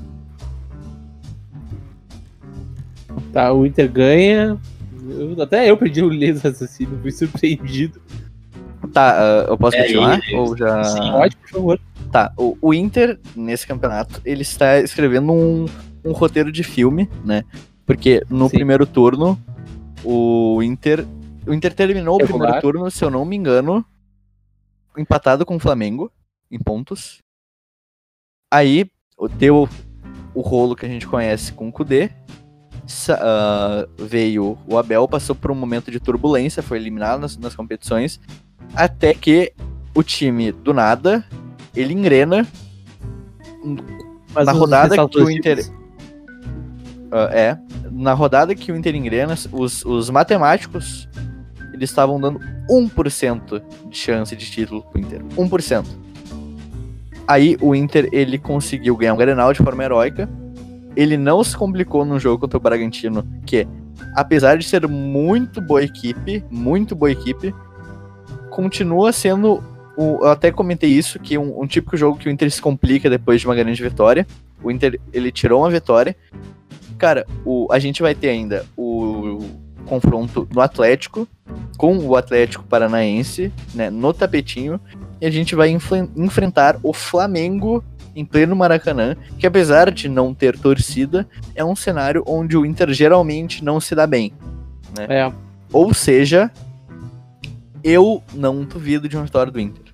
Tá, 3.34 3.52
o 3.52 3.66
Inter 3.66 3.92
ganha. 3.92 4.58
Eu- 5.10 5.42
até 5.42 5.70
eu 5.70 5.78
perdi 5.78 6.04
o 6.04 6.10
do 6.10 6.40
raciocínio, 6.40 7.00
fui 7.02 7.12
surpreendido. 7.12 8.00
Tá, 8.94 9.18
ah, 9.20 9.46
eu 9.50 9.58
posso 9.58 9.76
É 9.76 9.84
continuar? 9.84 10.20
ele. 10.28 10.38
Ou 10.38 10.56
já. 10.56 10.84
Sim. 10.84 11.12
Pode, 11.12 11.36
por 11.38 11.50
favor. 11.50 11.80
Tá, 12.12 12.32
o, 12.38 12.58
o 12.62 12.74
Inter, 12.74 13.20
nesse 13.36 13.68
campeonato, 13.68 14.22
ele 14.26 14.42
está 14.42 14.80
escrevendo 14.80 15.32
um, 15.32 15.66
um 16.04 16.12
roteiro 16.12 16.52
de 16.52 16.64
filme, 16.64 17.10
né? 17.26 17.44
Porque 17.86 18.24
no 18.30 18.48
Sim. 18.50 18.56
primeiro 18.58 18.86
turno, 18.86 19.40
o 20.04 20.62
Inter. 20.64 21.06
O 21.48 21.54
Inter 21.54 21.74
terminou 21.74 22.16
o 22.16 22.20
primeiro 22.28 22.54
turno, 22.62 22.92
se 22.92 23.04
eu 23.04 23.10
não 23.10 23.26
me 23.26 23.36
engano, 23.36 23.84
empatado 24.98 25.46
com 25.46 25.56
o 25.56 25.60
Flamengo, 25.60 26.12
em 26.52 26.60
pontos. 26.60 27.22
Aí, 28.52 28.90
o- 29.18 29.28
deu 29.28 29.68
o 30.34 30.42
rolo 30.42 30.76
que 30.76 30.86
a 30.86 30.90
gente 30.90 31.08
conhece 31.08 31.52
com 31.54 31.68
o 31.68 31.72
Kudê. 31.72 32.10
Ah, 33.10 33.88
veio 34.00 34.58
o 34.68 34.78
Abel, 34.78 35.08
passou 35.08 35.36
por 35.36 35.52
um 35.52 35.56
momento 35.56 35.92
de 35.92 36.00
turbulência, 36.00 36.64
foi 36.64 36.78
eliminado 36.78 37.20
nas, 37.22 37.38
nas 37.38 37.56
competições. 37.56 38.20
Até 38.76 39.14
que 39.14 39.54
o 39.96 40.02
time, 40.04 40.52
do 40.52 40.74
nada, 40.74 41.24
ele 41.76 41.94
engrena 41.94 42.48
Mas 44.34 44.46
Na 44.46 44.52
rodada 44.52 44.96
que 45.08 45.20
o 45.20 45.30
Inter-. 45.30 45.58
Ah, 47.12 47.30
é. 47.32 47.58
Na 47.92 48.14
rodada 48.14 48.54
que 48.56 48.72
o 48.72 48.76
Inter 48.76 48.96
engrena, 48.96 49.36
os, 49.52 49.84
os 49.86 50.10
matemáticos 50.10 51.08
eles 51.74 51.90
estavam 51.90 52.20
dando 52.20 52.40
1% 52.70 53.62
de 53.90 53.98
chance 53.98 54.36
de 54.36 54.52
título 54.52 54.84
pro 54.84 55.00
Inter. 55.00 55.24
1%. 55.38 55.86
Aí 57.26 57.56
o 57.62 57.74
Inter 57.74 58.10
ele 58.12 58.38
conseguiu 58.38 58.98
ganhar 58.98 59.14
um 59.14 59.18
Grenal 59.18 59.54
de 59.54 59.64
forma 59.64 59.84
heróica. 59.84 60.30
Ele 60.96 61.16
não 61.16 61.44
se 61.44 61.56
complicou 61.56 62.04
no 62.04 62.20
jogo 62.20 62.40
contra 62.40 62.58
o 62.58 62.60
Bragantino, 62.62 63.26
que 63.46 63.68
apesar 64.16 64.58
de 64.58 64.66
ser 64.66 64.88
muito 64.88 65.62
boa 65.62 65.82
equipe, 65.82 66.44
muito 66.50 66.96
boa 66.96 67.12
equipe, 67.12 67.54
continua 68.50 69.14
sendo. 69.14 69.64
Eu 69.98 70.28
até 70.28 70.52
comentei 70.52 70.90
isso, 70.90 71.20
que 71.20 71.38
um, 71.38 71.62
um 71.62 71.68
típico 71.68 71.96
jogo 71.96 72.18
que 72.18 72.28
o 72.28 72.32
Inter 72.32 72.50
se 72.50 72.62
complica 72.62 73.10
depois 73.10 73.40
de 73.42 73.48
uma 73.48 73.56
grande 73.56 73.82
vitória. 73.82 74.26
O 74.64 74.72
Inter 74.72 75.00
ele 75.14 75.32
tirou 75.32 75.62
uma 75.62 75.70
vitória. 75.70 76.16
Cara, 77.00 77.26
o, 77.46 77.68
a 77.72 77.80
gente 77.80 78.02
vai 78.02 78.14
ter 78.14 78.30
ainda 78.30 78.66
o, 78.78 79.40
confronto 79.90 80.48
no 80.54 80.62
Atlético 80.62 81.28
com 81.78 81.98
o 81.98 82.16
Atlético 82.16 82.64
Paranaense, 82.64 83.52
né, 83.74 83.90
no 83.90 84.14
tapetinho, 84.14 84.80
e 85.20 85.26
a 85.26 85.32
gente 85.32 85.56
vai 85.56 85.76
enfrentar 86.16 86.78
o 86.84 86.94
Flamengo 86.94 87.84
em 88.16 88.24
pleno 88.24 88.56
Maracanã, 88.56 89.16
que 89.38 89.48
apesar 89.48 89.92
de 89.92 90.08
não 90.08 90.34
ter 90.34 90.58
torcida, 90.58 91.28
é 91.56 91.64
um 91.64 91.76
cenário 91.76 92.24
onde 92.28 92.56
o 92.56 92.66
Inter 92.66 92.92
geralmente 92.94 93.64
não 93.64 93.80
se 93.80 93.96
dá 93.96 94.06
bem. 94.06 94.34
Né? 94.98 95.08
É. 95.10 95.34
Ou 95.72 95.94
seja, 95.94 96.52
eu 97.84 98.22
não 98.34 98.64
duvido 98.64 99.08
de 99.08 99.16
uma 99.16 99.26
vitória 99.26 99.52
do 99.52 99.60
Inter. 99.60 99.86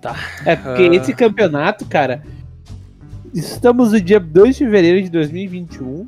Tá. 0.00 0.16
É 0.44 0.56
porque 0.56 0.88
uh... 0.88 0.94
esse 0.94 1.14
campeonato, 1.14 1.86
cara, 1.86 2.22
estamos 3.34 3.92
no 3.92 4.00
dia 4.00 4.20
2 4.20 4.56
de 4.56 4.64
fevereiro 4.64 5.02
de 5.02 5.10
2021, 5.10 6.06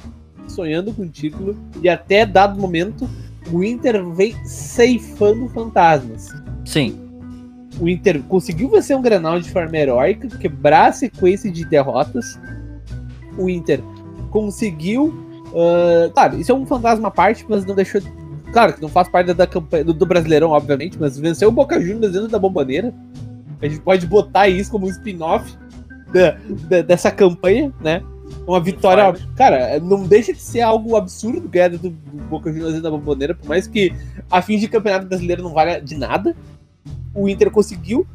sonhando 0.49 0.93
com 0.93 1.03
o 1.03 1.09
título, 1.09 1.57
e 1.83 1.89
até 1.89 2.27
dado 2.27 2.61
momento, 2.61 3.09
o 3.53 3.63
Inter 3.63 4.05
vem 4.11 4.35
ceifando 4.45 5.49
fantasmas. 5.49 6.29
Sim 6.65 7.05
o 7.81 7.89
Inter 7.89 8.23
conseguiu 8.23 8.69
vencer 8.71 8.97
um 8.97 9.03
Grenal 9.03 9.41
de 9.41 9.51
forma 9.51 9.77
heróica, 9.77 10.29
quebrar 10.39 10.89
a 10.89 10.93
sequência 10.93 11.51
de 11.51 11.65
derrotas. 11.65 12.39
O 13.37 13.49
Inter 13.49 13.81
conseguiu. 14.31 15.07
Uh, 15.49 16.11
claro, 16.13 16.39
isso 16.39 16.51
é 16.51 16.55
um 16.55 16.67
fantasma 16.67 17.09
à 17.09 17.11
parte, 17.11 17.45
mas 17.49 17.65
não 17.65 17.75
deixou. 17.75 18.01
Claro 18.53 18.73
que 18.73 18.83
não 18.83 18.89
faz 18.89 19.09
parte 19.09 19.33
da 19.35 19.47
campanha 19.47 19.85
do, 19.85 19.93
do 19.93 20.07
Brasileirão, 20.07 20.51
obviamente, 20.51 20.97
mas 20.99 21.19
venceu 21.19 21.49
o 21.49 21.53
Boca 21.53 21.81
Juniors 21.81 22.13
dentro 22.13 22.29
da 22.29 22.39
bomboneira. 22.39 22.95
A 23.61 23.67
gente 23.67 23.81
pode 23.81 24.07
botar 24.07 24.49
isso 24.49 24.71
como 24.71 24.87
um 24.87 24.91
spin-off 24.91 25.57
dessa 26.87 27.11
campanha, 27.11 27.73
né? 27.81 28.03
Uma 28.47 28.61
vitória. 28.61 29.15
Cara, 29.37 29.79
não 29.81 30.05
deixa 30.05 30.33
de 30.33 30.41
ser 30.41 30.61
algo 30.61 30.97
absurdo 30.97 31.49
ganhar 31.49 31.71
do, 31.71 31.79
do 31.79 31.91
Boca 32.29 32.51
Juniors 32.51 32.73
dentro 32.73 32.91
da 32.91 32.97
bomboneira, 32.97 33.35
por 33.35 33.49
mais 33.49 33.67
que 33.67 33.93
a 34.31 34.41
fim 34.43 34.59
de 34.59 34.69
campeonato 34.69 35.07
brasileiro 35.07 35.43
não 35.43 35.53
valha 35.53 35.81
de 35.81 35.97
nada 35.97 36.35
o 37.15 37.29
Inter 37.29 37.51
conseguiu. 37.51 38.07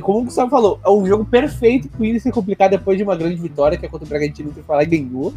Como 0.00 0.20
o 0.20 0.24
Gustavo 0.24 0.50
falou, 0.50 0.80
é 0.84 0.90
um 0.90 1.06
jogo 1.06 1.24
perfeito 1.24 1.88
pro 1.88 2.04
Inter 2.04 2.20
se 2.20 2.32
complicar 2.32 2.68
depois 2.68 2.96
de 2.96 3.04
uma 3.04 3.14
grande 3.14 3.36
vitória, 3.36 3.78
que 3.78 3.86
é 3.86 3.88
contra 3.88 4.06
o 4.06 4.08
Bragantino, 4.08 4.52
que 4.52 4.62
foi 4.62 4.76
lá 4.76 4.82
e 4.82 4.86
ganhou. 4.86 5.32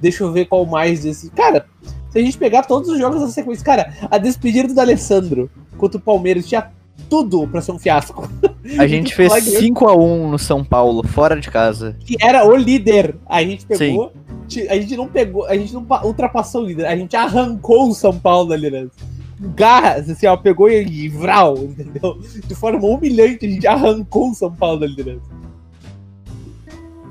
Deixa 0.00 0.24
eu 0.24 0.32
ver 0.32 0.46
qual 0.46 0.64
mais 0.64 1.02
desse. 1.02 1.30
Cara, 1.30 1.66
se 2.08 2.18
a 2.18 2.22
gente 2.22 2.38
pegar 2.38 2.62
todos 2.62 2.88
os 2.88 2.98
jogos 2.98 3.20
da 3.20 3.28
sequência, 3.28 3.64
cara, 3.64 3.92
a 4.10 4.16
despedida 4.16 4.72
do 4.72 4.80
Alessandro 4.80 5.50
contra 5.76 5.98
o 5.98 6.00
Palmeiras 6.00 6.46
tinha 6.46 6.70
tudo 7.10 7.46
pra 7.46 7.60
ser 7.60 7.72
um 7.72 7.78
fiasco. 7.78 8.28
A 8.78 8.86
gente 8.86 9.14
fez 9.16 9.32
5x1 9.32 10.30
no 10.30 10.38
São 10.38 10.64
Paulo, 10.64 11.06
fora 11.06 11.40
de 11.40 11.50
casa. 11.50 11.96
Que 12.00 12.16
era 12.20 12.46
o 12.46 12.56
líder. 12.56 13.16
A 13.26 13.42
gente 13.42 13.66
pegou. 13.66 14.12
Sim. 14.48 14.68
A 14.68 14.74
gente 14.74 14.96
não 14.96 15.08
pegou, 15.08 15.46
a 15.46 15.56
gente 15.56 15.72
não 15.72 15.86
ultrapassou 16.04 16.62
o 16.62 16.66
líder, 16.66 16.86
a 16.86 16.94
gente 16.94 17.16
arrancou 17.16 17.88
o 17.88 17.94
São 17.94 18.18
Paulo 18.18 18.50
da 18.50 18.56
liderança 18.56 19.12
garras, 19.54 20.08
assim, 20.08 20.26
ó, 20.26 20.36
pegou 20.36 20.70
e 20.70 21.08
vral, 21.08 21.58
entendeu? 21.58 22.18
De 22.46 22.54
forma 22.54 22.86
humilhante, 22.86 23.46
a 23.46 23.48
gente 23.48 23.66
arrancou 23.66 24.30
o 24.30 24.34
São 24.34 24.54
Paulo 24.54 24.80
da 24.80 24.86
liderança. 24.86 25.30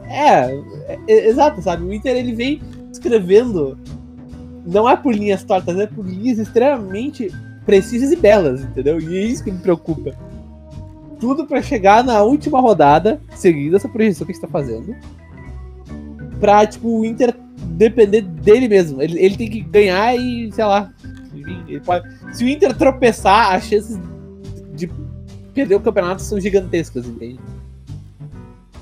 É, 0.08 0.54
é, 0.88 1.00
é, 1.08 1.28
exato, 1.28 1.62
sabe? 1.62 1.84
O 1.84 1.94
Inter 1.94 2.16
ele 2.16 2.34
vem 2.34 2.62
escrevendo, 2.92 3.78
não 4.66 4.90
é 4.90 4.96
por 4.96 5.14
linhas 5.14 5.44
tortas, 5.44 5.78
é 5.78 5.88
por 5.88 6.06
linhas 6.06 6.38
extremamente 6.38 7.32
precisas 7.66 8.12
e 8.12 8.16
belas, 8.16 8.62
entendeu? 8.62 9.00
E 9.00 9.18
é 9.18 9.22
isso 9.22 9.44
que 9.44 9.52
me 9.52 9.60
preocupa. 9.60 10.16
Tudo 11.22 11.46
para 11.46 11.62
chegar 11.62 12.04
na 12.04 12.22
última 12.22 12.60
rodada, 12.60 13.22
seguindo 13.36 13.78
essa 13.78 13.88
projeção 13.88 14.26
que 14.26 14.34
a 14.34 14.36
gente 14.36 14.42
tá 14.42 14.50
fazendo, 14.50 14.94
pra, 16.40 16.66
tipo, 16.66 17.00
o 17.00 17.06
Inter 17.06 17.34
depender 17.68 18.22
dele 18.22 18.68
mesmo. 18.68 19.02
Ele, 19.02 19.18
ele 19.18 19.38
tem 19.38 19.50
que 19.50 19.62
ganhar 19.62 20.16
e, 20.16 20.52
sei 20.52 20.66
lá, 20.66 20.92
Pode... 21.86 22.36
Se 22.36 22.44
o 22.44 22.50
Inter 22.50 22.76
tropeçar, 22.76 23.56
as 23.56 23.64
chances 23.64 24.00
de 24.74 24.90
perder 25.54 25.76
o 25.76 25.80
campeonato 25.80 26.22
são 26.22 26.40
gigantescas, 26.40 27.06
entende? 27.06 27.40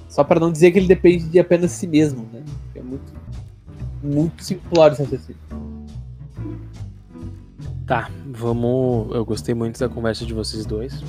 Só 0.07 0.23
para 0.23 0.39
não 0.39 0.51
dizer 0.51 0.71
que 0.71 0.79
ele 0.79 0.87
depende 0.87 1.25
de 1.25 1.39
apenas 1.39 1.71
si 1.71 1.87
mesmo, 1.87 2.27
né? 2.33 2.43
É 2.75 2.81
muito, 2.81 3.13
muito 4.03 4.43
simplório 4.43 4.93
esse 4.93 5.03
raciocínio. 5.03 5.39
Tá, 7.85 8.09
vamos. 8.25 9.15
Eu 9.15 9.25
gostei 9.25 9.55
muito 9.55 9.79
da 9.79 9.89
conversa 9.89 10.25
de 10.25 10.33
vocês 10.33 10.65
dois. 10.65 11.03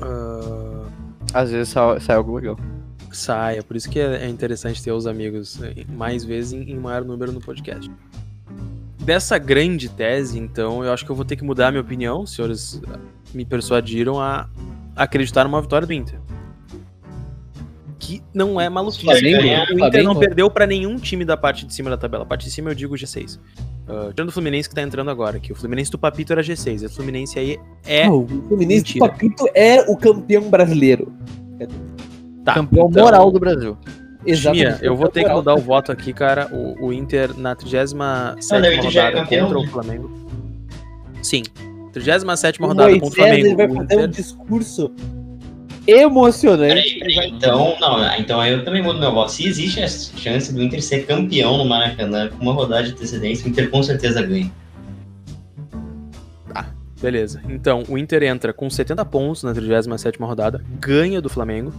Uh... 0.00 0.84
Às 1.32 1.50
vezes 1.50 1.68
sai, 1.70 2.00
sai 2.00 2.16
algo 2.16 2.34
legal. 2.34 2.58
Sai, 3.12 3.58
é 3.58 3.62
por 3.62 3.76
isso 3.76 3.88
que 3.88 3.98
é, 3.98 4.24
é 4.24 4.28
interessante 4.28 4.82
ter 4.82 4.92
os 4.92 5.06
amigos 5.06 5.62
eh, 5.62 5.84
mais 5.88 6.24
vezes 6.24 6.52
em, 6.52 6.70
em 6.70 6.78
maior 6.78 7.04
número 7.04 7.32
no 7.32 7.40
podcast 7.40 7.90
dessa 9.04 9.36
grande 9.38 9.88
tese, 9.88 10.38
então, 10.38 10.82
eu 10.82 10.92
acho 10.92 11.04
que 11.04 11.10
eu 11.10 11.16
vou 11.16 11.24
ter 11.24 11.36
que 11.36 11.44
mudar 11.44 11.68
a 11.68 11.70
minha 11.70 11.82
opinião. 11.82 12.22
Os 12.22 12.34
senhores 12.34 12.80
me 13.32 13.44
persuadiram 13.44 14.20
a 14.20 14.48
acreditar 14.96 15.44
numa 15.44 15.60
vitória 15.60 15.86
do 15.86 15.92
Inter. 15.92 16.18
Que 18.04 18.22
não 18.34 18.60
é 18.60 18.68
maluquice. 18.68 19.06
O 19.06 19.86
Inter 19.86 20.04
não 20.04 20.14
perdeu 20.14 20.50
para 20.50 20.66
nenhum 20.66 20.96
time 20.96 21.24
da 21.24 21.36
parte 21.36 21.64
de 21.64 21.72
cima 21.72 21.88
da 21.88 21.96
tabela. 21.96 22.24
A 22.24 22.26
parte 22.26 22.44
de 22.44 22.50
cima 22.50 22.70
eu 22.70 22.74
digo 22.74 22.94
G6. 22.94 23.38
Uh, 23.86 24.12
tirando 24.12 24.28
o 24.28 24.32
Fluminense 24.32 24.68
que 24.68 24.74
tá 24.74 24.82
entrando 24.82 25.10
agora, 25.10 25.38
que 25.38 25.52
o 25.52 25.54
Fluminense 25.54 25.90
do 25.90 25.98
Papito 25.98 26.32
era 26.32 26.42
G6. 26.42 26.84
O 26.84 26.90
Fluminense 26.90 27.38
aí 27.38 27.58
é. 27.86 28.06
Não, 28.06 28.24
o 28.24 28.26
Fluminense 28.26 28.84
mentira. 28.84 29.06
do 29.06 29.10
Papito 29.10 29.48
é 29.54 29.80
o 29.90 29.96
campeão 29.96 30.50
brasileiro. 30.50 31.12
Tá, 32.44 32.54
campeão 32.54 32.88
então... 32.90 33.04
moral 33.04 33.30
do 33.30 33.40
Brasil. 33.40 33.78
Exatamente. 34.26 34.84
eu 34.84 34.96
vou 34.96 35.08
ter 35.08 35.24
que 35.24 35.30
mudar 35.30 35.54
o 35.54 35.60
voto 35.60 35.92
aqui, 35.92 36.12
cara. 36.12 36.48
O, 36.52 36.86
o 36.86 36.92
Inter 36.92 37.38
na 37.38 37.54
37 37.54 37.94
rodada 37.94 39.26
contra 39.26 39.58
o 39.58 39.66
Flamengo. 39.68 40.10
Sim. 41.22 41.42
37 41.92 42.60
rodada 42.60 42.90
Moisés, 42.90 43.00
contra 43.00 43.06
o 43.06 43.10
Flamengo. 43.24 43.46
Ele 43.46 43.56
vai 43.56 43.86
fazer 43.86 44.04
um 44.04 44.08
discurso 44.08 44.92
emocionante. 45.86 46.98
Peraí, 46.98 47.14
peraí. 47.14 47.30
Então, 47.30 47.76
não, 47.80 48.18
então 48.18 48.44
eu 48.46 48.64
também 48.64 48.82
mudo 48.82 48.98
meu 48.98 49.12
voto. 49.12 49.32
Se 49.32 49.46
existe 49.46 49.82
a 49.82 49.88
chance 49.88 50.52
do 50.52 50.62
Inter 50.62 50.82
ser 50.82 51.06
campeão 51.06 51.58
no 51.58 51.64
Maracanã 51.64 52.28
com 52.28 52.42
uma 52.42 52.52
rodada 52.52 52.84
de 52.84 52.92
antecedência, 52.92 53.46
o 53.46 53.48
Inter 53.48 53.70
com 53.70 53.82
certeza 53.82 54.22
ganha. 54.22 54.50
Tá, 56.52 56.66
beleza. 57.00 57.42
Então, 57.48 57.82
o 57.88 57.98
Inter 57.98 58.22
entra 58.22 58.52
com 58.52 58.68
70 58.68 59.04
pontos 59.04 59.42
na 59.42 59.52
37 59.52 60.18
rodada, 60.20 60.64
ganha 60.80 61.20
do 61.20 61.28
Flamengo 61.28 61.72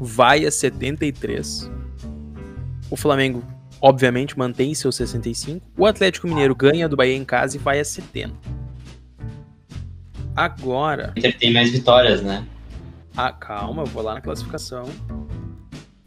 vai 0.00 0.44
a 0.44 0.50
73. 0.50 1.70
O 2.90 2.96
Flamengo, 2.96 3.42
obviamente, 3.80 4.38
mantém 4.38 4.74
seus 4.74 4.96
65. 4.96 5.66
O 5.76 5.86
Atlético 5.86 6.28
Mineiro 6.28 6.54
ganha 6.54 6.88
do 6.88 6.96
Bahia 6.96 7.16
em 7.16 7.24
casa 7.24 7.56
e 7.56 7.60
vai 7.60 7.80
a 7.80 7.84
70. 7.84 8.34
Agora. 10.36 11.12
O 11.14 11.18
Inter 11.18 11.38
tem 11.38 11.52
mais 11.52 11.70
vitórias, 11.70 12.22
né? 12.22 12.44
Ah, 13.16 13.32
calma, 13.32 13.82
eu 13.82 13.86
vou 13.86 14.02
lá 14.02 14.14
na 14.14 14.20
classificação. 14.20 14.84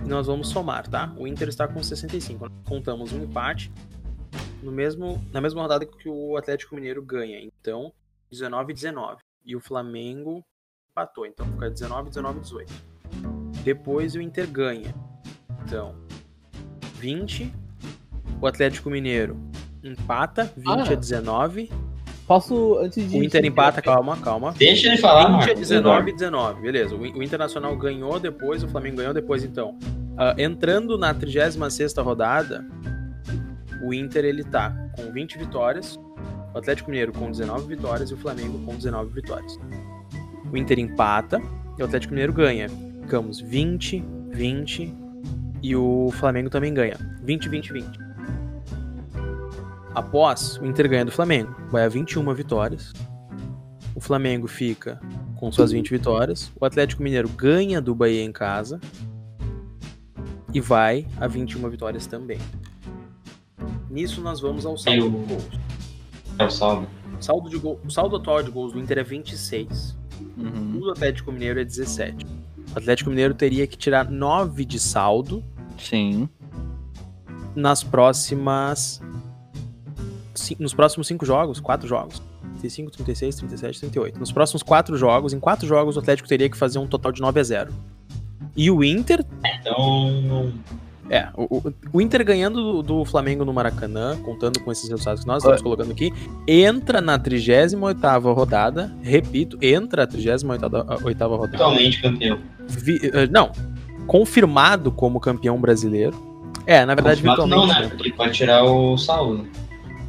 E 0.03 0.07
nós 0.07 0.27
vamos 0.27 0.49
somar, 0.49 0.87
tá? 0.87 1.13
O 1.17 1.25
Inter 1.25 1.47
está 1.47 1.67
com 1.67 1.81
65. 1.81 2.49
Contamos 2.65 3.13
um 3.13 3.23
empate 3.23 3.71
no 4.61 4.71
mesmo, 4.71 5.23
na 5.31 5.39
mesma 5.39 5.61
rodada 5.61 5.85
que 5.85 6.09
o 6.09 6.35
Atlético 6.35 6.75
Mineiro 6.75 7.01
ganha. 7.01 7.39
Então, 7.39 7.93
19 8.29 8.71
e 8.71 8.75
19. 8.75 9.17
E 9.45 9.55
o 9.55 9.59
Flamengo 9.61 10.43
empatou. 10.91 11.25
Então 11.25 11.45
fica 11.53 11.69
19, 11.69 12.09
19 12.09 12.37
e 12.37 12.41
18. 12.41 12.73
Depois 13.63 14.15
o 14.15 14.21
Inter 14.21 14.49
ganha. 14.49 14.93
Então, 15.63 15.95
20. 16.95 17.53
O 18.41 18.47
Atlético 18.47 18.89
Mineiro 18.89 19.37
empata, 19.83 20.51
20 20.57 20.67
ah, 20.67 20.91
a 20.91 20.95
19. 20.95 21.71
Posso, 22.27 22.77
antes 22.79 23.09
de. 23.09 23.17
O 23.17 23.23
Inter 23.23 23.45
empata, 23.45 23.81
calma, 23.81 24.17
calma. 24.17 24.53
Deixa 24.57 24.87
ele 24.87 24.97
falar, 24.97 25.27
20 25.27 25.31
Marcos, 25.31 25.51
a 25.71 25.75
19 25.75 26.09
e 26.09 26.13
19, 26.13 26.61
beleza. 26.61 26.95
O, 26.95 27.23
Internacional 27.23 27.75
ganhou 27.77 28.19
depois, 28.19 28.63
o 28.63 28.67
Flamengo 28.67 28.97
ganhou 28.97 29.13
depois, 29.13 29.43
então. 29.43 29.77
Uh, 30.17 30.39
entrando 30.39 30.97
na 30.97 31.13
36 31.13 31.93
rodada, 31.97 32.65
o 33.83 33.93
Inter 33.93 34.25
ele 34.25 34.43
tá 34.43 34.75
com 34.95 35.11
20 35.11 35.37
vitórias, 35.37 35.97
o 36.53 36.57
Atlético 36.57 36.89
Mineiro 36.89 37.13
com 37.13 37.31
19 37.31 37.67
vitórias 37.67 38.09
e 38.09 38.13
o 38.13 38.17
Flamengo 38.17 38.59
com 38.65 38.75
19 38.75 39.13
vitórias. 39.13 39.57
O 40.51 40.57
Inter 40.57 40.79
empata 40.79 41.41
e 41.77 41.81
o 41.81 41.85
Atlético 41.85 42.13
Mineiro 42.13 42.33
ganha 42.33 42.67
ficamos 43.07 43.39
20, 43.39 44.03
20 44.31 44.93
e 45.63 45.75
o 45.75 46.09
Flamengo 46.11 46.49
também 46.49 46.73
ganha. 46.73 46.97
20, 47.23 47.47
20, 47.47 47.73
20. 47.73 48.06
Após, 49.97 50.57
o 50.57 50.65
Inter 50.67 50.87
ganha 50.87 51.03
do 51.05 51.11
Flamengo, 51.11 51.55
vai 51.71 51.83
a 51.83 51.89
21 51.89 52.31
vitórias. 52.35 52.93
O 53.95 53.99
Flamengo 53.99 54.47
fica 54.47 55.01
com 55.37 55.51
suas 55.51 55.71
20 55.71 55.89
vitórias. 55.89 56.51
O 56.59 56.63
Atlético 56.65 57.01
Mineiro 57.01 57.27
ganha 57.27 57.81
do 57.81 57.95
Bahia 57.95 58.23
em 58.23 58.31
casa 58.31 58.79
e 60.53 60.61
vai 60.61 61.07
a 61.19 61.27
21 61.27 61.67
vitórias 61.67 62.05
também. 62.05 62.37
Nisso 63.89 64.21
nós 64.21 64.39
vamos 64.39 64.67
ao 64.67 64.77
saldo 64.77 65.07
o- 65.07 65.09
de 65.09 65.33
gols. 65.33 65.49
É 66.37 66.45
o 66.45 66.51
saldo. 66.51 66.87
O 67.19 67.23
saldo, 67.23 67.49
de 67.49 67.57
gol, 67.57 67.79
o 67.83 67.89
saldo 67.89 68.15
atual 68.17 68.43
de 68.43 68.51
gols 68.51 68.73
do 68.73 68.79
Inter 68.79 68.99
é 68.99 69.03
26. 69.03 69.97
Uhum. 70.37 70.75
O 70.77 70.79
do 70.81 70.91
Atlético 70.91 71.31
Mineiro 71.31 71.59
é 71.59 71.63
17. 71.63 72.23
O 72.75 72.77
Atlético 72.77 73.09
Mineiro 73.09 73.33
teria 73.33 73.65
que 73.65 73.75
tirar 73.75 74.07
9 74.11 74.63
de 74.63 74.79
saldo 74.79 75.43
Sim. 75.79 76.29
nas 77.55 77.83
próximas. 77.83 79.01
Nos 80.59 80.73
próximos 80.73 81.07
5 81.07 81.25
jogos, 81.25 81.59
4 81.59 81.87
jogos. 81.87 82.21
35, 82.59 82.91
36, 82.91 83.35
37, 83.35 83.79
38. 83.81 84.19
Nos 84.19 84.31
próximos 84.31 84.63
4 84.63 84.95
jogos, 84.97 85.33
em 85.33 85.39
4 85.39 85.67
jogos, 85.67 85.95
o 85.95 85.99
Atlético 85.99 86.27
teria 86.27 86.49
que 86.49 86.57
fazer 86.57 86.79
um 86.79 86.87
total 86.87 87.11
de 87.11 87.21
9 87.21 87.39
a 87.39 87.43
0. 87.43 87.71
E 88.55 88.71
o 88.71 88.83
Inter 88.83 89.23
Então. 89.59 90.51
É, 91.09 91.29
o, 91.35 91.61
o- 91.93 92.01
Inter 92.01 92.25
ganhando 92.25 92.81
do, 92.81 92.83
do 92.83 93.05
Flamengo 93.05 93.45
no 93.45 93.53
Maracanã, 93.53 94.17
contando 94.23 94.59
com 94.59 94.71
esses 94.71 94.89
resultados 94.89 95.21
que 95.21 95.27
nós 95.27 95.37
estamos 95.41 95.61
colocando 95.61 95.91
aqui, 95.91 96.11
entra 96.45 96.99
na 96.99 97.17
38ª 97.17 98.33
rodada, 98.33 98.93
repito, 99.01 99.57
entra 99.61 100.03
a 100.03 100.07
38ª 100.07 101.27
rodada. 101.27 101.57
Totalmente 101.57 102.01
campeão. 102.01 102.39
Vi- 102.67 102.99
eh, 103.03 103.27
não, 103.31 103.51
confirmado 104.05 104.91
como 104.91 105.19
campeão 105.19 105.59
brasileiro. 105.61 106.25
É, 106.65 106.85
na 106.85 106.93
verdade, 106.95 107.21
Confirmado 107.21 107.47
não, 107.47 107.59
virtualmente. 107.67 107.89
né? 107.89 107.95
Porque 107.95 108.11
pode 108.11 108.33
tirar 108.33 108.63
o 108.65 108.97
saldo. 108.97 109.47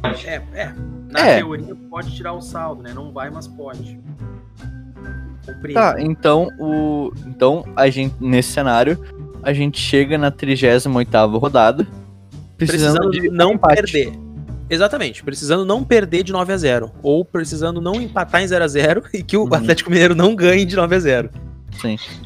Pode. 0.01 0.27
É, 0.27 0.41
é. 0.53 0.73
Na 1.09 1.27
É. 1.27 1.37
teoria 1.37 1.75
pode 1.89 2.15
tirar 2.15 2.33
o 2.33 2.41
saldo, 2.41 2.83
né? 2.83 2.91
Não 2.93 3.11
vai, 3.11 3.29
mas 3.29 3.47
pode. 3.47 3.99
Compreendo. 5.45 5.73
Tá, 5.75 5.95
então 5.99 6.49
o. 6.59 7.11
Então, 7.25 7.65
a 7.75 7.89
gente, 7.89 8.15
nesse 8.19 8.51
cenário, 8.51 8.99
a 9.41 9.51
gente 9.53 9.79
chega 9.79 10.17
na 10.17 10.29
38 10.31 11.37
rodada. 11.37 11.87
Precisando, 12.57 13.09
precisando 13.09 13.11
de 13.11 13.29
não 13.29 13.53
empate. 13.53 13.75
perder. 13.81 14.13
Exatamente, 14.69 15.23
precisando 15.23 15.65
não 15.65 15.83
perder 15.83 16.21
de 16.23 16.31
9 16.31 16.53
a 16.53 16.57
0 16.57 16.91
ou 17.01 17.25
precisando 17.25 17.81
não 17.81 17.95
empatar 17.99 18.43
em 18.43 18.47
0 18.47 18.63
a 18.63 18.67
0 18.67 19.03
e 19.13 19.23
que 19.23 19.35
o 19.35 19.45
Uhum. 19.45 19.53
Atlético 19.55 19.89
Mineiro 19.89 20.13
não 20.13 20.35
ganhe 20.35 20.63
de 20.65 20.75
9 20.75 20.95
a 20.95 20.99
0. 20.99 21.29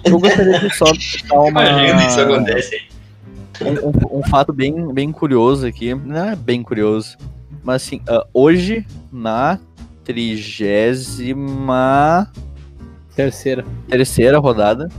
Eu 0.04 0.20
gostaria 0.20 0.60
de 0.60 0.76
só 0.76 0.86
dar 0.86 1.40
uma. 1.40 1.50
Imagina 1.64 2.08
isso 2.08 2.20
acontece. 2.20 2.82
um, 3.62 3.88
um- 3.90 4.20
um 4.20 4.24
fato 4.28 4.52
bem, 4.52 4.92
bem 4.94 5.12
curioso 5.12 5.66
aqui. 5.68 5.94
Não 5.94 6.26
é 6.32 6.36
bem 6.36 6.62
curioso. 6.64 7.16
Mas 7.64 7.84
assim, 7.84 8.02
ah, 8.08 8.26
hoje, 8.34 8.86
na 9.12 9.60
trigésima 11.04 12.30
Terceira. 13.16 13.64
terceira 13.88 14.38
rodada, 14.40 14.90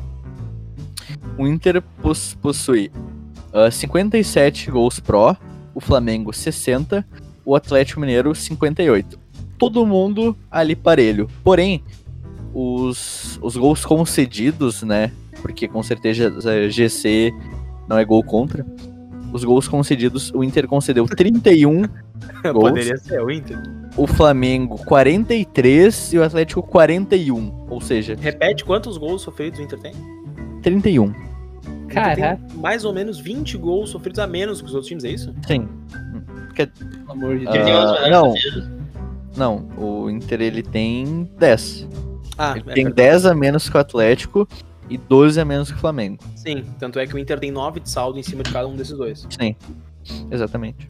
o 1.37 1.47
Inter 1.47 1.83
pos- 2.01 2.35
possui 2.41 2.91
ah, 3.53 3.71
57 3.71 4.71
gols 4.71 4.99
pró, 5.01 5.37
o 5.75 5.81
Flamengo 5.81 6.33
60, 6.33 7.05
o 7.45 7.55
Atlético 7.55 8.01
Mineiro 8.01 8.35
58. 8.35 9.19
Todo 9.59 9.85
mundo 9.87 10.37
ali 10.51 10.75
parelho. 10.75 11.29
Porém, 11.43 11.83
os, 12.53 13.39
os 13.43 13.57
gols 13.57 13.85
concedidos, 13.85 14.83
né? 14.83 15.11
Porque 15.43 15.69
com 15.69 15.83
certeza 15.83 16.31
GC 16.71 17.33
não 17.89 17.99
é 17.99 18.05
gol 18.05 18.23
contra. 18.25 18.65
Os 19.35 19.43
gols 19.45 19.66
concedidos, 19.66 20.30
o 20.32 20.45
Inter 20.45 20.66
concedeu 20.68 21.07
31, 21.07 21.82
Gols. 22.53 22.70
Poderia 22.70 22.97
ser 22.97 23.20
o 23.20 23.30
Inter. 23.30 23.59
o 23.97 24.07
Flamengo 24.07 24.78
43 24.87 26.12
e 26.12 26.18
o 26.18 26.22
Atlético 26.24 26.62
41. 26.62 27.66
Ou 27.68 27.80
seja, 27.80 28.16
Repete 28.18 28.64
quantos 28.64 28.97
gols 28.97 29.22
sofridos 29.22 29.59
o 29.59 29.62
Inter 29.62 29.78
tem? 29.80 29.93
31. 30.62 31.03
O 31.05 31.09
Inter 31.09 31.14
Caraca, 31.89 32.37
tem 32.49 32.57
mais 32.59 32.85
ou 32.85 32.93
menos 32.93 33.18
20 33.18 33.59
gols 33.59 33.91
sofridos 33.91 34.18
a 34.20 34.26
menos 34.26 34.61
que 34.61 34.66
os 34.68 34.72
outros 34.74 34.89
times, 34.89 35.05
é 35.05 35.11
isso? 35.11 35.35
Sim. 35.47 35.68
pelo 36.55 36.70
amor 37.12 37.39
de 37.39 37.49
Ah, 37.49 37.51
Deus. 37.53 37.57
Ele 37.57 37.64
tem 37.64 37.74
umas 37.74 38.01
melhores 38.03 38.55
não. 38.57 38.74
Não, 39.37 39.66
o 39.76 40.09
Inter 40.11 40.41
ele 40.41 40.62
tem 40.62 41.28
10. 41.41 41.89
Ah, 42.39 42.53
Ele 42.53 42.61
é 42.70 42.74
tem 42.74 42.85
verdade. 42.85 43.09
10 43.11 43.26
a 43.26 43.35
menos 43.35 43.68
que 43.68 43.76
o 43.76 43.80
Atlético 43.80 44.49
e 44.89 44.97
12 44.99 45.41
a 45.41 45.45
menos 45.45 45.70
que 45.70 45.76
o 45.76 45.80
Flamengo. 45.80 46.18
Sim, 46.37 46.64
tanto 46.78 46.99
é 46.99 47.07
que 47.07 47.14
o 47.14 47.18
Inter 47.18 47.39
tem 47.39 47.51
9 47.51 47.80
de 47.80 47.91
saldo 47.91 48.18
em 48.18 48.22
cima 48.22 48.43
de 48.43 48.53
cada 48.53 48.66
um 48.68 48.76
desses 48.76 48.97
dois. 48.97 49.26
Sim. 49.30 49.55
Exatamente. 50.30 50.89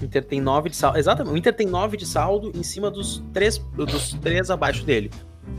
O 0.00 0.04
Inter 0.04 0.24
tem 0.24 0.40
9 0.40 0.68
de 0.70 0.76
saldo. 0.76 0.98
Exatamente, 0.98 1.34
o 1.34 1.36
Inter 1.36 1.54
tem 1.54 1.66
9 1.66 1.96
de 1.96 2.06
saldo 2.06 2.52
em 2.54 2.62
cima 2.62 2.90
dos 2.90 3.22
três, 3.32 3.58
dos 3.76 4.12
três 4.14 4.50
abaixo 4.50 4.84
dele. 4.84 5.10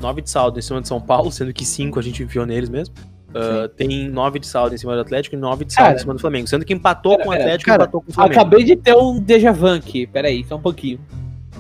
9 0.02 0.22
de 0.22 0.30
saldo 0.30 0.60
em 0.60 0.62
cima 0.62 0.82
de 0.82 0.88
São 0.88 1.00
Paulo, 1.00 1.32
sendo 1.32 1.54
que 1.54 1.66
5 1.66 1.98
a 1.98 2.02
gente 2.02 2.22
enfiou 2.22 2.46
neles 2.46 2.70
mesmo. 2.70 2.94
Ah, 3.34 3.70
tem 3.76 4.10
9 4.10 4.40
de 4.40 4.48
saldo 4.48 4.74
em 4.76 4.78
cima 4.78 4.94
do 4.96 5.02
Atlético 5.02 5.36
e 5.36 5.40
9 5.40 5.66
de 5.66 5.74
saldo 5.74 5.86
Cara, 5.88 5.98
em 5.98 6.00
cima 6.02 6.14
do 6.14 6.20
Flamengo. 6.20 6.48
Sendo 6.48 6.66
que 6.66 6.74
empatou 6.74 7.14
pera, 7.14 7.24
com 7.24 7.30
o 7.30 7.32
pera, 7.34 7.44
Atlético 7.46 7.70
cara, 7.70 7.82
e 7.82 7.84
empatou 7.84 8.02
com 8.02 8.12
o 8.12 8.14
Flamengo. 8.14 8.40
Acabei 8.40 8.64
de 8.64 8.76
ter 8.76 8.96
um 8.96 9.20
déjà 9.20 9.52
vu 9.52 9.68
aqui. 9.68 10.08
Peraí, 10.08 10.44
só 10.46 10.56
um 10.56 10.62
pouquinho. 10.62 11.00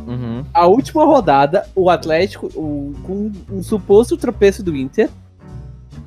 Uhum. 0.06 0.46
A 0.54 0.66
última 0.68 1.04
rodada, 1.06 1.68
o 1.76 1.90
Atlético, 1.90 2.48
o- 2.56 2.94
com 3.04 3.32
um 3.52 3.62
suposto 3.64 4.16
tropeço 4.18 4.64
do 4.64 4.76
Inter, 4.76 5.10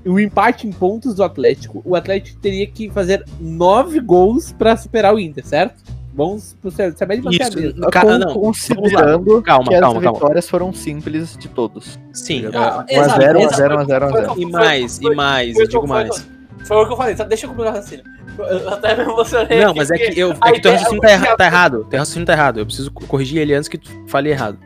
o 0.07 0.19
empate 0.19 0.67
em 0.67 0.73
pontos 0.73 1.15
do 1.15 1.23
Atlético, 1.23 1.83
o 1.85 1.95
Atlético 1.95 2.39
teria 2.41 2.67
que 2.67 2.91
fazer 2.91 3.25
nove 3.41 4.01
gols 4.01 4.53
pra 4.53 4.77
superar 4.77 5.15
o 5.15 5.19
Inter, 5.19 5.45
certo? 5.47 5.83
Vamos 6.13 6.57
pro 6.61 6.71
cer- 6.71 6.93
saber 6.97 7.19
de 7.19 7.23
manter 7.23 7.43
a 7.45 7.51
mesma. 7.51 7.91
Ca- 7.91 8.01
Com- 8.03 8.19
não, 8.19 8.35
considerando 8.35 9.43
Calma, 9.43 9.69
que 9.69 9.75
as 9.75 9.81
calma, 9.81 10.01
calma. 10.01 10.19
vitórias 10.19 10.49
foram 10.49 10.73
simples 10.73 11.37
de 11.37 11.49
todos. 11.49 11.99
Sim, 12.13 12.47
Ah, 12.53 12.81
ah, 12.81 12.87
1 12.93 12.99
a 13.01 13.03
exato, 13.05 13.21
0, 13.21 13.39
1 13.39 13.43
a 13.43 13.45
exato. 13.45 13.57
0, 13.57 13.75
1 13.75 13.79
a 13.79 13.85
0, 13.85 14.07
1 14.07 14.09
a 14.09 14.21
0. 14.21 14.35
e 14.41 14.47
mais, 14.47 14.99
e 14.99 15.15
mais, 15.15 15.53
foi- 15.55 15.63
eu 15.65 15.69
digo 15.69 15.81
foi- 15.81 15.89
mais. 15.89 16.29
Foi 16.65 16.77
o 16.77 16.87
que 16.87 16.93
eu 16.93 16.97
falei, 16.97 17.15
deixa 17.15 17.47
eu 17.47 17.51
comigo 17.51 17.69
o 17.69 17.73
raciocínio. 17.73 18.05
Eu 18.39 18.69
até 18.71 18.97
me 18.97 19.03
emocionei. 19.03 19.61
Não, 19.61 19.71
aqui, 19.71 19.79
mas 19.79 19.91
é 19.91 19.99
que, 19.99 20.19
eu, 20.21 20.35
a 20.41 20.49
é 20.49 20.53
que 20.53 20.61
teu 20.61 20.73
raciocínio 20.73 21.01
tá, 21.01 21.11
erra- 21.11 21.37
tá 21.37 21.47
errado. 21.47 21.87
Teu 21.89 21.99
raciocínio 21.99 22.27
tá 22.27 22.33
errado. 22.33 22.59
Eu 22.61 22.67
preciso 22.67 22.91
co- 22.91 23.07
corrigir 23.07 23.39
ele 23.41 23.55
antes 23.55 23.69
que 23.69 23.79
tu 23.79 23.91
fale 24.07 24.31
errado. 24.31 24.59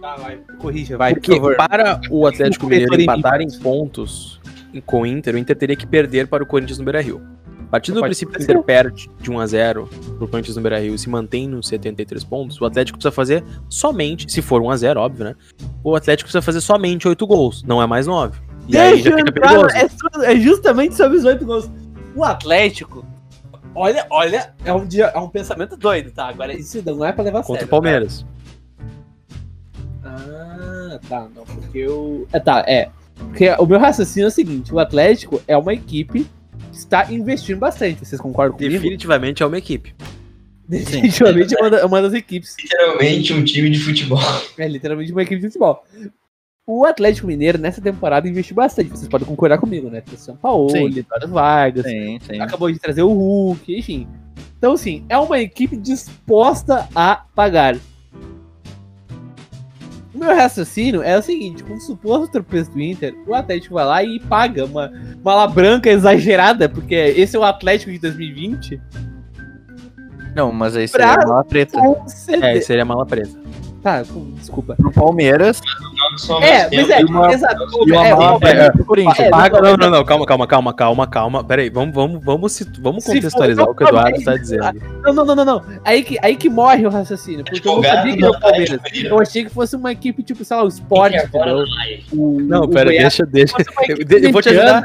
Tá, 0.00 0.16
vai, 0.16 0.38
corrija, 0.58 0.96
vai, 0.96 1.12
por 1.14 1.20
Porque 1.20 1.34
favor. 1.34 1.56
para 1.56 2.00
o 2.10 2.26
Atlético 2.26 2.66
O 2.66 2.68
Mineiro 2.70 2.98
empatar 3.00 3.40
em 3.42 3.50
pontos 3.58 4.39
com 4.86 5.02
o 5.02 5.06
Inter, 5.06 5.34
o 5.34 5.38
Inter 5.38 5.56
teria 5.56 5.76
que 5.76 5.86
perder 5.86 6.26
para 6.28 6.42
o 6.42 6.46
Corinthians 6.46 6.78
no 6.78 6.84
Beira-Rio. 6.84 7.20
A 7.60 7.70
partir 7.70 7.92
do 7.92 8.00
princípio 8.00 8.34
que 8.34 8.40
o. 8.40 8.42
Inter 8.42 8.62
perde 8.64 9.08
de 9.20 9.30
1 9.30 9.38
a 9.38 9.46
0 9.46 9.88
pro 10.18 10.26
Corinthians 10.26 10.56
no 10.56 10.62
Beira-Rio 10.62 10.94
e 10.94 10.98
se 10.98 11.08
mantém 11.08 11.46
nos 11.48 11.68
73 11.68 12.24
pontos, 12.24 12.60
o 12.60 12.64
Atlético 12.64 12.98
precisa 12.98 13.12
fazer 13.12 13.44
somente, 13.68 14.30
se 14.30 14.42
for 14.42 14.60
1 14.60 14.70
a 14.70 14.76
0 14.76 15.00
óbvio, 15.00 15.24
né? 15.24 15.34
O 15.84 15.94
Atlético 15.94 16.26
precisa 16.26 16.42
fazer 16.42 16.60
somente 16.60 17.06
8 17.06 17.26
gols, 17.26 17.62
não 17.62 17.80
é 17.80 17.86
mais 17.86 18.06
9. 18.08 18.38
E 18.68 18.76
aí 18.76 18.94
Deixa 18.94 19.10
já 19.10 19.10
eu 19.10 19.18
fica 19.18 19.32
perigoso. 19.32 19.76
é, 20.24 20.32
é 20.32 20.36
justamente 20.36 20.94
sobre 20.96 21.18
os 21.18 21.24
oito 21.24 21.44
gols. 21.44 21.70
O 22.14 22.24
Atlético, 22.24 23.04
olha, 23.74 24.04
olha, 24.10 24.52
é 24.64 24.72
um, 24.72 24.84
dia, 24.84 25.06
é 25.06 25.18
um 25.18 25.28
pensamento 25.28 25.76
doido, 25.76 26.10
tá? 26.10 26.26
Agora, 26.28 26.52
isso 26.52 26.82
não 26.84 27.04
é 27.04 27.12
pra 27.12 27.22
levar 27.24 27.40
a 27.40 27.42
Contra 27.42 27.60
sério. 27.62 27.66
o 27.66 27.70
Palmeiras. 27.70 28.26
tá? 30.02 30.16
Ah, 30.16 30.98
tá, 31.08 31.28
não, 31.34 31.44
porque 31.44 31.78
eu... 31.78 32.26
É, 32.32 32.40
tá, 32.40 32.64
é. 32.66 32.90
Porque 33.28 33.48
o 33.58 33.66
meu 33.66 33.78
raciocínio 33.78 34.26
é 34.26 34.28
o 34.28 34.30
seguinte, 34.30 34.74
o 34.74 34.78
Atlético 34.78 35.40
é 35.46 35.56
uma 35.56 35.72
equipe 35.72 36.26
que 36.72 36.76
está 36.76 37.12
investindo 37.12 37.58
bastante, 37.58 38.04
vocês 38.04 38.20
concordam 38.20 38.56
comigo? 38.56 38.72
Definitivamente 38.74 39.42
é 39.42 39.46
uma 39.46 39.58
equipe. 39.58 39.94
Definitivamente 40.68 41.54
é 41.54 41.60
uma, 41.60 41.70
da- 41.70 41.86
uma 41.86 42.00
das 42.02 42.12
equipes. 42.14 42.56
Literalmente 42.62 43.32
um 43.32 43.42
time 43.44 43.70
de 43.70 43.78
futebol. 43.80 44.20
É 44.56 44.68
literalmente 44.68 45.10
uma 45.12 45.22
equipe 45.22 45.40
de 45.40 45.46
futebol. 45.48 45.84
O 46.66 46.84
Atlético 46.84 47.26
Mineiro, 47.26 47.58
nessa 47.58 47.80
temporada, 47.80 48.28
investiu 48.28 48.54
bastante. 48.54 48.88
Vocês 48.90 49.08
podem 49.08 49.26
concordar 49.26 49.58
comigo, 49.58 49.90
né? 49.90 50.00
Tem 50.00 50.16
São 50.16 50.36
Paulo. 50.36 50.70
Eduardo 50.76 51.26
Vargas, 51.28 51.84
Sim, 51.84 52.18
sim. 52.20 52.40
acabou 52.40 52.70
de 52.70 52.78
trazer 52.78 53.02
o 53.02 53.12
Hulk, 53.12 53.76
enfim. 53.76 54.06
Então, 54.56 54.74
assim, 54.74 55.04
é 55.08 55.18
uma 55.18 55.40
equipe 55.40 55.76
disposta 55.76 56.88
a 56.94 57.16
pagar. 57.34 57.76
Meu 60.20 60.36
raciocínio 60.36 61.02
é 61.02 61.18
o 61.18 61.22
seguinte: 61.22 61.64
com 61.64 61.72
o 61.74 61.80
suposto 61.80 62.28
tropeço 62.30 62.70
do 62.72 62.80
Inter, 62.80 63.14
o 63.26 63.34
Atlético 63.34 63.74
vai 63.74 63.84
lá 63.86 64.04
e 64.04 64.20
paga 64.20 64.66
uma 64.66 64.92
mala 65.24 65.46
branca 65.48 65.88
exagerada, 65.90 66.68
porque 66.68 66.94
esse 66.94 67.34
é 67.34 67.38
o 67.38 67.42
Atlético 67.44 67.90
de 67.90 67.98
2020, 67.98 68.80
Não, 70.36 70.52
mas 70.52 70.76
aí 70.76 70.86
Pra- 70.88 71.14
seria 71.14 71.26
uma 71.26 71.42
treta. 71.44 71.78
conceder. 71.80 72.56
É, 72.56 72.60
seria 72.60 72.84
mala 72.84 73.04
preta. 73.06 73.36
Tá, 73.82 74.02
desculpa. 74.36 74.76
Pro 74.76 74.92
Palmeiras 74.92 75.58
É, 76.42 76.68
mesmo 76.70 76.88
mas 76.88 76.90
é, 76.90 76.96
tempo. 76.98 77.10
uma- 77.12 77.32
exato. 77.32 77.64
uma 77.64 78.06
é, 78.06 78.66
é, 78.66 78.84
Corinthians. 78.84 79.18
é, 79.20 79.30
Paga, 79.30 79.60
não, 79.60 79.76
não, 79.76 79.90
não, 79.90 80.04
calma, 80.04 80.26
calma, 80.26 80.46
calma, 80.46 80.72
calma, 80.74 81.06
calma. 81.06 81.44
Pera 81.44 81.62
aí, 81.62 81.70
vamos, 81.70 81.94
vamos, 81.94 82.20
vamos, 82.24 82.52
se- 82.52 82.66
vamos 82.80 83.04
Se 83.04 83.14
contextualizar 83.14 83.64
for- 83.64 83.72
o 83.72 83.74
que 83.76 83.84
o 83.84 83.88
Eduardo 83.88 84.16
está 84.18 84.36
dizendo. 84.36 84.80
Não, 85.02 85.12
não, 85.12 85.24
não, 85.24 85.34
não, 85.36 85.44
não. 85.44 85.62
Aí 85.84 86.02
que, 86.02 86.18
aí 86.22 86.36
que 86.36 86.48
morre 86.48 86.86
o 86.86 86.90
raciocínio. 86.90 87.44
Porque 87.44 87.66
eu 87.68 87.76
não 87.76 87.82
sabia 87.82 88.16
que 88.16 88.24
era 88.24 88.32
o 88.32 88.40
Palmeiras. 88.40 88.80
Eu 89.04 89.20
achei 89.20 89.44
que 89.44 89.50
fosse 89.50 89.76
uma 89.76 89.92
equipe, 89.92 90.22
tipo, 90.22 90.44
sei 90.44 90.56
lá, 90.56 90.64
o 90.64 90.68
Sport, 90.68 91.12
Não, 92.12 92.62
o 92.62 92.68
pera, 92.68 92.84
Goiás. 92.86 93.16
deixa, 93.16 93.26
deixa. 93.26 93.56
Eu, 93.88 94.32
vou 94.32 94.42
te 94.42 94.48
ajudar. 94.48 94.82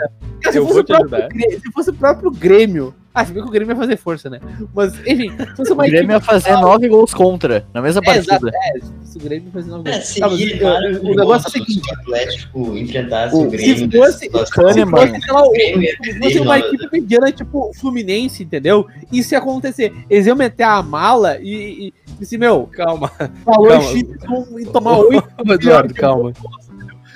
Se 0.51 1.71
fosse 1.71 1.89
o 1.89 1.93
próprio 1.93 2.31
Grêmio 2.31 2.93
Ah, 3.15 3.25
se 3.25 3.31
bem 3.31 3.41
que 3.41 3.47
o 3.47 3.51
Grêmio 3.51 3.71
ia 3.71 3.77
fazer 3.77 3.95
força, 3.95 4.29
né? 4.29 4.41
Mas, 4.75 4.93
enfim, 5.07 5.31
se 5.37 5.55
fosse 5.55 5.71
O 5.71 5.75
Grêmio 5.77 6.11
ia 6.11 6.19
fazer 6.19 6.51
nove 6.57 6.89
gols 6.89 7.13
contra 7.13 7.65
na 7.73 7.81
mesma 7.81 8.01
É, 8.03 8.05
partida. 8.05 8.51
é, 8.53 8.79
se 9.05 9.17
o 9.17 9.21
Grêmio 9.21 9.49
fazer 9.53 9.69
nove 9.71 9.89
É, 9.89 9.93
gols. 9.93 10.05
seria 10.05 10.27
Tá, 10.27 10.29
mas, 10.35 10.61
maravilhoso 10.61 11.05
o, 11.05 11.11
o 11.11 11.15
negócio 11.15 11.47
é 11.47 11.49
o 11.49 11.51
se 11.51 11.59
seguinte, 11.59 11.89
o 11.89 11.93
Atlético 12.01 12.77
enfrentasse 12.77 13.35
o- 13.35 13.39
o 13.39 13.49
Grêmio. 13.49 13.77
se 13.77 13.97
fosse, 13.97 14.19
situação. 14.19 14.73
se 14.73 14.85
fosse, 14.85 15.21
sei 15.21 15.33
lá, 15.33 15.43
o- 15.47 15.51
Grêmio 15.51 15.81
ia 15.83 15.91
se 15.91 15.97
fosse 15.97 16.19
perder 16.19 16.41
uma 16.41 16.59
equipe 16.59 16.89
mediana, 16.91 17.31
tipo 17.31 17.71
Fluminense, 17.79 18.43
entendeu? 18.43 18.85
Isso 19.11 19.33
ia 19.33 19.37
acontecer. 19.39 19.93
Eles 20.09 20.27
iam 20.27 20.35
meter 20.35 20.63
a 20.63 20.83
mala 20.83 21.37
e, 21.39 21.87
e, 21.87 21.93
e 22.19 22.23
assim, 22.23 22.37
meu, 22.37 22.69
Calma. 22.73 23.09
falou 23.45 23.69
Calma. 23.69 23.83
X 23.83 24.03
e 24.59 24.65
tomar 24.65 24.97
oito. 24.97 25.23
Eduardo, 25.49 25.93
calma. 25.93 26.33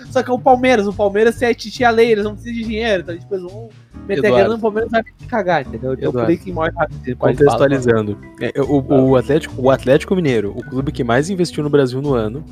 Só 0.10 0.24
que 0.24 0.30
é 0.32 0.34
o 0.34 0.40
Palmeiras, 0.40 0.88
o 0.88 0.94
Palmeiras 0.94 1.36
se 1.36 1.46
é 1.46 1.54
titi 1.54 1.84
a 1.84 1.90
lei, 1.92 2.12
eles 2.12 2.24
não 2.24 2.34
precisam 2.34 2.58
de 2.58 2.64
dinheiro, 2.64 3.02
então 3.04 3.18
tipo, 3.18 3.36
eles 3.36 3.52
vão 3.52 3.70
meter 4.08 4.14
a 4.14 4.18
Eduardo. 4.18 4.36
grana 4.38 4.56
no 4.56 4.60
Palmeiras 4.60 4.92
vai 4.92 5.04
cagar, 5.28 5.62
entendeu? 5.62 5.94
Eduardo. 5.94 6.12
por 6.20 6.28
aí 6.30 6.38
que 6.38 6.52
morre 6.52 6.72
rápido. 6.76 7.00
pode 7.18 7.18
falar. 7.18 7.34
Contextualizando. 7.36 8.18
É, 8.42 8.52
o, 8.62 8.84
o, 9.10 9.16
Atlético, 9.16 9.62
o 9.62 9.70
Atlético 9.70 10.16
Mineiro, 10.16 10.52
o 10.58 10.64
clube 10.64 10.92
que 10.92 11.04
mais 11.04 11.30
investiu 11.30 11.64
no 11.64 11.70
Brasil 11.70 12.02
no 12.02 12.14
ano. 12.16 12.44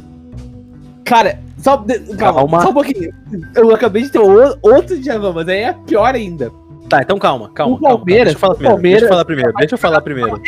Cara, 1.03 1.39
só, 1.57 1.77
calma, 2.17 2.17
Calma. 2.17 2.61
só 2.61 2.69
um 2.69 2.73
pouquinho. 2.73 3.13
Eu 3.55 3.73
acabei 3.73 4.03
de 4.03 4.11
ter 4.11 4.19
outro 4.19 4.99
Djavan, 4.99 5.31
mas 5.33 5.47
aí 5.47 5.61
é 5.61 5.73
pior 5.73 6.13
ainda. 6.13 6.51
Tá, 6.89 7.01
então 7.01 7.17
calma, 7.17 7.49
calma. 7.49 7.75
O 7.75 7.79
calma, 7.79 7.97
Palmeiras- 7.97 8.33
Deixa 8.33 8.37
eu 8.37 8.39
falar 8.39 8.53
o 8.53 8.57
primeiro. 8.57 8.75
Palmeiras- 8.75 9.01
Deixa 9.01 9.05
eu 9.05 9.09
falar 9.09 9.25
primeiro. 9.25 9.53
Deixa 9.57 9.73
eu 9.73 9.77
falar 9.77 10.01
primeiro. 10.01 10.41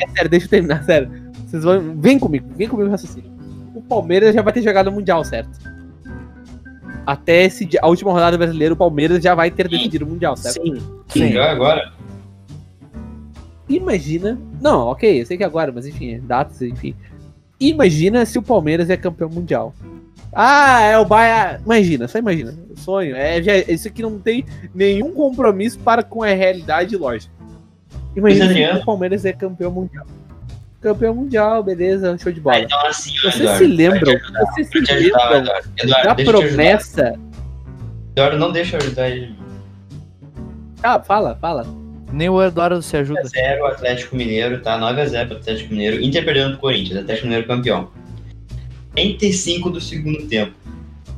É 0.00 0.08
sério, 0.08 0.30
deixa 0.30 0.46
eu 0.46 0.50
terminar, 0.50 0.84
sério. 0.84 1.10
Vocês 1.46 1.64
vão. 1.64 1.94
Vem 1.96 2.18
comigo, 2.18 2.46
vem 2.56 2.68
comigo 2.68 2.88
o 2.88 2.90
raciocínio. 2.90 3.30
O 3.74 3.80
Palmeiras 3.80 4.34
já 4.34 4.42
vai 4.42 4.52
ter 4.52 4.62
jogado 4.62 4.88
o 4.88 4.92
Mundial, 4.92 5.24
certo? 5.24 5.50
Até 7.06 7.44
esse 7.44 7.68
a 7.80 7.88
última 7.88 8.12
rodada 8.12 8.38
brasileira, 8.38 8.74
o 8.74 8.76
Palmeiras 8.76 9.22
já 9.22 9.34
vai 9.34 9.50
ter 9.50 9.68
decidido 9.68 10.04
o 10.04 10.08
Mundial, 10.08 10.36
certo? 10.36 10.62
Sim. 10.62 10.82
Sim. 11.08 11.32
Já 11.32 11.50
agora? 11.50 11.92
Imagina. 13.68 14.38
Não, 14.60 14.88
ok, 14.88 15.20
eu 15.20 15.26
sei 15.26 15.36
que 15.36 15.44
agora, 15.44 15.72
mas 15.72 15.86
enfim, 15.86 16.20
datas, 16.20 16.60
enfim. 16.62 16.94
Imagina 17.58 18.26
se 18.26 18.38
o 18.38 18.42
Palmeiras 18.42 18.90
é 18.90 18.96
campeão 18.96 19.30
mundial. 19.30 19.74
Ah, 20.32 20.80
é 20.80 20.98
o 20.98 21.04
Bahia. 21.04 21.60
Imagina, 21.64 22.08
só 22.08 22.18
imagina. 22.18 22.54
Sonho. 22.76 23.14
É, 23.14 23.42
já, 23.42 23.56
isso 23.58 23.86
aqui 23.86 24.02
não 24.02 24.18
tem 24.18 24.44
nenhum 24.74 25.12
compromisso 25.12 25.78
para 25.78 26.02
com 26.02 26.22
a 26.22 26.28
realidade 26.28 26.96
lógica. 26.96 27.32
Imagina 28.16 28.52
se 28.52 28.82
o 28.82 28.84
Palmeiras 28.84 29.24
é 29.24 29.32
campeão 29.32 29.70
mundial. 29.70 30.06
Campeão 30.82 31.14
mundial, 31.14 31.62
beleza, 31.62 32.18
show 32.18 32.32
de 32.32 32.40
bola. 32.40 32.58
então 32.58 32.86
assim, 32.86 33.12
Vocês 33.18 33.36
Eduardo, 33.36 33.58
se 33.58 33.66
lembram? 33.66 34.12
Vocês 34.54 34.68
se 34.68 34.78
ajudar, 34.78 35.30
lembram 35.30 35.38
Eduardo. 35.38 35.68
Eduardo, 35.78 36.06
da 36.06 36.14
promessa. 36.32 37.14
Eduardo, 38.10 38.38
não 38.38 38.50
deixa 38.52 38.76
eu 38.76 38.80
ajudar 38.80 39.08
ele. 39.08 39.34
Ah, 40.82 41.00
fala, 41.00 41.38
fala. 41.40 41.64
Nem 42.12 42.28
o 42.28 42.42
Eduardo 42.42 42.82
se 42.82 42.96
ajuda. 42.96 43.22
9x0 43.22 43.66
Atlético 43.66 44.16
Mineiro, 44.16 44.60
tá? 44.60 44.78
9x0 44.78 45.28
pro 45.28 45.36
Atlético 45.36 45.72
Mineiro. 45.72 46.02
Inter 46.02 46.24
perdendo 46.24 46.50
pro 46.50 46.60
Corinthians, 46.60 46.98
Atlético 46.98 47.26
Mineiro 47.28 47.46
campeão. 47.46 47.90
45 48.92 49.70
do 49.70 49.80
segundo 49.80 50.26
tempo. 50.26 50.52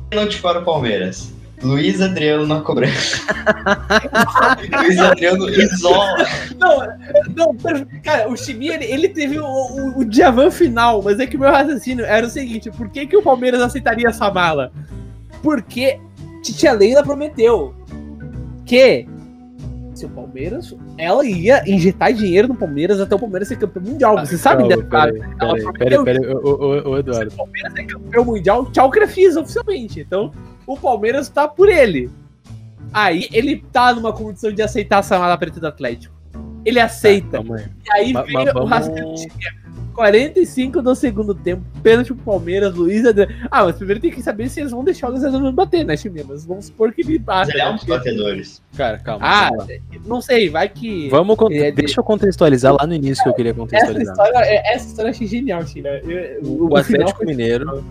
Pênalti 0.09 0.39
para 0.39 0.59
o 0.59 0.63
Palmeiras. 0.63 1.33
Luiz 1.65 2.01
Adriano 2.01 2.45
na 2.45 2.61
cobrança. 2.61 3.21
Luiz 4.81 4.99
Adriano 4.99 5.49
isola. 5.49 6.25
Não, 6.57 6.77
não, 7.35 7.57
cara, 8.03 8.29
o 8.29 8.37
Chimi, 8.37 8.69
ele, 8.69 8.85
ele 8.85 9.09
teve 9.09 9.39
o, 9.39 9.45
o, 9.45 9.99
o 9.99 10.05
Djavan 10.05 10.51
final, 10.51 11.01
mas 11.01 11.19
é 11.19 11.25
que 11.25 11.35
o 11.35 11.39
meu 11.39 11.51
raciocínio 11.51 12.05
era 12.05 12.25
o 12.25 12.29
seguinte, 12.29 12.69
por 12.71 12.89
que, 12.89 13.07
que 13.07 13.17
o 13.17 13.23
Palmeiras 13.23 13.61
aceitaria 13.61 14.07
essa 14.07 14.31
mala? 14.31 14.71
Porque 15.41 15.99
Titia 16.41 16.73
Leila 16.73 17.03
prometeu 17.03 17.73
que 18.65 19.07
se 19.95 20.05
o 20.05 20.09
Palmeiras, 20.09 20.75
ela 20.97 21.25
ia 21.25 21.63
injetar 21.65 22.13
dinheiro 22.13 22.49
no 22.49 22.55
Palmeiras 22.55 22.99
até 22.99 23.15
o 23.15 23.19
Palmeiras 23.19 23.47
ser 23.47 23.57
campeão 23.57 23.83
mundial. 23.83 24.17
Você 24.19 24.37
sabe 24.37 24.67
Calma, 24.67 24.75
dessa 24.75 24.89
cara? 24.89 25.11
Peraí, 25.13 25.73
peraí, 25.73 25.73
peraí, 25.73 26.03
peraí, 26.03 26.35
ô, 26.35 26.49
ô, 26.49 26.89
ô, 26.89 26.97
Eduardo. 26.97 27.31
Se 27.31 27.35
o 27.35 27.37
Palmeiras 27.37 27.75
é 27.77 27.83
campeão 27.83 28.25
mundial, 28.25 28.71
tchau 28.71 28.89
Crefisa, 28.89 29.39
oficialmente. 29.39 30.01
Então, 30.01 30.31
o 30.67 30.77
Palmeiras 30.77 31.29
tá 31.29 31.47
por 31.47 31.69
ele. 31.69 32.09
Aí, 32.93 33.27
ele 33.33 33.63
tá 33.71 33.93
numa 33.93 34.13
condição 34.13 34.51
de 34.51 34.61
aceitar 34.61 34.99
essa 34.99 35.17
mala 35.19 35.37
preta 35.37 35.59
do 35.59 35.67
Atlético. 35.67 36.15
Ele 36.63 36.79
aceita. 36.79 37.39
Aí. 37.39 37.45
E 37.85 37.91
aí 37.91 38.13
Ma- 38.13 38.21
vem 38.23 38.33
mas 38.33 38.55
o 38.55 38.63
raciocínio. 38.65 39.65
45 39.93 40.81
do 40.81 40.93
segundo 40.93 41.33
tempo, 41.33 41.63
pênalti 41.81 42.07
pro 42.13 42.17
Palmeiras, 42.33 42.73
Luiz 42.75 43.05
Adriano. 43.05 43.33
Ah, 43.49 43.63
mas 43.63 43.77
primeiro 43.77 44.01
tem 44.01 44.11
que 44.11 44.21
saber 44.21 44.49
se 44.49 44.59
eles 44.59 44.71
vão 44.71 44.83
deixar 44.83 45.07
o 45.07 45.11
Luiz 45.11 45.23
Adriano 45.23 45.51
bater, 45.53 45.85
né, 45.85 45.95
Chimia? 45.95 46.25
Mas 46.27 46.45
vamos 46.45 46.65
supor 46.65 46.91
que 46.91 47.01
ele. 47.01 47.21
Mas 47.25 47.47
ele 47.47 47.61
é 47.61 47.65
né? 47.65 47.71
um 47.71 47.75
dos 47.75 47.85
batedores. 47.85 48.61
Cara, 48.75 48.97
calma. 48.97 49.25
Ah, 49.25 49.49
não 50.05 50.19
sei, 50.21 50.49
vai 50.49 50.67
que. 50.67 51.07
Vamos 51.09 51.37
con- 51.37 51.49
é 51.49 51.71
de- 51.71 51.77
Deixa 51.77 52.01
eu 52.01 52.03
contextualizar 52.03 52.73
lá 52.73 52.85
no 52.85 52.93
início 52.93 53.23
que 53.23 53.29
eu 53.29 53.33
queria 53.33 53.51
Essa 53.51 53.59
contextualizar. 53.61 54.13
história, 54.15 54.37
é- 54.45 54.73
essa 54.75 54.87
história 54.87 55.09
eu 55.09 55.13
achei 55.13 55.27
genial. 55.27 55.61
Eu- 56.03 56.43
O, 56.43 56.69
o 56.73 56.77
Atlético 56.77 57.17
foi- 57.17 57.25
Mineiro, 57.27 57.85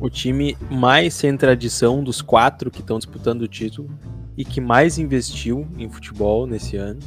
o 0.00 0.08
time 0.08 0.56
mais 0.70 1.14
sem 1.14 1.36
tradição 1.36 2.02
dos 2.02 2.22
quatro 2.22 2.70
que 2.70 2.80
estão 2.80 2.98
disputando 2.98 3.42
o 3.42 3.48
título 3.48 3.88
e 4.36 4.44
que 4.44 4.60
mais 4.60 4.98
investiu 4.98 5.66
em 5.76 5.88
futebol 5.88 6.46
nesse 6.46 6.76
ano. 6.76 7.00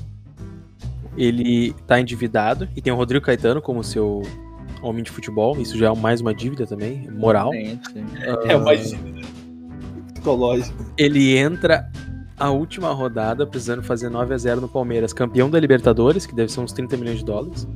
Ele 1.17 1.73
tá 1.87 1.99
endividado 1.99 2.67
e 2.75 2.81
tem 2.81 2.91
o 2.91 2.95
Rodrigo 2.95 3.25
Caetano 3.25 3.61
como 3.61 3.83
seu 3.83 4.21
homem 4.81 5.03
de 5.03 5.11
futebol. 5.11 5.59
Isso 5.59 5.77
já 5.77 5.91
é 5.91 5.95
mais 5.95 6.21
uma 6.21 6.33
dívida 6.33 6.65
também, 6.65 7.09
moral. 7.11 7.51
Sim, 7.51 7.79
sim. 7.91 8.05
É 8.45 8.57
mais 8.57 8.93
psicológico. 10.13 10.85
Ele 10.97 11.37
entra 11.37 11.89
a 12.37 12.49
última 12.49 12.91
rodada 12.91 13.45
precisando 13.45 13.83
fazer 13.83 14.09
9 14.09 14.33
a 14.33 14.37
0 14.37 14.61
no 14.61 14.67
Palmeiras, 14.67 15.13
campeão 15.13 15.49
da 15.49 15.59
Libertadores, 15.59 16.25
que 16.25 16.33
deve 16.33 16.51
ser 16.51 16.59
uns 16.59 16.73
30 16.73 16.97
milhões 16.97 17.19
de 17.19 17.25
dólares. 17.25 17.67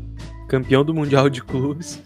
Campeão 0.47 0.83
do 0.83 0.93
Mundial 0.93 1.29
de 1.29 1.41
Clubes. 1.43 2.01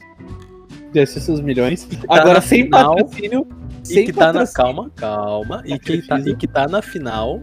Deve 0.94 1.06
ser 1.06 1.20
seus 1.20 1.40
milhões. 1.42 1.86
tá 1.86 1.98
Agora 2.22 2.42
sem 2.42 2.64
final, 2.64 2.96
patrocínio. 2.96 3.48
E 3.84 3.88
Sem 3.88 4.06
que 4.06 4.14
tá 4.14 4.28
na. 4.34 4.46
patrocínio. 4.46 4.54
Calma, 4.56 4.92
calma. 4.96 5.64
E 5.66 5.78
que, 5.80 6.02
tá, 6.02 6.20
e 6.20 6.36
que 6.36 6.48
tá 6.48 6.68
na 6.68 6.82
final 6.82 7.42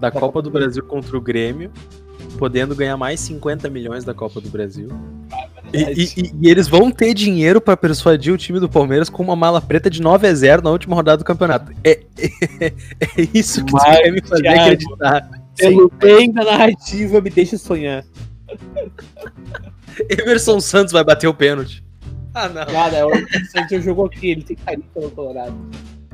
da 0.00 0.10
Copa 0.10 0.40
do 0.42 0.50
Brasil 0.50 0.82
contra 0.84 1.16
o 1.16 1.20
Grêmio, 1.20 1.70
podendo 2.38 2.74
ganhar 2.74 2.96
mais 2.96 3.20
50 3.20 3.68
milhões 3.70 4.04
da 4.04 4.12
Copa 4.14 4.40
do 4.40 4.48
Brasil. 4.48 4.88
E, 5.72 5.78
e- 5.78 6.04
e- 6.22 6.32
e 6.42 6.50
eles 6.50 6.68
vão 6.68 6.90
ter 6.90 7.14
dinheiro 7.14 7.60
pra 7.60 7.76
persuadir 7.76 8.32
o 8.32 8.36
time 8.36 8.58
do 8.60 8.68
Palmeiras 8.68 9.08
com 9.08 9.22
uma 9.22 9.36
mala 9.36 9.60
preta 9.60 9.88
de 9.90 10.00
9 10.02 10.26
a 10.26 10.34
0 10.34 10.62
na 10.62 10.70
última 10.70 10.94
rodada 10.96 11.18
do 11.18 11.24
campeonato. 11.24 11.72
É, 11.84 12.00
é, 12.60 12.66
é 12.66 13.28
isso 13.34 13.64
que 13.64 13.72
Mas, 13.72 13.82
quer 13.98 14.10
me 14.12 14.20
fazer 14.22 14.42
Thiago, 14.42 14.60
acreditar. 14.60 15.30
Pelo 15.56 15.88
bem 15.98 16.32
da 16.32 16.44
narrativa, 16.44 17.20
me 17.20 17.30
deixa 17.30 17.56
sonhar. 17.56 18.04
Emerson 20.10 20.60
Santos 20.60 20.92
vai 20.92 21.04
bater 21.04 21.26
o 21.28 21.34
pênalti. 21.34 21.82
Ah, 22.34 22.48
não. 22.48 22.66
Cara, 22.66 22.96
é 22.96 23.04
o 23.04 23.10
Santos 23.46 23.84
jogou 23.84 24.06
aqui, 24.06 24.30
ele 24.30 24.42
tem 24.42 24.56
carinho 24.56 24.86
pelo 24.92 25.10
Colorado. 25.12 25.54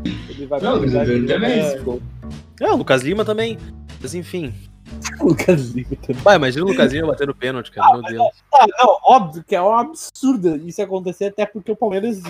Ele 0.05 0.47
vai 0.47 0.61
Não, 0.61 0.77
Luiz 0.77 0.95
Adriano 0.95 1.27
também. 1.27 1.61
É. 1.61 2.65
É, 2.65 2.73
o 2.73 2.77
Lucas 2.77 3.03
Lima 3.03 3.25
também. 3.25 3.59
Mas 4.01 4.15
enfim. 4.15 4.53
Lucas 5.21 5.71
Lima 5.71 5.97
também. 6.03 6.23
Vai, 6.23 6.37
imagina 6.37 6.65
o 6.65 6.69
Lucas 6.69 6.93
Lima 6.93 7.09
batendo 7.09 7.35
pênalti, 7.35 7.71
cara. 7.71 7.93
Meu 7.93 8.03
Deus. 8.03 8.29
Ah, 8.55 8.67
não, 8.79 8.99
óbvio 9.03 9.45
que 9.47 9.57
é 9.57 9.63
um 9.63 9.75
absurdo 9.75 10.57
isso 10.57 10.83
acontecer, 10.83 11.27
até 11.27 11.47
porque 11.47 11.73
o 11.73 11.77
Palmeiras. 11.77 12.23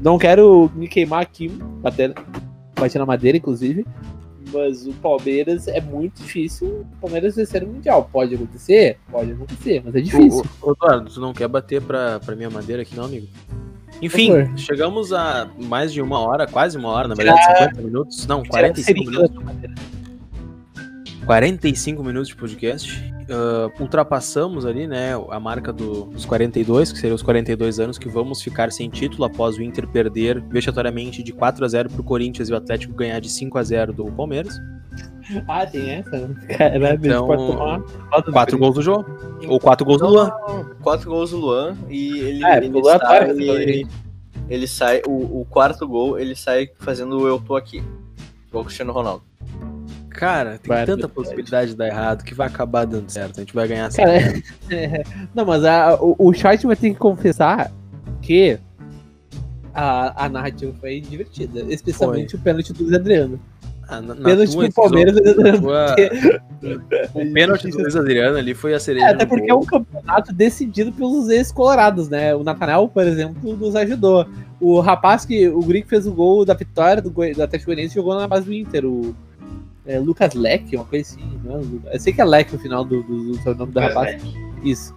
Não 0.00 0.18
quero 0.18 0.70
me 0.74 0.88
queimar 0.88 1.22
aqui, 1.22 1.48
bater, 1.48 2.14
bater 2.78 2.98
na 2.98 3.06
madeira, 3.06 3.38
inclusive. 3.38 3.86
Mas 4.52 4.86
o 4.86 4.92
Palmeiras 4.94 5.66
é 5.68 5.80
muito 5.80 6.22
difícil. 6.22 6.86
O 6.96 7.00
Palmeiras 7.00 7.36
vencer 7.36 7.64
o 7.64 7.66
Mundial. 7.66 8.08
Pode 8.12 8.34
acontecer? 8.34 8.98
Pode 9.10 9.32
acontecer, 9.32 9.82
mas 9.84 9.94
é 9.94 10.00
difícil. 10.00 10.44
Ô, 10.62 10.72
Eduardo, 10.72 11.10
tu 11.10 11.20
não 11.20 11.32
quer 11.32 11.48
bater 11.48 11.82
pra, 11.82 12.20
pra 12.20 12.36
minha 12.36 12.50
madeira 12.50 12.82
aqui, 12.82 12.96
não, 12.96 13.04
amigo? 13.04 13.26
Enfim, 14.00 14.30
chegamos 14.56 15.12
a 15.12 15.50
mais 15.58 15.92
de 15.92 16.02
uma 16.02 16.20
hora, 16.20 16.46
quase 16.46 16.76
uma 16.76 16.90
hora, 16.90 17.08
na 17.08 17.14
verdade, 17.14 17.42
50 17.58 17.82
minutos. 17.82 18.26
Não, 18.26 18.44
45 18.44 19.10
minutos. 19.10 19.36
45 21.24 22.04
minutos 22.04 22.28
de 22.28 22.36
podcast. 22.36 23.15
Ah, 23.28 23.70
ultrapassamos 23.80 24.64
ali, 24.64 24.86
né, 24.86 25.10
a 25.30 25.40
marca 25.40 25.72
do- 25.72 26.04
dos 26.04 26.24
42, 26.24 26.92
que 26.92 26.98
seriam 26.98 27.14
os 27.16 27.22
42 27.22 27.80
anos, 27.80 27.98
que 27.98 28.08
vamos 28.08 28.40
ficar 28.40 28.70
sem 28.70 28.88
título 28.88 29.24
após 29.24 29.56
o 29.56 29.62
Inter 29.62 29.86
perder 29.88 30.40
vexatoriamente 30.42 31.22
de 31.22 31.32
4 31.32 31.64
a 31.64 31.68
0 31.68 31.90
pro 31.90 32.04
Corinthians 32.04 32.48
e 32.48 32.52
o 32.52 32.56
Atlético 32.56 32.94
ganhar 32.94 33.20
de 33.20 33.28
5 33.28 33.58
a 33.58 33.62
0 33.64 33.92
do 33.92 34.04
Palmeiras. 34.12 34.56
Ah, 35.48 35.66
tem 35.66 35.90
essa? 35.90 36.30
Caralho, 36.56 36.98
Então, 37.04 37.26
pode 37.26 37.46
tomar 37.46 37.78
uma 37.78 38.22
Quatro 38.32 38.56
gols 38.58 38.74
do 38.76 38.82
jogo. 38.82 39.04
Ou 39.48 39.58
quatro 39.58 39.84
gols 39.84 40.00
do 40.00 40.06
Luan. 40.08 40.30
Quatro 40.82 41.10
gols 41.10 41.30
do 41.32 41.38
Luan 41.38 41.76
e 41.90 42.18
ele, 42.20 42.44
É, 42.44 42.58
ele 42.58 42.68
o 42.68 42.80
Luan 42.80 42.98
sai, 42.98 43.30
ele, 43.30 43.86
ele 44.48 44.66
sai 44.68 45.02
o, 45.04 45.40
o 45.40 45.44
quarto 45.50 45.86
gol, 45.88 46.16
ele 46.16 46.36
sai 46.36 46.68
fazendo 46.78 47.18
o 47.18 47.26
eu 47.26 47.40
tô 47.40 47.56
aqui. 47.56 47.82
O 48.52 48.62
Cristiano 48.64 48.92
Ronaldo. 48.92 49.22
Cara, 50.16 50.58
tem 50.58 50.68
Vai, 50.74 50.86
tanta 50.86 51.08
possibilidade 51.08 51.70
de 51.72 51.76
dar 51.76 51.86
errado 51.88 52.24
que 52.24 52.34
vai 52.34 52.46
acabar 52.46 52.86
dando 52.86 53.08
certo. 53.10 53.36
A 53.36 53.40
gente 53.40 53.54
vai 53.54 53.68
ganhar 53.68 53.92
Cara, 53.92 54.20
sempre. 54.20 54.44
é- 54.74 55.02
não, 55.34 55.44
mas 55.44 55.64
a- 55.64 55.94
o, 56.00 56.16
o 56.18 56.32
chat 56.32 56.66
vai 56.66 56.74
ter 56.74 56.90
que 56.90 56.96
confessar 56.96 57.70
que 58.22 58.58
a, 59.74 60.24
a 60.24 60.28
narrativa 60.28 60.72
foi 60.80 61.00
divertida. 61.00 61.60
Especialmente 61.72 62.34
o 62.34 62.38
pênalti 62.38 62.72
do 62.72 62.82
Luiz 62.84 62.94
Adriano. 62.94 63.38
Ah, 63.88 64.00
na, 64.00 64.14
na 64.16 64.24
Pênalti 64.24 64.52
tua, 64.52 64.66
então, 64.66 64.84
Palmeiras. 64.84 65.14
tua- 65.60 65.94
o 67.14 67.32
pênalti 67.32 67.68
do 67.68 67.78
Luiz 67.78 67.94
Adriano 67.94 68.36
ali 68.36 68.52
foi 68.54 68.74
a 68.74 68.80
cereja. 68.80 69.06
É, 69.06 69.10
até 69.10 69.24
porque 69.26 69.44
é 69.44 69.48
bolo. 69.54 69.62
um 69.62 69.66
campeonato 69.66 70.32
decidido 70.32 70.90
pelos 70.92 71.28
ex-colorados, 71.28 72.08
né? 72.08 72.34
O 72.34 72.42
Nathanael, 72.42 72.88
por 72.92 73.06
exemplo, 73.06 73.56
nos 73.56 73.76
ajudou. 73.76 74.26
O 74.60 74.80
rapaz 74.80 75.24
que. 75.24 75.48
O 75.48 75.60
que 75.60 75.84
fez 75.84 76.06
o 76.06 76.12
gol 76.12 76.44
da 76.44 76.54
vitória 76.54 77.00
do, 77.00 77.10
do 77.10 77.42
Atlético 77.42 77.72
jogou 77.94 78.16
na 78.18 78.26
base 78.26 78.46
do 78.46 78.52
Inter. 78.52 78.84
O 78.86 79.14
é, 79.86 79.98
Lucas 79.98 80.34
Leque, 80.34 80.76
uma 80.76 80.84
coisa 80.84 81.08
assim. 81.14 81.38
Não 81.44 81.54
é? 81.54 81.58
Lu- 81.58 81.82
Eu 81.92 82.00
sei 82.00 82.12
que 82.12 82.20
é 82.20 82.24
Leque 82.24 82.52
no 82.54 82.58
final 82.58 82.84
do, 82.84 83.02
do, 83.02 83.32
do 83.32 83.54
nome 83.54 83.72
do 83.72 83.80
rapaz. 83.80 84.22
Isso. 84.62 84.94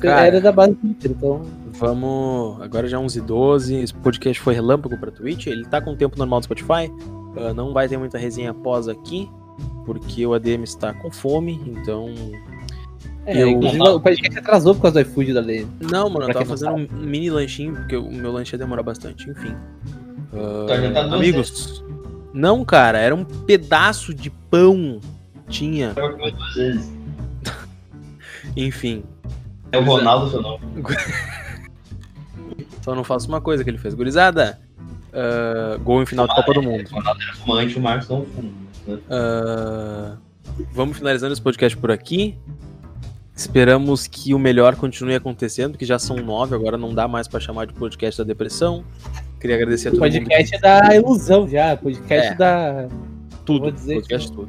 Cara. 0.00 0.26
Era 0.26 0.40
da 0.40 0.50
base 0.52 0.74
do 0.74 0.86
Inter, 0.88 1.10
então. 1.12 1.42
Vamos. 1.74 2.60
Agora 2.60 2.86
já 2.88 2.98
11h12. 2.98 3.82
Esse 3.82 3.94
podcast 3.94 4.40
foi 4.42 4.54
relâmpago 4.54 4.96
pra 4.98 5.10
Twitch. 5.10 5.46
Ele 5.46 5.64
tá 5.64 5.80
com 5.80 5.92
o 5.92 5.96
tempo 5.96 6.18
normal 6.18 6.40
do 6.40 6.44
Spotify. 6.44 6.90
Ah, 7.36 7.54
não 7.54 7.72
vai 7.72 7.88
ter 7.88 7.96
muita 7.96 8.18
resenha 8.18 8.50
após 8.50 8.88
aqui. 8.88 9.30
Porque 9.86 10.24
o 10.26 10.34
ADM 10.34 10.62
está 10.64 10.92
com 10.92 11.10
fome. 11.10 11.60
Então. 11.66 12.12
É, 13.24 13.42
Eu- 13.42 13.58
o 13.58 14.00
podcast 14.00 14.38
atrasou 14.38 14.74
por 14.74 14.82
causa 14.82 15.02
do 15.02 15.08
iFood 15.08 15.32
da 15.32 15.40
lei. 15.40 15.66
Não, 15.80 16.08
mano, 16.10 16.26
eu 16.26 16.32
Pra 16.32 16.34
tava 16.34 16.38
quem 16.44 16.46
não 16.46 16.56
fazendo 16.58 16.74
um 16.74 17.06
mini 17.06 17.30
lanchinho. 17.30 17.74
Porque 17.74 17.96
o 17.96 18.10
meu 18.12 18.32
lanche 18.32 18.54
ia 18.54 18.58
demorar 18.58 18.82
bastante. 18.82 19.30
Enfim. 19.30 19.54
Duas 20.32 21.12
amigos. 21.12 21.84
Não, 22.32 22.64
cara. 22.64 22.98
Era 22.98 23.14
um 23.14 23.24
pedaço 23.24 24.14
de 24.14 24.30
pão. 24.30 25.00
Tinha. 25.48 25.94
Enfim. 28.56 29.04
É 29.70 29.78
o 29.78 29.84
Ronaldo 29.84 30.30
seu 30.30 30.42
nome. 30.42 30.60
Só 32.82 32.94
não 32.94 33.04
faço 33.04 33.28
uma 33.28 33.40
coisa 33.40 33.62
que 33.62 33.70
ele 33.70 33.78
fez. 33.78 33.94
Gurizada. 33.94 34.60
ah, 35.12 35.78
gol 35.82 36.02
em 36.02 36.06
final 36.06 36.26
de 36.26 36.34
Copa 36.34 36.54
do 36.54 36.62
Mundo. 36.62 36.88
O 36.90 36.94
Ronaldo 36.94 37.22
era 37.22 37.34
fumante, 37.34 37.78
o 37.78 37.80
Marcos 37.80 38.08
não 38.08 38.24
fuma. 38.26 38.50
Ah, 39.08 40.16
vamos 40.72 40.96
finalizando 40.96 41.32
esse 41.32 41.42
podcast 41.42 41.76
por 41.76 41.90
aqui. 41.90 42.36
Esperamos 43.34 44.06
que 44.06 44.34
o 44.34 44.38
melhor 44.38 44.76
continue 44.76 45.14
acontecendo, 45.14 45.72
porque 45.72 45.86
já 45.86 45.98
são 45.98 46.16
nove, 46.16 46.54
agora 46.54 46.76
não 46.76 46.94
dá 46.94 47.08
mais 47.08 47.26
pra 47.26 47.40
chamar 47.40 47.66
de 47.66 47.72
podcast 47.72 48.18
da 48.18 48.24
depressão. 48.24 48.84
Queria 49.42 49.56
agradecer 49.56 49.88
a 49.88 49.90
todo 49.90 50.00
mundo. 50.00 50.12
Podcast 50.20 50.60
da 50.60 50.94
ilusão 50.96 51.48
já. 51.48 51.76
Podcast 51.76 52.32
É. 52.32 52.34
da. 52.36 52.88
Tudo, 53.44 53.72
dizer 53.72 53.96
podcast 53.96 54.30
tudo. 54.32 54.48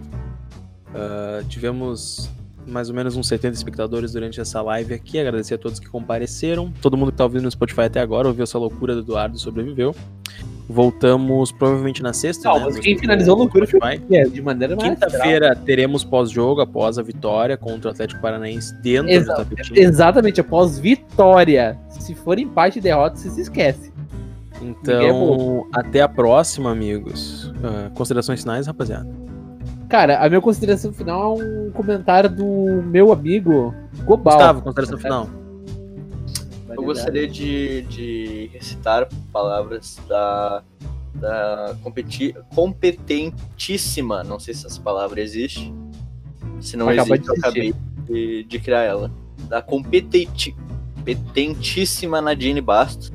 Ah, 0.93 1.41
tivemos 1.49 2.29
mais 2.67 2.89
ou 2.89 2.95
menos 2.95 3.17
uns 3.17 3.27
70 3.27 3.55
espectadores 3.55 4.13
durante 4.13 4.39
essa 4.39 4.61
live 4.61 4.93
aqui. 4.93 5.19
Agradecer 5.19 5.55
a 5.55 5.57
todos 5.57 5.79
que 5.79 5.87
compareceram. 5.89 6.71
Todo 6.81 6.95
mundo 6.95 7.11
que 7.11 7.17
tá 7.17 7.23
ouvindo 7.23 7.41
no 7.43 7.51
Spotify 7.51 7.81
até 7.81 7.99
agora 7.99 8.27
ouviu 8.27 8.43
essa 8.43 8.57
loucura 8.59 8.93
do 8.93 9.01
Eduardo 9.01 9.35
e 9.35 9.39
sobreviveu. 9.39 9.95
Voltamos 10.69 11.51
provavelmente 11.51 12.01
na 12.01 12.13
sexta. 12.13 12.47
Não, 12.47 12.57
né, 12.59 12.65
mas 12.65 12.79
quem 12.79 12.97
finalizou 12.97 13.35
a 13.35 13.37
loucura 13.39 13.67
foi. 13.67 13.79
É, 14.11 14.23
de 14.25 14.41
maneira 14.41 14.75
mais. 14.75 14.89
Quinta-feira 14.91 15.55
teremos 15.55 16.03
pós-jogo 16.05 16.61
após 16.61 16.97
a 16.97 17.01
vitória 17.01 17.57
contra 17.57 17.89
o 17.89 17.91
Atlético 17.91 18.21
Paranaense 18.21 18.73
dentro 18.81 19.09
Exa- 19.11 19.43
do. 19.43 19.55
Exatamente, 19.77 20.39
após 20.39 20.79
vitória. 20.79 21.77
Se 21.89 22.15
for 22.15 22.39
empate 22.39 22.79
e 22.79 22.81
derrota, 22.81 23.17
você 23.17 23.29
se 23.29 23.41
esquece. 23.41 23.91
É 24.63 24.69
Então, 24.69 25.67
até 25.73 26.01
a 26.01 26.07
próxima, 26.07 26.71
amigos. 26.71 27.51
Ah, 27.63 27.91
considerações 27.93 28.41
finais, 28.41 28.67
rapaziada. 28.67 29.09
Cara, 29.89 30.23
a 30.23 30.29
minha 30.29 30.41
consideração 30.41 30.91
final 30.91 31.39
é 31.39 31.43
um 31.43 31.71
comentário 31.71 32.29
do 32.29 32.81
meu 32.83 33.11
amigo 33.11 33.73
Gobal. 34.05 34.33
Gustavo, 34.33 34.61
consideração 34.61 34.97
final. 34.97 35.29
Eu 36.69 36.83
gostaria 36.83 37.27
de, 37.27 37.83
de 37.83 38.49
recitar 38.51 39.07
palavras 39.31 39.99
da, 40.07 40.63
da 41.13 41.75
competi 41.83 42.35
competentíssima, 42.55 44.23
não 44.23 44.39
sei 44.39 44.55
se 44.55 44.65
essa 44.65 44.81
palavra 44.81 45.21
existe. 45.21 45.71
Se 46.59 46.75
não 46.75 46.89
Acabou 46.89 47.15
existe, 47.15 47.29
eu 47.29 47.33
de 47.35 47.39
acabei 47.39 47.75
de, 48.07 48.43
de 48.45 48.59
criar 48.59 48.81
ela. 48.81 49.11
Da 49.47 49.61
competenti, 49.61 50.55
competentíssima 50.95 52.21
Nadine 52.21 52.61
Bastos, 52.61 53.13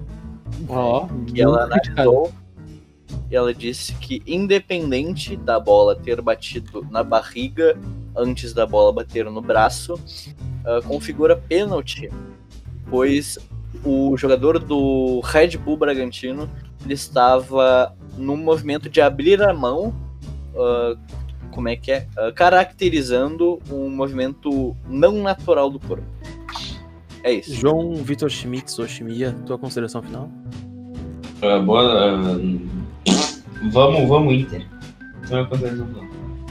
Ó, 0.68 1.06
que 1.26 1.40
ela 1.40 1.64
analisou 1.64 2.32
e 3.30 3.36
ela 3.36 3.54
disse 3.54 3.94
que 3.94 4.22
independente 4.26 5.36
da 5.36 5.60
bola 5.60 5.94
ter 5.94 6.20
batido 6.20 6.86
na 6.90 7.02
barriga 7.02 7.76
antes 8.16 8.52
da 8.52 8.66
bola 8.66 8.92
bater 8.92 9.24
no 9.26 9.40
braço, 9.40 10.00
ah, 10.64 10.80
configura 10.86 11.36
pênalti, 11.36 12.10
pois 12.90 13.38
o 13.84 14.16
jogador 14.16 14.58
do 14.58 15.20
Red 15.20 15.56
Bull 15.58 15.76
Bragantino 15.76 16.50
ele 16.84 16.94
estava 16.94 17.94
no 18.16 18.36
movimento 18.36 18.88
de 18.88 19.00
abrir 19.00 19.42
a 19.42 19.52
mão, 19.52 19.94
ah, 20.56 20.96
como 21.50 21.68
é 21.68 21.76
que 21.76 21.92
é, 21.92 22.06
Ah, 22.16 22.32
caracterizando 22.32 23.60
um 23.70 23.90
movimento 23.90 24.76
não 24.88 25.22
natural 25.22 25.70
do 25.70 25.78
corpo. 25.78 26.04
É 27.22 27.32
isso. 27.34 27.54
João 27.54 27.94
Vitor 27.96 28.30
Schmitz, 28.30 28.78
Oshimia, 28.78 29.34
tua 29.46 29.58
consideração 29.58 30.02
final? 30.02 30.30
Ah, 31.42 31.58
boa. 31.58 31.82
ah, 31.82 32.20
vamos, 33.70 34.08
vamos, 34.08 34.34
Inter. 34.34 34.66
Não 35.30 35.38
é 35.38 35.44
consideração 35.46 35.86
final. 35.86 36.04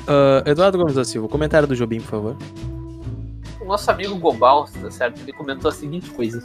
Ah, 0.07 0.43
Eduardo 0.45 0.78
Gomes 0.78 0.95
da 0.95 1.03
Silva, 1.03 1.28
comentário 1.28 1.68
do 1.68 1.76
Jobim, 1.76 1.99
por 1.99 2.09
favor. 2.09 2.38
O 3.61 3.65
nosso 3.65 3.89
amigo 3.91 4.15
Gobal, 4.15 4.65
tá 4.82 4.89
certo? 4.89 5.20
Ele 5.22 5.34
comentou 5.34 5.70
a 5.70 5.74
seguinte 5.74 6.09
coisa. 6.11 6.43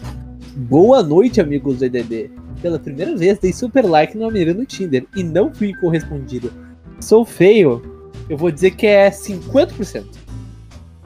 Boa 0.56 1.02
noite, 1.02 1.40
amigos 1.40 1.78
do 1.78 1.84
EDD. 1.84 2.30
Pela 2.60 2.78
primeira 2.78 3.16
vez 3.16 3.38
dei 3.38 3.52
super 3.52 3.84
like 3.84 4.16
no 4.16 4.24
Almeida 4.24 4.52
no 4.52 4.66
Tinder 4.66 5.06
e 5.16 5.22
não 5.22 5.52
fui 5.52 5.74
correspondido. 5.74 6.52
Sou 7.00 7.24
feio. 7.24 7.82
Eu 8.28 8.36
vou 8.36 8.50
dizer 8.50 8.72
que 8.72 8.86
é 8.86 9.10
50%. 9.10 10.21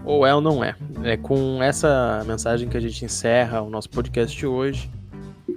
Ou 0.06 0.24
é 0.24 0.32
ou 0.32 0.40
não 0.40 0.62
é. 0.62 0.76
É 1.02 1.16
com 1.16 1.60
essa 1.60 2.24
mensagem 2.26 2.68
que 2.68 2.76
a 2.76 2.80
gente 2.80 3.04
encerra 3.04 3.60
o 3.60 3.68
nosso 3.68 3.90
podcast 3.90 4.34
de 4.36 4.46
hoje. 4.46 4.88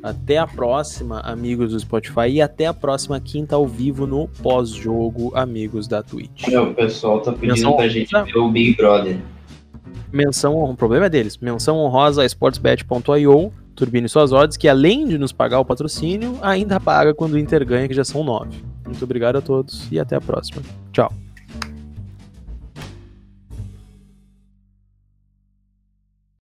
Até 0.01 0.37
a 0.37 0.47
próxima, 0.47 1.19
amigos 1.19 1.71
do 1.71 1.79
Spotify, 1.79 2.29
e 2.29 2.41
até 2.41 2.65
a 2.65 2.73
próxima 2.73 3.19
quinta 3.19 3.55
ao 3.55 3.67
vivo 3.67 4.07
no 4.07 4.27
pós-jogo, 4.41 5.31
amigos 5.35 5.87
da 5.87 6.01
Twitch. 6.01 6.47
O 6.47 6.73
pessoal 6.73 7.21
tá 7.21 7.31
pedindo 7.31 7.53
Menção 7.53 7.75
pra 7.75 7.87
gente 7.87 8.11
ver 8.11 8.37
o 8.37 8.49
Big 8.49 8.75
Brother. 8.75 9.19
Menção, 10.11 10.55
o 10.57 10.75
problema 10.75 11.05
é 11.05 11.09
deles. 11.09 11.37
Menção 11.37 11.77
honrosa 11.77 12.23
a 12.23 12.25
sportsbet.io, 12.25 13.51
turbine 13.75 14.09
suas 14.09 14.31
odds, 14.31 14.57
que 14.57 14.67
além 14.67 15.05
de 15.05 15.17
nos 15.17 15.31
pagar 15.31 15.59
o 15.59 15.65
patrocínio, 15.65 16.37
ainda 16.41 16.79
paga 16.79 17.13
quando 17.13 17.33
o 17.33 17.37
Inter 17.37 17.65
ganha, 17.65 17.87
que 17.87 17.93
já 17.93 18.03
são 18.03 18.23
nove. 18.23 18.63
Muito 18.85 19.03
obrigado 19.03 19.35
a 19.35 19.41
todos 19.41 19.87
e 19.91 19.99
até 19.99 20.15
a 20.15 20.21
próxima. 20.21 20.61
Tchau. 20.91 21.11